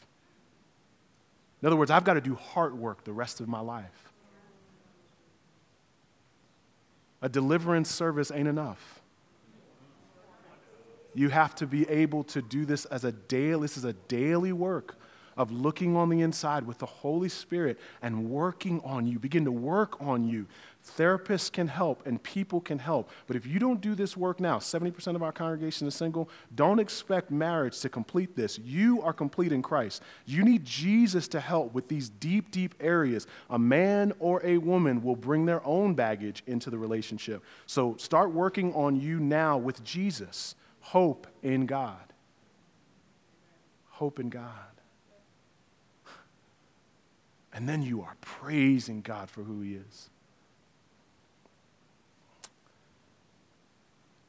In 1.64 1.68
other 1.68 1.76
words, 1.76 1.90
I've 1.90 2.04
got 2.04 2.12
to 2.12 2.20
do 2.20 2.34
heart 2.34 2.76
work 2.76 3.04
the 3.04 3.12
rest 3.14 3.40
of 3.40 3.48
my 3.48 3.60
life. 3.60 4.12
A 7.22 7.28
deliverance 7.30 7.90
service 7.90 8.30
ain't 8.30 8.48
enough. 8.48 9.00
You 11.14 11.30
have 11.30 11.54
to 11.54 11.66
be 11.66 11.88
able 11.88 12.22
to 12.24 12.42
do 12.42 12.66
this 12.66 12.84
as 12.84 13.04
a 13.04 13.12
daily, 13.12 13.62
this 13.62 13.78
is 13.78 13.86
a 13.86 13.94
daily 13.94 14.52
work 14.52 14.96
of 15.38 15.52
looking 15.52 15.96
on 15.96 16.10
the 16.10 16.20
inside 16.20 16.66
with 16.66 16.76
the 16.80 16.86
Holy 16.86 17.30
Spirit 17.30 17.80
and 18.02 18.28
working 18.28 18.82
on 18.84 19.06
you. 19.06 19.18
Begin 19.18 19.46
to 19.46 19.52
work 19.52 19.98
on 20.02 20.28
you. 20.28 20.44
Therapists 20.84 21.50
can 21.50 21.66
help 21.66 22.06
and 22.06 22.22
people 22.22 22.60
can 22.60 22.78
help. 22.78 23.10
But 23.26 23.36
if 23.36 23.46
you 23.46 23.58
don't 23.58 23.80
do 23.80 23.94
this 23.94 24.16
work 24.16 24.38
now, 24.38 24.58
70% 24.58 25.16
of 25.16 25.22
our 25.22 25.32
congregation 25.32 25.86
is 25.86 25.94
single, 25.94 26.28
don't 26.54 26.78
expect 26.78 27.30
marriage 27.30 27.80
to 27.80 27.88
complete 27.88 28.36
this. 28.36 28.58
You 28.58 29.00
are 29.00 29.14
complete 29.14 29.50
in 29.50 29.62
Christ. 29.62 30.02
You 30.26 30.44
need 30.44 30.64
Jesus 30.64 31.26
to 31.28 31.40
help 31.40 31.72
with 31.72 31.88
these 31.88 32.10
deep, 32.10 32.50
deep 32.50 32.74
areas. 32.80 33.26
A 33.48 33.58
man 33.58 34.12
or 34.18 34.44
a 34.44 34.58
woman 34.58 35.02
will 35.02 35.16
bring 35.16 35.46
their 35.46 35.64
own 35.66 35.94
baggage 35.94 36.42
into 36.46 36.68
the 36.68 36.78
relationship. 36.78 37.42
So 37.66 37.96
start 37.96 38.32
working 38.32 38.74
on 38.74 39.00
you 39.00 39.18
now 39.18 39.56
with 39.56 39.82
Jesus. 39.84 40.54
Hope 40.80 41.26
in 41.42 41.64
God. 41.64 42.12
Hope 43.88 44.20
in 44.20 44.28
God. 44.28 44.50
And 47.54 47.66
then 47.66 47.82
you 47.82 48.02
are 48.02 48.16
praising 48.20 49.00
God 49.00 49.30
for 49.30 49.44
who 49.44 49.62
He 49.62 49.76
is. 49.76 50.10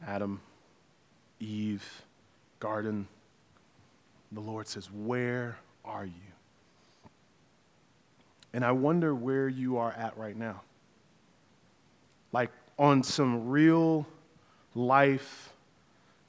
Adam, 0.05 0.41
Eve, 1.39 2.03
garden. 2.59 3.07
The 4.31 4.41
Lord 4.41 4.67
says, 4.67 4.89
Where 4.91 5.57
are 5.83 6.05
you? 6.05 6.11
And 8.53 8.63
I 8.63 8.71
wonder 8.71 9.13
where 9.13 9.47
you 9.49 9.77
are 9.77 9.91
at 9.91 10.17
right 10.17 10.35
now. 10.35 10.61
Like 12.31 12.51
on 12.79 13.03
some 13.03 13.49
real 13.49 14.05
life, 14.73 15.53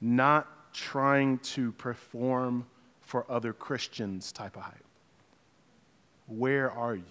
not 0.01 0.73
trying 0.73 1.39
to 1.39 1.71
perform 1.73 2.65
for 3.01 3.25
other 3.29 3.53
Christians 3.53 4.31
type 4.31 4.57
of 4.57 4.63
hype. 4.63 4.83
Where 6.27 6.69
are 6.69 6.95
you? 6.95 7.03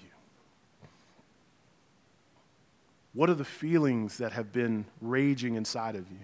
What 3.14 3.30
are 3.30 3.34
the 3.34 3.44
feelings 3.44 4.18
that 4.18 4.32
have 4.32 4.52
been 4.52 4.84
raging 5.00 5.54
inside 5.54 5.96
of 5.96 6.10
you? 6.10 6.18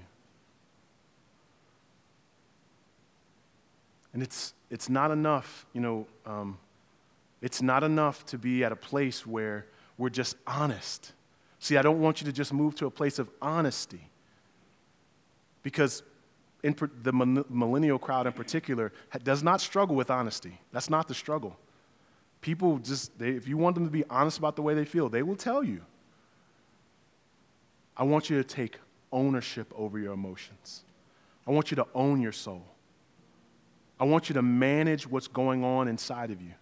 And 4.13 4.23
it's, 4.23 4.55
it's 4.71 4.89
not 4.89 5.11
enough, 5.11 5.67
you 5.73 5.81
know, 5.81 6.07
um, 6.27 6.59
it's 7.41 7.63
not 7.63 7.83
enough 7.83 8.25
to 8.27 8.39
be 8.39 8.63
at 8.65 8.73
a 8.73 8.77
place 8.77 9.27
where 9.27 9.67
we're 9.99 10.11
just 10.11 10.37
honest. 10.47 11.13
See, 11.59 11.77
I 11.77 11.83
don't 11.83 12.01
want 12.01 12.21
you 12.21 12.27
to 12.27 12.33
just 12.33 12.53
move 12.53 12.75
to 12.77 12.87
a 12.87 12.91
place 12.91 13.19
of 13.19 13.29
honesty 13.41 14.09
because 15.63 16.03
in 16.63 16.77
the 17.03 17.13
millennial 17.13 17.99
crowd 17.99 18.27
in 18.27 18.33
particular 18.33 18.93
does 19.25 19.43
not 19.43 19.61
struggle 19.61 19.97
with 19.97 20.11
honesty. 20.11 20.61
That's 20.73 20.91
not 20.91 21.09
the 21.09 21.15
struggle. 21.15 21.57
People 22.41 22.79
just, 22.79 23.19
they, 23.19 23.31
if 23.31 23.49
you 23.49 23.57
want 23.57 23.75
them 23.75 23.85
to 23.85 23.91
be 23.91 24.05
honest 24.11 24.39
about 24.39 24.57
the 24.57 24.63
way 24.63 24.75
they 24.75 24.85
feel, 24.85 25.09
they 25.09 25.23
will 25.23 25.37
tell 25.37 25.63
you. 25.63 25.81
I 27.97 28.05
want 28.05 28.31
you 28.31 28.37
to 28.37 28.45
take 28.45 28.79
ownership 29.13 29.73
over 29.77 29.99
your 29.99 30.13
emotions. 30.13 30.83
I 31.47 31.51
want 31.51 31.71
you 31.71 31.77
to 31.77 31.87
own 31.95 32.21
your 32.21 32.33
soul. 32.33 32.65
I 34.03 34.05
want 34.05 34.29
you 34.29 34.33
to 34.35 34.43
manage 34.43 35.07
what's 35.07 35.29
going 35.29 35.63
on 35.63 35.87
inside 35.87 36.33
of 36.33 36.43
you. 36.43 36.55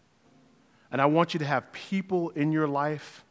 And 0.92 1.00
I 1.00 1.06
want 1.06 1.32
you 1.32 1.40
to 1.40 1.46
have 1.46 1.72
people 1.72 2.28
in 2.28 2.52
your 2.52 2.68
life, 2.68 3.24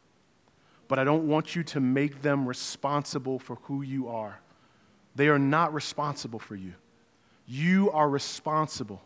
but 0.88 0.98
I 0.98 1.04
don't 1.04 1.28
want 1.28 1.54
you 1.54 1.62
to 1.62 1.78
make 1.78 2.20
them 2.20 2.44
responsible 2.44 3.38
for 3.38 3.54
who 3.62 3.82
you 3.82 4.08
are. 4.08 4.40
They 5.14 5.28
are 5.28 5.38
not 5.38 5.72
responsible 5.72 6.40
for 6.40 6.56
you. 6.56 6.72
You 7.46 7.92
are 7.92 8.10
responsible. 8.10 9.00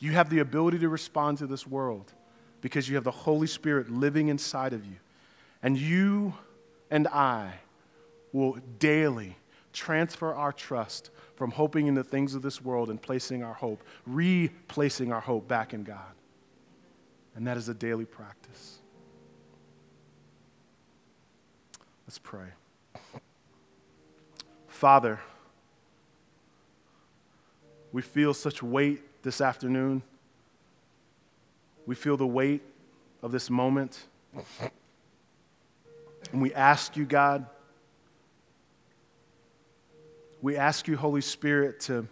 You 0.00 0.10
have 0.10 0.28
the 0.28 0.40
ability 0.40 0.80
to 0.80 0.88
respond 0.88 1.38
to 1.38 1.46
this 1.46 1.64
world 1.64 2.12
because 2.60 2.88
you 2.88 2.96
have 2.96 3.04
the 3.04 3.12
Holy 3.12 3.46
Spirit 3.46 3.92
living 3.92 4.26
inside 4.26 4.72
of 4.72 4.84
you. 4.84 4.96
And 5.62 5.78
you 5.78 6.34
and 6.90 7.06
I 7.06 7.52
will 8.32 8.58
daily 8.80 9.36
transfer 9.72 10.34
our 10.34 10.52
trust 10.52 11.10
from 11.36 11.50
hoping 11.50 11.86
in 11.86 11.94
the 11.94 12.04
things 12.04 12.34
of 12.34 12.42
this 12.42 12.62
world 12.62 12.90
and 12.90 13.00
placing 13.00 13.42
our 13.42 13.54
hope, 13.54 13.82
replacing 14.06 15.12
our 15.12 15.20
hope 15.20 15.48
back 15.48 15.72
in 15.72 15.84
God. 15.84 16.12
And 17.34 17.46
that 17.46 17.56
is 17.56 17.68
a 17.68 17.74
daily 17.74 18.04
practice. 18.04 18.78
Let's 22.06 22.18
pray. 22.18 22.48
Father, 24.66 25.20
we 27.92 28.02
feel 28.02 28.34
such 28.34 28.62
weight 28.62 29.22
this 29.22 29.40
afternoon. 29.40 30.02
We 31.86 31.94
feel 31.94 32.16
the 32.16 32.26
weight 32.26 32.62
of 33.22 33.32
this 33.32 33.48
moment. 33.48 34.06
And 36.32 36.42
we 36.42 36.52
ask 36.54 36.96
you, 36.96 37.04
God, 37.04 37.46
we 40.42 40.56
ask 40.56 40.88
you, 40.88 40.96
Holy 40.96 41.20
Spirit, 41.20 41.80
to 41.80 42.06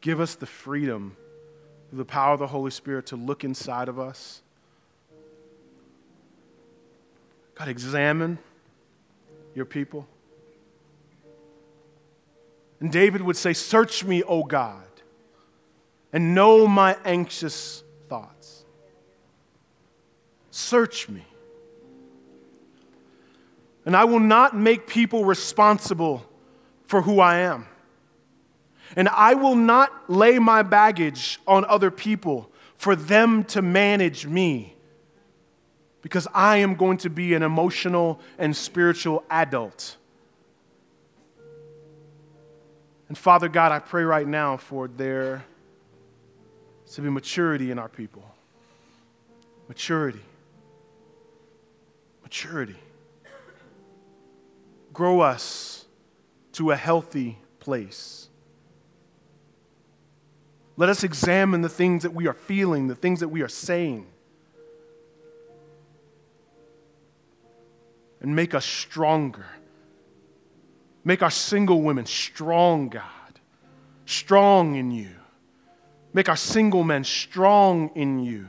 give 0.00 0.20
us 0.20 0.34
the 0.34 0.46
freedom, 0.46 1.16
the 1.92 2.04
power 2.04 2.34
of 2.34 2.38
the 2.38 2.46
Holy 2.46 2.70
Spirit 2.70 3.06
to 3.06 3.16
look 3.16 3.44
inside 3.44 3.88
of 3.88 3.98
us. 3.98 4.42
God, 7.54 7.68
examine 7.68 8.38
your 9.54 9.64
people. 9.64 10.06
And 12.80 12.92
David 12.92 13.22
would 13.22 13.36
say, 13.36 13.52
Search 13.52 14.04
me, 14.04 14.22
O 14.22 14.44
God, 14.44 14.84
and 16.12 16.34
know 16.34 16.68
my 16.68 16.96
anxious 17.04 17.82
thoughts. 18.08 18.64
Search 20.50 21.08
me. 21.08 21.24
And 23.84 23.96
I 23.96 24.04
will 24.04 24.20
not 24.20 24.54
make 24.54 24.86
people 24.86 25.24
responsible 25.24 26.27
for 26.88 27.02
who 27.02 27.20
I 27.20 27.36
am. 27.36 27.66
And 28.96 29.08
I 29.10 29.34
will 29.34 29.54
not 29.54 30.10
lay 30.10 30.38
my 30.38 30.62
baggage 30.62 31.38
on 31.46 31.64
other 31.66 31.90
people, 31.90 32.50
for 32.76 32.96
them 32.96 33.44
to 33.44 33.60
manage 33.60 34.26
me 34.26 34.74
because 36.00 36.28
I 36.32 36.58
am 36.58 36.74
going 36.74 36.98
to 36.98 37.10
be 37.10 37.34
an 37.34 37.42
emotional 37.42 38.20
and 38.38 38.56
spiritual 38.56 39.24
adult. 39.28 39.96
And 43.08 43.18
Father 43.18 43.48
God, 43.48 43.72
I 43.72 43.80
pray 43.80 44.04
right 44.04 44.26
now 44.26 44.56
for 44.56 44.88
there 44.88 45.44
to 46.92 47.00
be 47.02 47.10
maturity 47.10 47.70
in 47.70 47.78
our 47.78 47.88
people. 47.88 48.22
Maturity. 49.68 50.20
Maturity. 52.22 52.76
Grow 54.92 55.20
us 55.20 55.84
to 56.58 56.72
a 56.72 56.76
healthy 56.76 57.38
place. 57.60 58.28
Let 60.76 60.88
us 60.88 61.04
examine 61.04 61.60
the 61.62 61.68
things 61.68 62.02
that 62.02 62.12
we 62.12 62.26
are 62.26 62.34
feeling, 62.34 62.88
the 62.88 62.96
things 62.96 63.20
that 63.20 63.28
we 63.28 63.42
are 63.42 63.48
saying, 63.48 64.08
and 68.20 68.34
make 68.34 68.54
us 68.54 68.64
stronger. 68.64 69.46
Make 71.04 71.22
our 71.22 71.30
single 71.30 71.80
women 71.80 72.06
strong, 72.06 72.88
God, 72.88 73.04
strong 74.04 74.74
in 74.74 74.90
you. 74.90 75.10
Make 76.12 76.28
our 76.28 76.36
single 76.36 76.82
men 76.82 77.04
strong 77.04 77.92
in 77.94 78.18
you. 78.18 78.48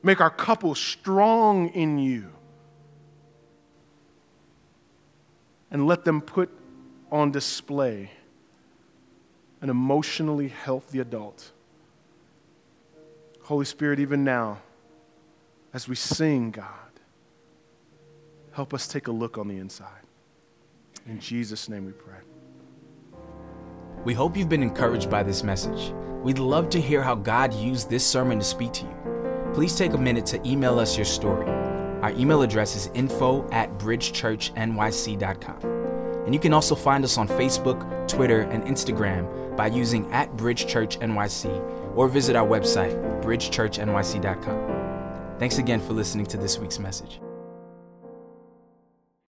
Make 0.00 0.20
our 0.20 0.30
couples 0.30 0.78
strong 0.78 1.70
in 1.70 1.98
you. 1.98 2.30
And 5.72 5.88
let 5.88 6.04
them 6.04 6.20
put 6.20 6.50
on 7.10 7.30
display 7.30 8.10
an 9.60 9.70
emotionally 9.70 10.48
healthy 10.48 10.98
adult. 10.98 11.52
Holy 13.42 13.64
Spirit, 13.64 14.00
even 14.00 14.24
now, 14.24 14.58
as 15.72 15.88
we 15.88 15.94
sing, 15.94 16.50
God, 16.50 16.66
help 18.52 18.74
us 18.74 18.88
take 18.88 19.06
a 19.08 19.12
look 19.12 19.38
on 19.38 19.48
the 19.48 19.58
inside. 19.58 19.88
In 21.06 21.20
Jesus' 21.20 21.68
name 21.68 21.86
we 21.86 21.92
pray. 21.92 22.18
We 24.04 24.14
hope 24.14 24.36
you've 24.36 24.48
been 24.48 24.62
encouraged 24.62 25.10
by 25.10 25.22
this 25.22 25.42
message. 25.42 25.92
We'd 26.22 26.38
love 26.38 26.70
to 26.70 26.80
hear 26.80 27.02
how 27.02 27.14
God 27.14 27.54
used 27.54 27.88
this 27.88 28.06
sermon 28.06 28.38
to 28.38 28.44
speak 28.44 28.72
to 28.74 28.84
you. 28.84 29.52
Please 29.54 29.76
take 29.76 29.92
a 29.94 29.98
minute 29.98 30.26
to 30.26 30.44
email 30.48 30.78
us 30.78 30.96
your 30.96 31.06
story. 31.06 31.48
Our 32.02 32.10
email 32.12 32.42
address 32.42 32.76
is 32.76 32.90
info 32.94 33.48
at 33.50 33.78
bridgechurchnyc.com. 33.78 35.75
And 36.26 36.34
you 36.34 36.40
can 36.40 36.52
also 36.52 36.74
find 36.74 37.04
us 37.04 37.16
on 37.16 37.28
Facebook, 37.28 38.08
Twitter, 38.08 38.42
and 38.42 38.64
Instagram 38.64 39.56
by 39.56 39.68
using 39.68 40.12
at 40.12 40.36
Bridge 40.36 40.66
Church 40.66 40.98
NYC 40.98 41.96
or 41.96 42.08
visit 42.08 42.36
our 42.36 42.46
website, 42.46 43.00
bridgechurchnyc.com. 43.22 45.38
Thanks 45.38 45.56
again 45.58 45.80
for 45.80 45.94
listening 45.94 46.26
to 46.26 46.36
this 46.36 46.58
week's 46.58 46.78
message. 46.78 47.20